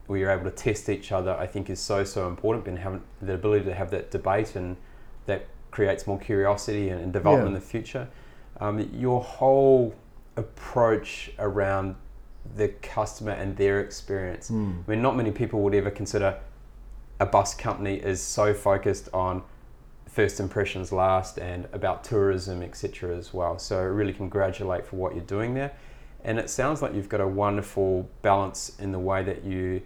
where 0.06 0.18
you're 0.18 0.30
able 0.30 0.44
to 0.44 0.50
test 0.50 0.88
each 0.88 1.12
other, 1.12 1.34
I 1.34 1.46
think 1.46 1.70
is 1.70 1.80
so 1.80 2.04
so 2.04 2.28
important. 2.28 2.66
And 2.66 2.78
having 2.78 3.02
the 3.22 3.34
ability 3.34 3.64
to 3.66 3.74
have 3.74 3.90
that 3.90 4.10
debate 4.10 4.56
and 4.56 4.76
that 5.26 5.46
creates 5.70 6.06
more 6.06 6.18
curiosity 6.18 6.90
and, 6.90 7.00
and 7.00 7.12
development 7.12 7.50
yeah. 7.50 7.56
in 7.56 7.60
the 7.60 7.66
future. 7.66 8.08
Um, 8.60 8.88
your 8.94 9.20
whole 9.20 9.94
approach 10.36 11.32
around 11.38 11.96
the 12.56 12.68
customer 12.68 13.32
and 13.32 13.56
their 13.56 13.80
experience. 13.80 14.50
Mm. 14.50 14.84
I 14.86 14.90
mean, 14.90 15.02
not 15.02 15.16
many 15.16 15.32
people 15.32 15.62
would 15.62 15.74
ever 15.74 15.90
consider 15.90 16.38
a 17.20 17.26
bus 17.26 17.54
company 17.54 17.96
is 17.96 18.20
so 18.20 18.52
focused 18.52 19.08
on 19.12 19.42
first 20.06 20.38
impressions 20.38 20.92
last 20.92 21.38
and 21.38 21.66
about 21.72 22.04
tourism, 22.04 22.62
etc. 22.62 23.16
as 23.16 23.32
well. 23.32 23.58
So, 23.58 23.82
really 23.82 24.12
congratulate 24.12 24.86
for 24.86 24.96
what 24.96 25.14
you're 25.14 25.24
doing 25.24 25.54
there. 25.54 25.72
And 26.24 26.38
it 26.38 26.48
sounds 26.48 26.80
like 26.80 26.94
you've 26.94 27.08
got 27.08 27.20
a 27.20 27.28
wonderful 27.28 28.08
balance 28.22 28.76
in 28.78 28.92
the 28.92 28.98
way 28.98 29.22
that 29.22 29.44
you 29.44 29.82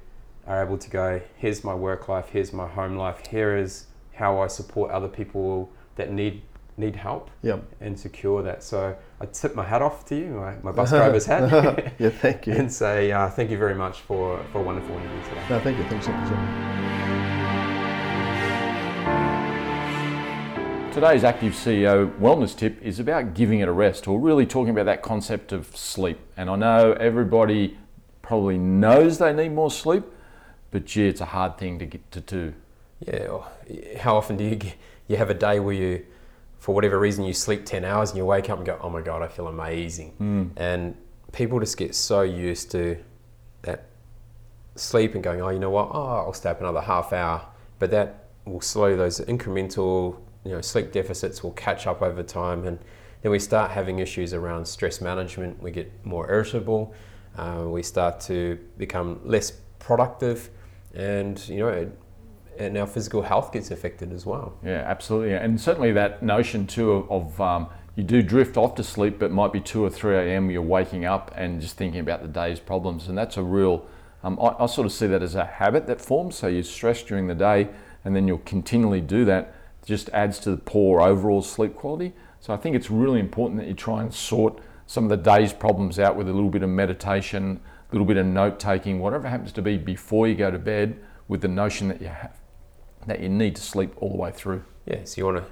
are 0.46 0.64
able 0.64 0.78
to 0.78 0.88
go, 0.88 1.20
here's 1.36 1.64
my 1.64 1.74
work 1.74 2.08
life, 2.08 2.28
here's 2.30 2.52
my 2.52 2.66
home 2.66 2.96
life, 2.96 3.26
here 3.26 3.56
is 3.56 3.86
how 4.14 4.40
I 4.40 4.46
support 4.46 4.90
other 4.90 5.08
people 5.08 5.70
that 5.96 6.10
need 6.10 6.42
need 6.76 6.94
help 6.94 7.28
yep. 7.42 7.60
and 7.80 7.98
secure 7.98 8.40
that. 8.40 8.62
So 8.62 8.96
I 9.20 9.26
tip 9.26 9.56
my 9.56 9.64
hat 9.64 9.82
off 9.82 10.06
to 10.06 10.16
you, 10.16 10.26
my, 10.26 10.54
my 10.62 10.70
bus 10.70 10.90
driver's 10.90 11.26
hat. 11.26 11.92
yeah, 11.98 12.10
thank 12.10 12.46
you. 12.46 12.52
and 12.54 12.72
say 12.72 13.10
uh, 13.10 13.28
thank 13.28 13.50
you 13.50 13.58
very 13.58 13.74
much 13.74 14.00
for, 14.02 14.40
for 14.52 14.60
a 14.60 14.62
wonderful 14.62 14.96
interview 14.96 15.22
today. 15.24 15.44
No, 15.50 15.58
thank 15.58 15.76
you. 15.76 15.84
Thanks 15.84 16.06
so 16.06 16.12
Today's 20.92 21.22
Active 21.22 21.52
CEO 21.52 22.10
wellness 22.18 22.56
tip 22.56 22.82
is 22.82 22.98
about 22.98 23.34
giving 23.34 23.60
it 23.60 23.68
a 23.68 23.72
rest, 23.72 24.08
or 24.08 24.18
really 24.18 24.46
talking 24.46 24.70
about 24.70 24.86
that 24.86 25.02
concept 25.02 25.52
of 25.52 25.76
sleep. 25.76 26.18
And 26.36 26.50
I 26.50 26.56
know 26.56 26.92
everybody 26.94 27.78
probably 28.22 28.58
knows 28.58 29.18
they 29.18 29.32
need 29.32 29.50
more 29.50 29.70
sleep, 29.70 30.04
but 30.70 30.86
gee, 30.86 31.06
it's 31.06 31.20
a 31.20 31.26
hard 31.26 31.56
thing 31.56 31.78
to 31.78 31.86
get 31.86 32.10
to 32.12 32.20
do. 32.20 32.54
Yeah, 33.06 33.44
how 33.98 34.16
often 34.16 34.36
do 34.36 34.44
you 34.44 34.56
get, 34.56 34.74
you 35.06 35.16
have 35.16 35.30
a 35.30 35.34
day 35.34 35.60
where 35.60 35.74
you 35.74 36.04
for 36.58 36.74
whatever 36.74 36.98
reason 36.98 37.24
you 37.24 37.32
sleep 37.32 37.64
10 37.64 37.84
hours 37.84 38.10
and 38.10 38.18
you 38.18 38.24
wake 38.24 38.50
up 38.50 38.58
and 38.58 38.66
go, 38.66 38.78
oh 38.82 38.90
my 38.90 39.00
God, 39.00 39.22
I 39.22 39.28
feel 39.28 39.46
amazing. 39.46 40.12
Mm. 40.20 40.50
And 40.56 40.96
people 41.32 41.60
just 41.60 41.76
get 41.76 41.94
so 41.94 42.22
used 42.22 42.70
to 42.72 42.98
that 43.62 43.84
sleep 44.74 45.14
and 45.14 45.22
going, 45.22 45.40
oh, 45.40 45.50
you 45.50 45.58
know 45.58 45.70
what, 45.70 45.90
oh, 45.92 46.24
I'll 46.24 46.32
stay 46.32 46.50
up 46.50 46.60
another 46.60 46.80
half 46.80 47.12
hour. 47.12 47.46
But 47.78 47.90
that 47.92 48.24
will 48.44 48.60
slow 48.60 48.96
those 48.96 49.20
incremental, 49.20 50.16
you 50.48 50.54
know, 50.54 50.60
sleep 50.60 50.92
deficits 50.92 51.42
will 51.42 51.52
catch 51.52 51.86
up 51.86 52.02
over 52.02 52.22
time. 52.22 52.66
And 52.66 52.78
then 53.22 53.32
we 53.32 53.38
start 53.38 53.70
having 53.70 53.98
issues 53.98 54.32
around 54.32 54.66
stress 54.66 55.00
management. 55.00 55.62
We 55.62 55.70
get 55.70 55.92
more 56.04 56.30
irritable. 56.30 56.94
Uh, 57.36 57.64
we 57.66 57.82
start 57.82 58.20
to 58.20 58.58
become 58.76 59.20
less 59.24 59.52
productive. 59.78 60.50
And, 60.94 61.46
you 61.48 61.58
know, 61.58 61.90
and 62.58 62.76
our 62.76 62.86
physical 62.86 63.22
health 63.22 63.52
gets 63.52 63.70
affected 63.70 64.12
as 64.12 64.26
well. 64.26 64.58
Yeah, 64.64 64.82
absolutely. 64.86 65.34
And 65.34 65.60
certainly 65.60 65.92
that 65.92 66.22
notion 66.22 66.66
too 66.66 66.92
of, 66.92 67.10
of 67.10 67.40
um, 67.40 67.68
you 67.94 68.02
do 68.02 68.22
drift 68.22 68.56
off 68.56 68.74
to 68.76 68.84
sleep, 68.84 69.18
but 69.18 69.30
might 69.30 69.52
be 69.52 69.60
2 69.60 69.84
or 69.84 69.90
3 69.90 70.16
a.m. 70.16 70.50
you're 70.50 70.62
waking 70.62 71.04
up 71.04 71.32
and 71.36 71.60
just 71.60 71.76
thinking 71.76 72.00
about 72.00 72.22
the 72.22 72.28
day's 72.28 72.60
problems. 72.60 73.08
And 73.08 73.16
that's 73.16 73.36
a 73.36 73.42
real, 73.42 73.86
um, 74.22 74.38
I, 74.40 74.54
I, 74.64 74.66
sort 74.66 74.86
of 74.86 74.92
see 74.92 75.06
that 75.08 75.22
as 75.22 75.34
a 75.34 75.44
habit 75.44 75.86
that 75.86 76.00
forms. 76.00 76.36
So 76.36 76.48
you 76.48 76.62
stress 76.62 77.02
during 77.02 77.26
the 77.26 77.34
day 77.34 77.68
and 78.04 78.14
then 78.14 78.26
you'll 78.28 78.38
continually 78.38 79.00
do 79.00 79.24
that. 79.24 79.54
Just 79.88 80.10
adds 80.10 80.38
to 80.40 80.50
the 80.50 80.58
poor 80.58 81.00
overall 81.00 81.40
sleep 81.40 81.74
quality. 81.74 82.12
So 82.40 82.52
I 82.52 82.58
think 82.58 82.76
it's 82.76 82.90
really 82.90 83.20
important 83.20 83.58
that 83.58 83.68
you 83.68 83.72
try 83.72 84.02
and 84.02 84.12
sort 84.12 84.60
some 84.86 85.04
of 85.04 85.08
the 85.08 85.16
day's 85.16 85.54
problems 85.54 85.98
out 85.98 86.14
with 86.14 86.28
a 86.28 86.32
little 86.32 86.50
bit 86.50 86.62
of 86.62 86.68
meditation, 86.68 87.58
a 87.90 87.94
little 87.94 88.06
bit 88.06 88.18
of 88.18 88.26
note 88.26 88.60
taking, 88.60 89.00
whatever 89.00 89.26
happens 89.26 89.50
to 89.52 89.62
be 89.62 89.78
before 89.78 90.28
you 90.28 90.34
go 90.34 90.50
to 90.50 90.58
bed 90.58 90.98
with 91.26 91.40
the 91.40 91.48
notion 91.48 91.88
that 91.88 92.02
you 92.02 92.08
have 92.08 92.36
that 93.06 93.20
you 93.20 93.30
need 93.30 93.56
to 93.56 93.62
sleep 93.62 93.94
all 93.96 94.10
the 94.10 94.16
way 94.18 94.30
through. 94.30 94.62
Yeah, 94.84 95.04
so 95.04 95.22
you 95.22 95.24
want 95.24 95.38
to 95.38 95.44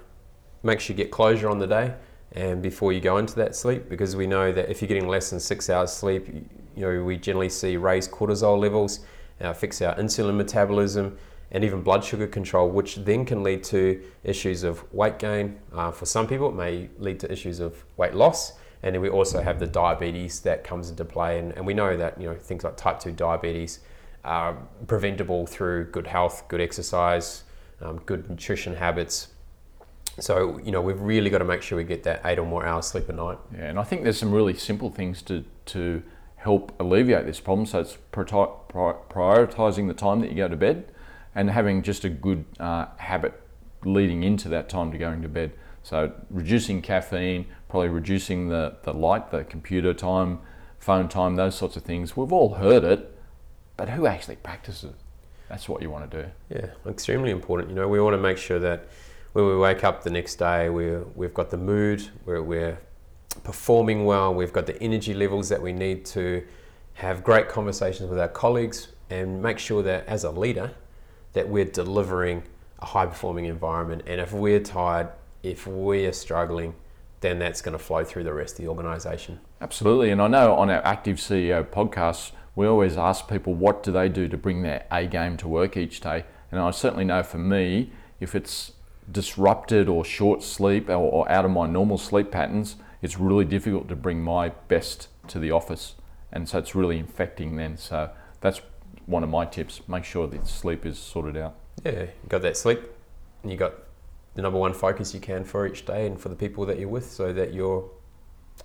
make 0.63 0.81
sure 0.81 0.95
you 0.95 1.03
get 1.03 1.11
closure 1.11 1.49
on 1.49 1.59
the 1.59 1.67
day 1.67 1.95
and 2.33 2.61
before 2.61 2.93
you 2.93 3.01
go 3.01 3.17
into 3.17 3.37
that 3.37 3.57
sleep 3.57 3.89
because 3.89 4.17
we 4.17 4.27
know 4.27 4.53
that 4.53 4.69
if 4.69 4.83
you're 4.83 4.89
getting 4.89 5.09
less 5.09 5.31
than 5.31 5.41
six 5.41 5.71
hours 5.71 5.91
sleep, 5.91 6.29
you 6.77 6.83
know, 6.83 7.03
we 7.03 7.17
generally 7.17 7.49
see 7.49 7.79
raised 7.79 8.11
cortisol 8.11 8.59
levels, 8.59 9.01
uh, 9.43 9.49
affects 9.49 9.81
our 9.81 9.95
insulin 9.95 10.37
metabolism 10.37 11.17
and 11.51 11.65
even 11.65 11.83
blood 11.83 12.05
sugar 12.05 12.27
control, 12.27 12.69
which 12.69 12.97
then 12.97 13.25
can 13.25 13.43
lead 13.43 13.63
to 13.65 14.03
issues 14.25 14.63
of 14.63 14.93
weight 14.93 15.19
gain. 15.19 15.59
Uh, 15.73 15.91
for 15.91 16.07
some 16.07 16.27
people, 16.27 16.49
it 16.49 16.55
may 16.55 16.89
lead 16.99 17.21
to 17.21 17.31
issues 17.31 17.61
of 17.61 17.85
weight 17.97 18.15
loss. 18.15 18.55
And 18.83 18.95
then 18.95 19.03
we 19.03 19.09
also 19.09 19.41
have 19.41 19.59
the 19.59 19.67
diabetes 19.67 20.41
that 20.41 20.65
comes 20.65 20.91
into 20.91 21.05
play. 21.05 21.39
And, 21.39 21.53
and 21.53 21.67
we 21.67 21.75
know 21.75 21.97
that, 21.97 22.21
you 22.21 22.29
know, 22.29 22.35
things 22.35 22.65
like 22.65 22.77
type 22.77 23.01
2 23.01 23.13
diabetes 23.13 23.81
are 24.25 24.57
preventable 24.87 25.47
through 25.47 25.85
good 25.87 26.07
health, 26.07 26.45
good 26.49 26.61
exercise, 26.61 27.45
um, 27.81 27.99
good 28.07 28.29
nutrition 28.29 28.75
habits. 28.75 29.29
So, 30.19 30.59
you 30.59 30.73
know, 30.73 30.81
we've 30.81 31.01
really 31.01 31.31
got 31.31 31.39
to 31.39 31.45
make 31.45 31.63
sure 31.63 31.79
we 31.79 31.85
get 31.85 32.03
that 32.05 32.23
eight 32.25 32.39
or 32.39 32.47
more 32.47 32.67
hours 32.67 32.87
sleep 32.87 33.09
a 33.09 33.13
night. 33.13 33.39
Yeah, 33.55 33.67
and 33.67 33.79
I 33.79 33.85
think 33.85 34.03
there's 34.03 34.19
some 34.19 34.33
really 34.33 34.55
simple 34.55 34.91
things 34.91 35.23
to, 35.23 35.45
to 35.67 36.03
help 36.37 36.75
alleviate 36.81 37.27
this 37.27 37.39
problem. 37.39 37.67
So 37.67 37.81
it's 37.81 37.99
prioritizing 38.13 39.89
the 39.89 39.95
time 39.95 40.21
that 40.21 40.31
you 40.31 40.37
go 40.37 40.49
to 40.49 40.57
bed 40.57 40.91
and 41.37 41.49
having 41.51 41.83
just 41.83 42.05
a 42.05 42.09
good 42.09 42.45
uh, 42.59 42.87
habit 42.97 43.41
leading 43.85 44.25
into 44.25 44.49
that 44.49 44.69
time 44.69 44.91
to 44.91 44.99
going 44.99 45.23
to 45.23 45.29
bed. 45.29 45.53
So 45.85 46.13
reducing 46.31 46.83
caffeine, 46.83 47.47
probably 47.69 47.91
reducing 47.91 48.49
the, 48.49 48.77
the 48.83 48.93
light, 48.93 49.31
the 49.31 49.45
computer 49.45 49.95
time, 49.95 50.41
phone 50.81 51.09
time, 51.09 51.37
those 51.37 51.55
sorts 51.55 51.77
of 51.77 51.85
things. 51.85 52.17
We've 52.17 52.33
all 52.33 52.55
heard 52.55 52.83
it, 52.83 53.17
but 53.77 53.91
who 53.91 54.09
actually 54.09 54.37
practices 54.37 54.91
it? 54.91 54.97
that's 55.49 55.69
what 55.69 55.83
you 55.83 55.91
want 55.91 56.11
to 56.11 56.23
do. 56.23 56.29
Yeah, 56.51 56.91
extremely 56.91 57.31
important. 57.31 57.69
You 57.69 57.77
know, 57.77 57.89
we 57.89 58.01
want 58.01 58.15
to 58.15 58.21
make 58.21 58.39
sure 58.39 58.59
that 58.59 58.89
when 59.33 59.47
we 59.47 59.57
wake 59.57 59.85
up 59.85 60.03
the 60.03 60.11
next 60.11 60.37
day, 60.37 60.69
we 60.69 60.97
we've 61.15 61.35
got 61.35 61.51
the 61.51 61.57
mood, 61.57 62.09
we're, 62.25 62.43
we're 62.43 62.79
performing 63.45 64.05
well, 64.05 64.35
we've 64.35 64.53
got 64.53 64.67
the 64.67 64.81
energy 64.83 65.15
levels 65.15 65.49
that 65.51 65.61
we 65.61 65.73
need 65.73 66.05
to 66.07 66.45
have 66.95 67.23
great 67.23 67.49
conversations 67.49 68.09
with 68.09 68.19
our 68.19 68.29
colleagues, 68.29 68.89
and 69.11 69.41
make 69.41 69.59
sure 69.59 69.83
that 69.83 70.07
as 70.07 70.25
a 70.25 70.31
leader, 70.31 70.73
that 71.37 71.51
we're 71.51 71.67
delivering 71.67 72.43
a 72.79 72.87
high 72.87 73.05
performing 73.05 73.45
environment. 73.45 74.01
And 74.07 74.23
if 74.23 74.33
we're 74.33 74.59
tired, 74.59 75.11
if 75.43 75.67
we're 75.67 76.15
struggling, 76.15 76.75
then 77.21 77.39
that's 77.39 77.61
going 77.61 77.77
to 77.77 77.79
flow 77.79 78.05
through 78.05 78.25
the 78.25 78.33
rest 78.33 78.59
of 78.59 78.65
the 78.65 78.71
organization. 78.71 79.41
Absolutely. 79.61 80.09
And 80.09 80.23
I 80.23 80.29
know 80.29 80.55
on 80.55 80.71
our 80.71 80.83
Active 80.83 81.19
CEO 81.19 81.63
podcast, 81.63 82.33
we 82.55 82.67
always 82.67 82.97
ask 82.97 83.29
people 83.29 83.53
what 83.53 83.83
do 83.83 83.93
they 83.93 84.09
do 84.09 84.29
to 84.29 84.39
bring 84.39 84.63
their 84.63 84.87
A 84.91 85.07
game 85.07 85.37
to 85.37 85.47
work 85.47 85.77
each 85.77 86.01
day. 86.01 86.25
And 86.51 86.59
I 86.59 86.71
certainly 86.71 87.05
know 87.05 87.23
for 87.23 87.37
me, 87.37 87.93
if 88.19 88.35
it's 88.35 88.73
disrupted 89.13 89.91
or 89.91 90.07
short 90.07 90.43
sleep 90.43 90.89
or, 90.89 90.95
or 90.95 91.31
out 91.31 91.45
of 91.45 91.51
my 91.51 91.67
normal 91.67 91.99
sleep 91.99 92.31
patterns, 92.31 92.77
it's 93.03 93.19
really 93.19 93.45
difficult 93.45 93.89
to 93.89 93.95
bring 93.95 94.23
my 94.23 94.49
best 94.69 95.09
to 95.29 95.39
the 95.39 95.51
office. 95.51 95.97
And 96.33 96.49
so 96.49 96.59
it's 96.59 96.75
really 96.75 96.99
infecting 96.99 97.57
then. 97.57 97.77
So 97.77 98.09
that's 98.41 98.63
one 99.07 99.23
of 99.23 99.31
my 99.31 99.47
tips. 99.47 99.81
Make 99.89 100.05
sure 100.05 100.27
that 100.27 100.47
sleep 100.47 100.85
is 100.85 100.99
sorted 100.99 101.37
out. 101.37 101.57
Yeah, 101.85 102.03
you 102.03 102.29
got 102.29 102.43
that 102.43 102.57
sleep 102.57 102.81
and 103.43 103.51
you 103.51 103.57
got 103.57 103.75
the 104.35 104.43
number 104.43 104.59
one 104.59 104.75
focus 104.75 105.15
you 105.15 105.21
can 105.21 105.45
for 105.45 105.67
each 105.67 105.87
day 105.87 106.07
and 106.07 106.21
for 106.21 106.29
the 106.29 106.37
people 106.37 106.67
that 106.67 106.79
you're 106.79 106.89
with 106.89 107.11
so 107.11 107.33
that 107.33 107.55
you're 107.55 107.89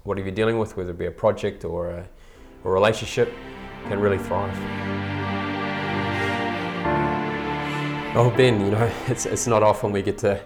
whatever 0.04 0.28
you're 0.28 0.36
dealing 0.36 0.58
with, 0.58 0.76
whether 0.76 0.92
it 0.92 0.98
be 0.98 1.06
a 1.06 1.12
project 1.12 1.64
or 1.64 1.90
a, 1.92 2.08
a 2.66 2.70
relationship, 2.70 3.32
can 3.88 4.00
really 4.00 4.18
thrive. 4.18 4.56
Oh 8.14 8.34
Ben, 8.36 8.60
you 8.60 8.72
know, 8.72 8.92
it's 9.08 9.26
it's 9.26 9.48
not 9.48 9.64
often 9.64 9.92
we 9.92 10.02
get 10.02 10.18
to 10.20 10.42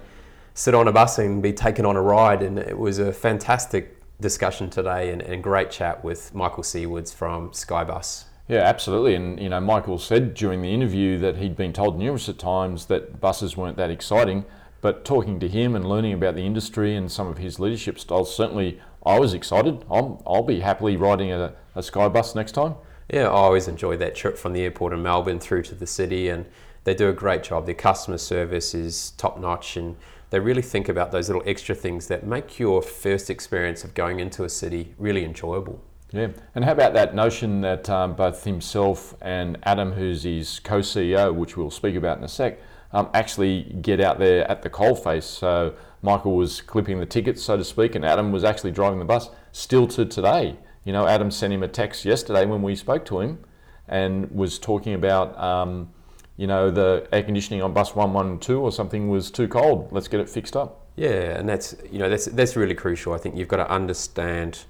sit 0.53 0.73
on 0.73 0.87
a 0.87 0.91
bus 0.91 1.19
and 1.19 1.41
be 1.41 1.51
taken 1.51 1.85
on 1.85 1.95
a 1.95 2.01
ride 2.01 2.41
and 2.41 2.59
it 2.59 2.77
was 2.77 2.99
a 2.99 3.11
fantastic 3.11 4.01
discussion 4.21 4.69
today 4.69 5.11
and, 5.11 5.21
and 5.21 5.43
great 5.43 5.69
chat 5.69 6.03
with 6.03 6.33
Michael 6.33 6.63
Sewards 6.63 7.11
from 7.11 7.49
Skybus. 7.49 8.25
Yeah, 8.47 8.59
absolutely. 8.59 9.15
And 9.15 9.39
you 9.39 9.49
know, 9.49 9.59
Michael 9.59 9.97
said 9.97 10.33
during 10.35 10.61
the 10.61 10.73
interview 10.73 11.17
that 11.19 11.37
he'd 11.37 11.55
been 11.55 11.73
told 11.73 11.97
numerous 11.97 12.27
times 12.37 12.85
that 12.87 13.19
buses 13.19 13.57
weren't 13.57 13.77
that 13.77 13.89
exciting. 13.89 14.45
But 14.81 15.03
talking 15.03 15.39
to 15.39 15.47
him 15.47 15.75
and 15.75 15.89
learning 15.89 16.13
about 16.13 16.35
the 16.35 16.45
industry 16.45 16.95
and 16.95 17.11
some 17.11 17.27
of 17.27 17.39
his 17.39 17.59
leadership 17.59 17.97
styles, 17.97 18.35
certainly 18.35 18.79
I 19.03 19.17
was 19.17 19.33
excited. 19.33 19.83
I'll, 19.89 20.21
I'll 20.27 20.43
be 20.43 20.59
happily 20.59 20.95
riding 20.95 21.31
a, 21.31 21.55
a 21.73 21.81
Sky 21.81 22.07
bus 22.07 22.35
next 22.35 22.51
time. 22.51 22.75
Yeah, 23.11 23.23
I 23.23 23.31
always 23.31 23.67
enjoy 23.67 23.97
that 23.97 24.13
trip 24.13 24.37
from 24.37 24.53
the 24.53 24.61
airport 24.61 24.93
in 24.93 25.01
Melbourne 25.01 25.39
through 25.39 25.63
to 25.63 25.75
the 25.75 25.87
city, 25.87 26.29
and 26.29 26.45
they 26.83 26.93
do 26.93 27.09
a 27.09 27.13
great 27.13 27.41
job. 27.41 27.65
Their 27.65 27.73
customer 27.73 28.19
service 28.19 28.75
is 28.75 29.11
top 29.17 29.39
notch, 29.39 29.75
and 29.75 29.95
they 30.29 30.39
really 30.39 30.61
think 30.61 30.87
about 30.87 31.11
those 31.11 31.29
little 31.29 31.43
extra 31.47 31.73
things 31.73 32.07
that 32.07 32.25
make 32.25 32.59
your 32.59 32.83
first 32.83 33.31
experience 33.31 33.83
of 33.83 33.95
going 33.95 34.19
into 34.19 34.43
a 34.43 34.49
city 34.49 34.93
really 34.99 35.25
enjoyable. 35.25 35.81
Yeah, 36.11 36.27
and 36.53 36.63
how 36.63 36.71
about 36.71 36.93
that 36.93 37.15
notion 37.15 37.61
that 37.61 37.89
um, 37.89 38.13
both 38.13 38.43
himself 38.43 39.15
and 39.21 39.57
Adam, 39.63 39.91
who's 39.91 40.23
his 40.23 40.59
co 40.59 40.79
CEO, 40.79 41.33
which 41.33 41.57
we'll 41.57 41.71
speak 41.71 41.95
about 41.95 42.17
in 42.17 42.23
a 42.23 42.27
sec, 42.27 42.59
um, 42.93 43.09
actually 43.13 43.63
get 43.81 43.99
out 43.99 44.19
there 44.19 44.49
at 44.49 44.61
the 44.61 44.69
coalface. 44.69 45.23
So 45.23 45.73
Michael 46.01 46.35
was 46.35 46.61
clipping 46.61 46.99
the 46.99 47.05
tickets, 47.05 47.43
so 47.43 47.57
to 47.57 47.63
speak, 47.63 47.95
and 47.95 48.05
Adam 48.05 48.31
was 48.31 48.43
actually 48.43 48.71
driving 48.71 48.99
the 48.99 49.05
bus. 49.05 49.29
Still 49.51 49.87
to 49.87 50.05
today, 50.05 50.57
you 50.83 50.93
know, 50.93 51.07
Adam 51.07 51.31
sent 51.31 51.51
him 51.51 51.63
a 51.63 51.67
text 51.67 52.05
yesterday 52.05 52.45
when 52.45 52.61
we 52.61 52.75
spoke 52.75 53.03
to 53.05 53.19
him, 53.19 53.39
and 53.87 54.31
was 54.31 54.59
talking 54.59 54.93
about, 54.93 55.37
um, 55.37 55.89
you 56.37 56.47
know, 56.47 56.71
the 56.71 57.07
air 57.11 57.23
conditioning 57.23 57.61
on 57.61 57.73
bus 57.73 57.95
one 57.95 58.13
one 58.13 58.39
two 58.39 58.61
or 58.61 58.71
something 58.71 59.09
was 59.09 59.31
too 59.31 59.47
cold. 59.47 59.89
Let's 59.91 60.07
get 60.07 60.19
it 60.19 60.29
fixed 60.29 60.55
up. 60.55 60.87
Yeah, 60.95 61.37
and 61.37 61.49
that's 61.49 61.75
you 61.91 61.99
know 61.99 62.09
that's 62.09 62.25
that's 62.25 62.55
really 62.55 62.75
crucial. 62.75 63.13
I 63.13 63.17
think 63.17 63.35
you've 63.35 63.49
got 63.49 63.57
to 63.57 63.69
understand 63.69 64.63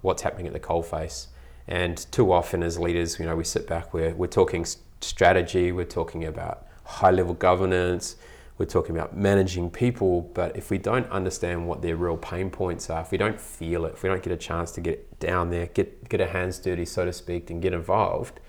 what's 0.00 0.22
happening 0.22 0.46
at 0.46 0.52
the 0.52 0.60
coalface. 0.60 1.26
And 1.66 1.98
too 2.10 2.32
often 2.32 2.62
as 2.62 2.78
leaders, 2.78 3.18
you 3.18 3.26
know, 3.26 3.36
we 3.36 3.44
sit 3.44 3.66
back, 3.66 3.92
we're, 3.92 4.14
we're 4.14 4.26
talking 4.26 4.64
strategy, 5.00 5.70
we're 5.72 5.84
talking 5.84 6.24
about 6.24 6.66
high 6.84 7.10
level 7.10 7.34
governance, 7.34 8.16
we're 8.56 8.66
talking 8.66 8.96
about 8.96 9.16
managing 9.16 9.70
people, 9.70 10.22
but 10.34 10.56
if 10.56 10.70
we 10.70 10.78
don't 10.78 11.08
understand 11.10 11.68
what 11.68 11.80
their 11.80 11.94
real 11.94 12.16
pain 12.16 12.50
points 12.50 12.90
are, 12.90 13.02
if 13.02 13.12
we 13.12 13.18
don't 13.18 13.40
feel 13.40 13.84
it, 13.84 13.94
if 13.94 14.02
we 14.02 14.08
don't 14.08 14.22
get 14.22 14.32
a 14.32 14.36
chance 14.36 14.72
to 14.72 14.80
get 14.80 15.20
down 15.20 15.50
there, 15.50 15.66
get 15.66 16.08
get 16.08 16.20
our 16.20 16.26
hands 16.26 16.58
dirty, 16.58 16.84
so 16.84 17.04
to 17.04 17.12
speak, 17.12 17.50
and 17.50 17.62
get 17.62 17.72
involved, 17.72 18.40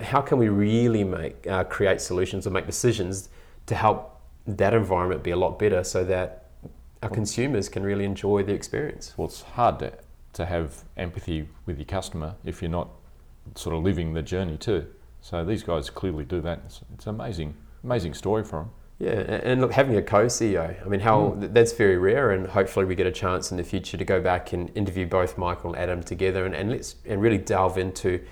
how 0.00 0.20
can 0.20 0.38
we 0.38 0.48
really 0.48 1.04
make 1.04 1.46
uh, 1.46 1.62
create 1.64 2.00
solutions 2.00 2.46
or 2.48 2.50
make 2.50 2.66
decisions 2.66 3.28
to 3.66 3.76
help 3.76 4.20
that 4.46 4.74
environment 4.74 5.22
be 5.22 5.30
a 5.30 5.36
lot 5.36 5.56
better, 5.56 5.84
so 5.84 6.02
that 6.02 6.46
our 7.02 7.10
consumers 7.10 7.68
can 7.68 7.84
really 7.84 8.04
enjoy 8.04 8.42
the 8.42 8.52
experience? 8.52 9.14
Well, 9.16 9.28
it's 9.28 9.42
hard 9.42 9.78
to 9.80 9.92
to 10.34 10.46
have 10.46 10.84
empathy 10.96 11.48
with 11.66 11.78
your 11.78 11.86
customer 11.86 12.34
if 12.44 12.62
you're 12.62 12.70
not 12.70 12.88
sort 13.54 13.74
of 13.74 13.82
living 13.82 14.14
the 14.14 14.22
journey 14.22 14.56
too. 14.56 14.86
So 15.20 15.44
these 15.44 15.62
guys 15.62 15.90
clearly 15.90 16.24
do 16.24 16.40
that. 16.42 16.60
It's, 16.66 16.80
it's 16.92 17.06
amazing, 17.06 17.54
amazing 17.82 18.14
story 18.14 18.44
for 18.44 18.60
them. 18.60 18.70
Yeah, 18.98 19.10
and 19.10 19.60
look, 19.60 19.72
having 19.72 19.96
a 19.96 20.02
co-CEO, 20.02 20.84
I 20.84 20.88
mean, 20.88 21.00
how 21.00 21.30
mm. 21.30 21.52
that's 21.52 21.72
very 21.72 21.98
rare, 21.98 22.30
and 22.30 22.46
hopefully 22.46 22.86
we 22.86 22.94
get 22.94 23.08
a 23.08 23.12
chance 23.12 23.50
in 23.50 23.56
the 23.56 23.64
future 23.64 23.96
to 23.96 24.04
go 24.04 24.20
back 24.20 24.52
and 24.52 24.70
interview 24.76 25.04
both 25.04 25.36
Michael 25.36 25.72
and 25.72 25.78
Adam 25.82 26.02
together, 26.02 26.46
and, 26.46 26.54
and 26.54 26.70
let's 26.70 26.94
and 27.04 27.20
really 27.20 27.38
delve 27.38 27.76
into 27.76 28.24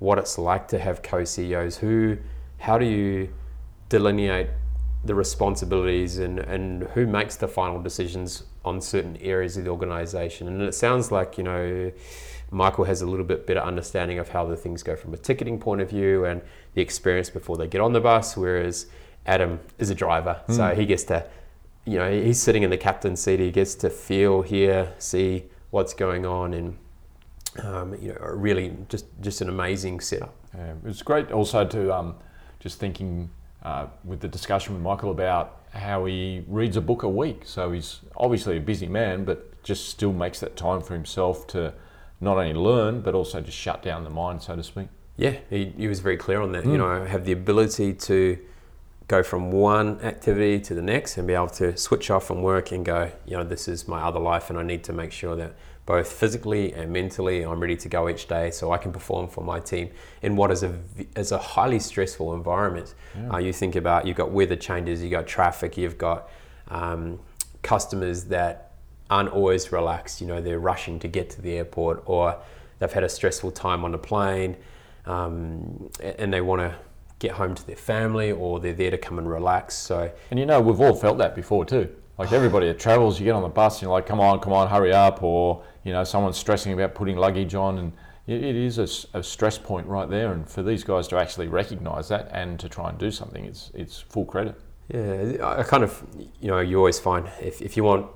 what 0.00 0.18
it's 0.18 0.36
like 0.36 0.66
to 0.68 0.78
have 0.78 1.02
co-CEOs. 1.02 1.76
Who, 1.76 2.18
how 2.58 2.78
do 2.78 2.84
you 2.84 3.32
delineate 3.88 4.48
the 5.04 5.14
responsibilities, 5.14 6.18
and 6.18 6.38
and 6.38 6.84
who 6.94 7.06
makes 7.06 7.36
the 7.36 7.48
final 7.48 7.80
decisions 7.80 8.44
on 8.64 8.80
certain 8.80 9.16
areas 9.18 9.56
of 9.56 9.64
the 9.64 9.70
organisation? 9.70 10.48
And 10.48 10.62
it 10.62 10.74
sounds 10.74 11.10
like 11.12 11.38
you 11.38 11.44
know 11.44 11.92
Michael 12.50 12.84
has 12.84 13.02
a 13.02 13.06
little 13.06 13.26
bit 13.26 13.46
better 13.46 13.60
understanding 13.60 14.18
of 14.18 14.30
how 14.30 14.46
the 14.46 14.56
things 14.56 14.82
go 14.82 14.96
from 14.96 15.12
a 15.14 15.16
ticketing 15.16 15.58
point 15.58 15.80
of 15.80 15.90
view 15.90 16.24
and 16.24 16.40
the 16.74 16.80
experience 16.80 17.30
before 17.30 17.56
they 17.56 17.66
get 17.66 17.80
on 17.80 17.92
the 17.92 18.00
bus, 18.00 18.36
whereas 18.36 18.86
Adam 19.26 19.60
is 19.78 19.90
a 19.90 19.94
driver, 19.94 20.40
mm. 20.48 20.56
so 20.56 20.74
he 20.74 20.86
gets 20.86 21.04
to, 21.04 21.26
you 21.84 21.98
know, 21.98 22.10
he's 22.10 22.40
sitting 22.40 22.62
in 22.62 22.70
the 22.70 22.78
captain's 22.78 23.20
seat. 23.20 23.40
He 23.40 23.50
gets 23.50 23.74
to 23.76 23.90
feel, 23.90 24.42
hear, 24.42 24.94
see 24.98 25.44
what's 25.70 25.92
going 25.92 26.24
on, 26.24 26.54
and 26.54 26.78
um, 27.62 27.94
you 28.00 28.12
know, 28.12 28.20
really 28.20 28.74
just 28.88 29.06
just 29.20 29.40
an 29.40 29.48
amazing 29.48 30.00
setup. 30.00 30.34
Yeah, 30.56 30.74
it's 30.86 31.02
great 31.02 31.30
also 31.30 31.66
to 31.66 31.94
um, 31.94 32.14
just 32.60 32.78
thinking 32.78 33.30
uh, 33.62 33.86
with 34.04 34.20
the 34.20 34.28
discussion 34.28 34.74
with 34.74 34.82
Michael 34.82 35.10
about 35.10 35.60
how 35.72 36.04
he 36.06 36.44
reads 36.48 36.76
a 36.76 36.80
book 36.80 37.02
a 37.02 37.08
week. 37.08 37.42
So 37.44 37.72
he's 37.72 38.00
obviously 38.16 38.56
a 38.56 38.60
busy 38.60 38.86
man, 38.86 39.24
but 39.24 39.62
just 39.62 39.88
still 39.88 40.12
makes 40.12 40.40
that 40.40 40.56
time 40.56 40.80
for 40.80 40.94
himself 40.94 41.46
to 41.48 41.74
not 42.20 42.36
only 42.38 42.54
learn 42.54 43.00
but 43.00 43.14
also 43.14 43.40
just 43.40 43.56
shut 43.56 43.82
down 43.82 44.04
the 44.04 44.10
mind, 44.10 44.42
so 44.42 44.56
to 44.56 44.62
speak. 44.62 44.88
Yeah, 45.16 45.36
he, 45.50 45.72
he 45.76 45.88
was 45.88 46.00
very 46.00 46.16
clear 46.16 46.40
on 46.40 46.52
that. 46.52 46.64
Mm. 46.64 46.72
You 46.72 46.78
know, 46.78 47.04
have 47.04 47.24
the 47.24 47.32
ability 47.32 47.92
to 47.94 48.38
go 49.08 49.22
from 49.22 49.50
one 49.50 50.00
activity 50.02 50.60
to 50.60 50.74
the 50.74 50.82
next 50.82 51.16
and 51.16 51.26
be 51.26 51.34
able 51.34 51.48
to 51.48 51.76
switch 51.76 52.10
off 52.10 52.26
from 52.26 52.42
work 52.42 52.72
and 52.72 52.84
go, 52.84 53.10
you 53.26 53.36
know, 53.36 53.42
this 53.42 53.66
is 53.66 53.88
my 53.88 54.02
other 54.02 54.20
life, 54.20 54.50
and 54.50 54.58
I 54.58 54.62
need 54.62 54.84
to 54.84 54.92
make 54.92 55.12
sure 55.12 55.34
that 55.36 55.54
both 55.88 56.12
physically 56.12 56.74
and 56.74 56.92
mentally 56.92 57.40
I'm 57.40 57.60
ready 57.60 57.76
to 57.76 57.88
go 57.88 58.10
each 58.10 58.28
day 58.28 58.50
so 58.50 58.72
I 58.72 58.76
can 58.76 58.92
perform 58.92 59.26
for 59.26 59.42
my 59.42 59.58
team 59.58 59.88
in 60.20 60.36
what 60.36 60.50
is 60.50 60.62
a 60.62 60.78
is 61.16 61.32
a 61.32 61.38
highly 61.38 61.78
stressful 61.78 62.34
environment. 62.34 62.94
Yeah. 63.16 63.30
Uh, 63.30 63.38
you 63.38 63.54
think 63.54 63.74
about 63.74 64.06
you've 64.06 64.18
got 64.18 64.30
weather 64.30 64.54
changes, 64.54 65.02
you've 65.02 65.12
got 65.12 65.26
traffic, 65.26 65.78
you've 65.78 65.96
got 65.96 66.28
um, 66.68 67.18
customers 67.62 68.24
that 68.24 68.72
aren't 69.08 69.30
always 69.30 69.72
relaxed. 69.72 70.20
You 70.20 70.26
know, 70.26 70.42
they're 70.42 70.58
rushing 70.58 70.98
to 70.98 71.08
get 71.08 71.30
to 71.30 71.40
the 71.40 71.56
airport 71.56 72.02
or 72.04 72.36
they've 72.80 72.92
had 72.92 73.02
a 73.02 73.08
stressful 73.08 73.52
time 73.52 73.82
on 73.82 73.92
the 73.92 73.98
plane 73.98 74.58
um, 75.06 75.88
and 76.02 76.30
they 76.30 76.42
want 76.42 76.60
to 76.60 76.74
get 77.18 77.30
home 77.32 77.54
to 77.54 77.66
their 77.66 77.76
family 77.76 78.30
or 78.30 78.60
they're 78.60 78.74
there 78.74 78.90
to 78.90 78.98
come 78.98 79.18
and 79.18 79.30
relax. 79.30 79.74
So, 79.74 80.12
and 80.30 80.38
you 80.38 80.44
know, 80.44 80.60
we've 80.60 80.82
all 80.82 80.94
felt 80.94 81.16
that 81.16 81.34
before 81.34 81.64
too. 81.64 81.88
Like 82.18 82.32
everybody 82.32 82.66
that 82.66 82.80
travels, 82.80 83.20
you 83.20 83.24
get 83.24 83.34
on 83.34 83.42
the 83.42 83.48
bus 83.48 83.76
and 83.76 83.82
you're 83.82 83.92
like, 83.92 84.06
come 84.06 84.18
on, 84.18 84.40
come 84.40 84.52
on, 84.52 84.68
hurry 84.68 84.92
up. 84.92 85.22
Or, 85.22 85.62
you 85.84 85.92
know, 85.92 86.02
someone's 86.02 86.36
stressing 86.36 86.72
about 86.72 86.94
putting 86.94 87.16
luggage 87.16 87.54
on. 87.54 87.78
And 87.78 87.92
it 88.26 88.56
is 88.56 88.78
a, 88.78 89.18
a 89.18 89.22
stress 89.22 89.56
point 89.56 89.86
right 89.86 90.10
there. 90.10 90.32
And 90.32 90.48
for 90.48 90.62
these 90.64 90.82
guys 90.82 91.06
to 91.08 91.16
actually 91.16 91.46
recognize 91.46 92.08
that 92.08 92.28
and 92.32 92.58
to 92.58 92.68
try 92.68 92.88
and 92.90 92.98
do 92.98 93.12
something, 93.12 93.44
it's, 93.44 93.70
it's 93.72 94.00
full 94.00 94.24
credit. 94.24 94.60
Yeah, 94.92 95.36
I 95.42 95.62
kind 95.62 95.84
of, 95.84 96.04
you 96.40 96.48
know, 96.48 96.58
you 96.58 96.78
always 96.78 96.98
find 96.98 97.30
if, 97.40 97.62
if 97.62 97.76
you 97.76 97.84
want 97.84 98.10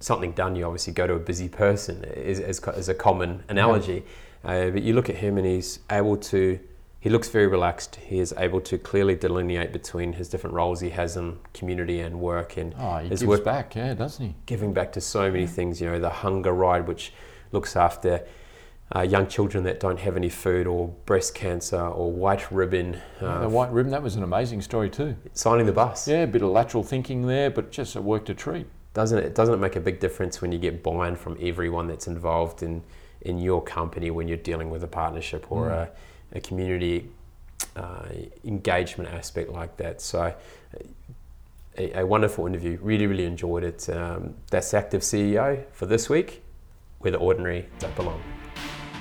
something 0.00 0.32
done, 0.32 0.56
you 0.56 0.64
obviously 0.64 0.92
go 0.92 1.06
to 1.06 1.14
a 1.14 1.18
busy 1.18 1.48
person, 1.48 2.02
is, 2.04 2.40
is, 2.40 2.60
is 2.76 2.88
a 2.88 2.94
common 2.94 3.44
analogy. 3.48 4.04
Uh, 4.42 4.70
but 4.70 4.82
you 4.82 4.94
look 4.94 5.08
at 5.08 5.16
him 5.16 5.38
and 5.38 5.46
he's 5.46 5.78
able 5.90 6.16
to, 6.16 6.58
he 7.04 7.10
looks 7.10 7.28
very 7.28 7.46
relaxed. 7.46 7.96
He 7.96 8.18
is 8.18 8.32
able 8.38 8.62
to 8.62 8.78
clearly 8.78 9.14
delineate 9.14 9.74
between 9.74 10.14
his 10.14 10.26
different 10.30 10.56
roles 10.56 10.80
he 10.80 10.88
has 10.88 11.18
in 11.18 11.38
community 11.52 12.00
and 12.00 12.18
work. 12.18 12.56
And 12.56 12.74
oh, 12.78 12.96
he 12.96 13.08
his 13.08 13.20
gives 13.20 13.28
work, 13.28 13.44
back, 13.44 13.74
yeah, 13.74 13.92
doesn't 13.92 14.24
he? 14.24 14.34
Giving 14.46 14.72
back 14.72 14.90
to 14.92 15.02
so 15.02 15.30
many 15.30 15.46
things, 15.46 15.82
you 15.82 15.90
know, 15.90 16.00
the 16.00 16.08
hunger 16.08 16.54
ride, 16.54 16.88
which 16.88 17.12
looks 17.52 17.76
after 17.76 18.24
uh, 18.96 19.02
young 19.02 19.26
children 19.26 19.64
that 19.64 19.80
don't 19.80 20.00
have 20.00 20.16
any 20.16 20.30
food, 20.30 20.66
or 20.66 20.88
breast 21.04 21.34
cancer, 21.34 21.78
or 21.78 22.10
white 22.10 22.50
ribbon. 22.50 22.98
Uh, 23.20 23.40
the 23.40 23.50
white 23.50 23.70
ribbon, 23.70 23.92
that 23.92 24.02
was 24.02 24.16
an 24.16 24.22
amazing 24.22 24.62
story 24.62 24.88
too. 24.88 25.14
Signing 25.34 25.66
the 25.66 25.72
bus. 25.72 26.08
Yeah, 26.08 26.22
a 26.22 26.26
bit 26.26 26.40
of 26.40 26.48
lateral 26.48 26.82
thinking 26.82 27.26
there, 27.26 27.50
but 27.50 27.70
just 27.70 27.96
it 27.96 28.02
worked 28.02 28.30
a 28.30 28.34
treat. 28.34 28.66
Doesn't 28.94 29.18
it? 29.18 29.34
Doesn't 29.34 29.52
it 29.52 29.58
make 29.58 29.76
a 29.76 29.80
big 29.80 30.00
difference 30.00 30.40
when 30.40 30.52
you 30.52 30.58
get 30.58 30.82
buy-in 30.82 31.16
from 31.16 31.36
everyone 31.38 31.86
that's 31.86 32.06
involved 32.06 32.62
in 32.62 32.82
in 33.20 33.36
your 33.36 33.62
company 33.62 34.10
when 34.10 34.26
you're 34.26 34.38
dealing 34.38 34.70
with 34.70 34.82
a 34.82 34.88
partnership 34.88 35.52
or 35.52 35.68
mm. 35.68 35.72
a, 35.72 35.90
a 36.34 36.40
community 36.40 37.10
uh, 37.76 38.06
engagement 38.44 39.12
aspect 39.12 39.50
like 39.50 39.76
that? 39.78 40.00
So 40.00 40.34
a, 41.78 42.00
a, 42.00 42.06
wonderful 42.06 42.46
interview. 42.46 42.78
Really, 42.80 43.06
really 43.06 43.24
enjoyed 43.24 43.64
it. 43.64 43.88
Um, 43.88 44.34
that's 44.50 44.74
Active 44.74 45.00
CEO 45.02 45.64
for 45.72 45.86
this 45.86 46.08
week, 46.08 46.42
where 47.00 47.10
the 47.10 47.18
ordinary 47.18 47.68
don't 47.78 47.94
belong. 47.96 48.22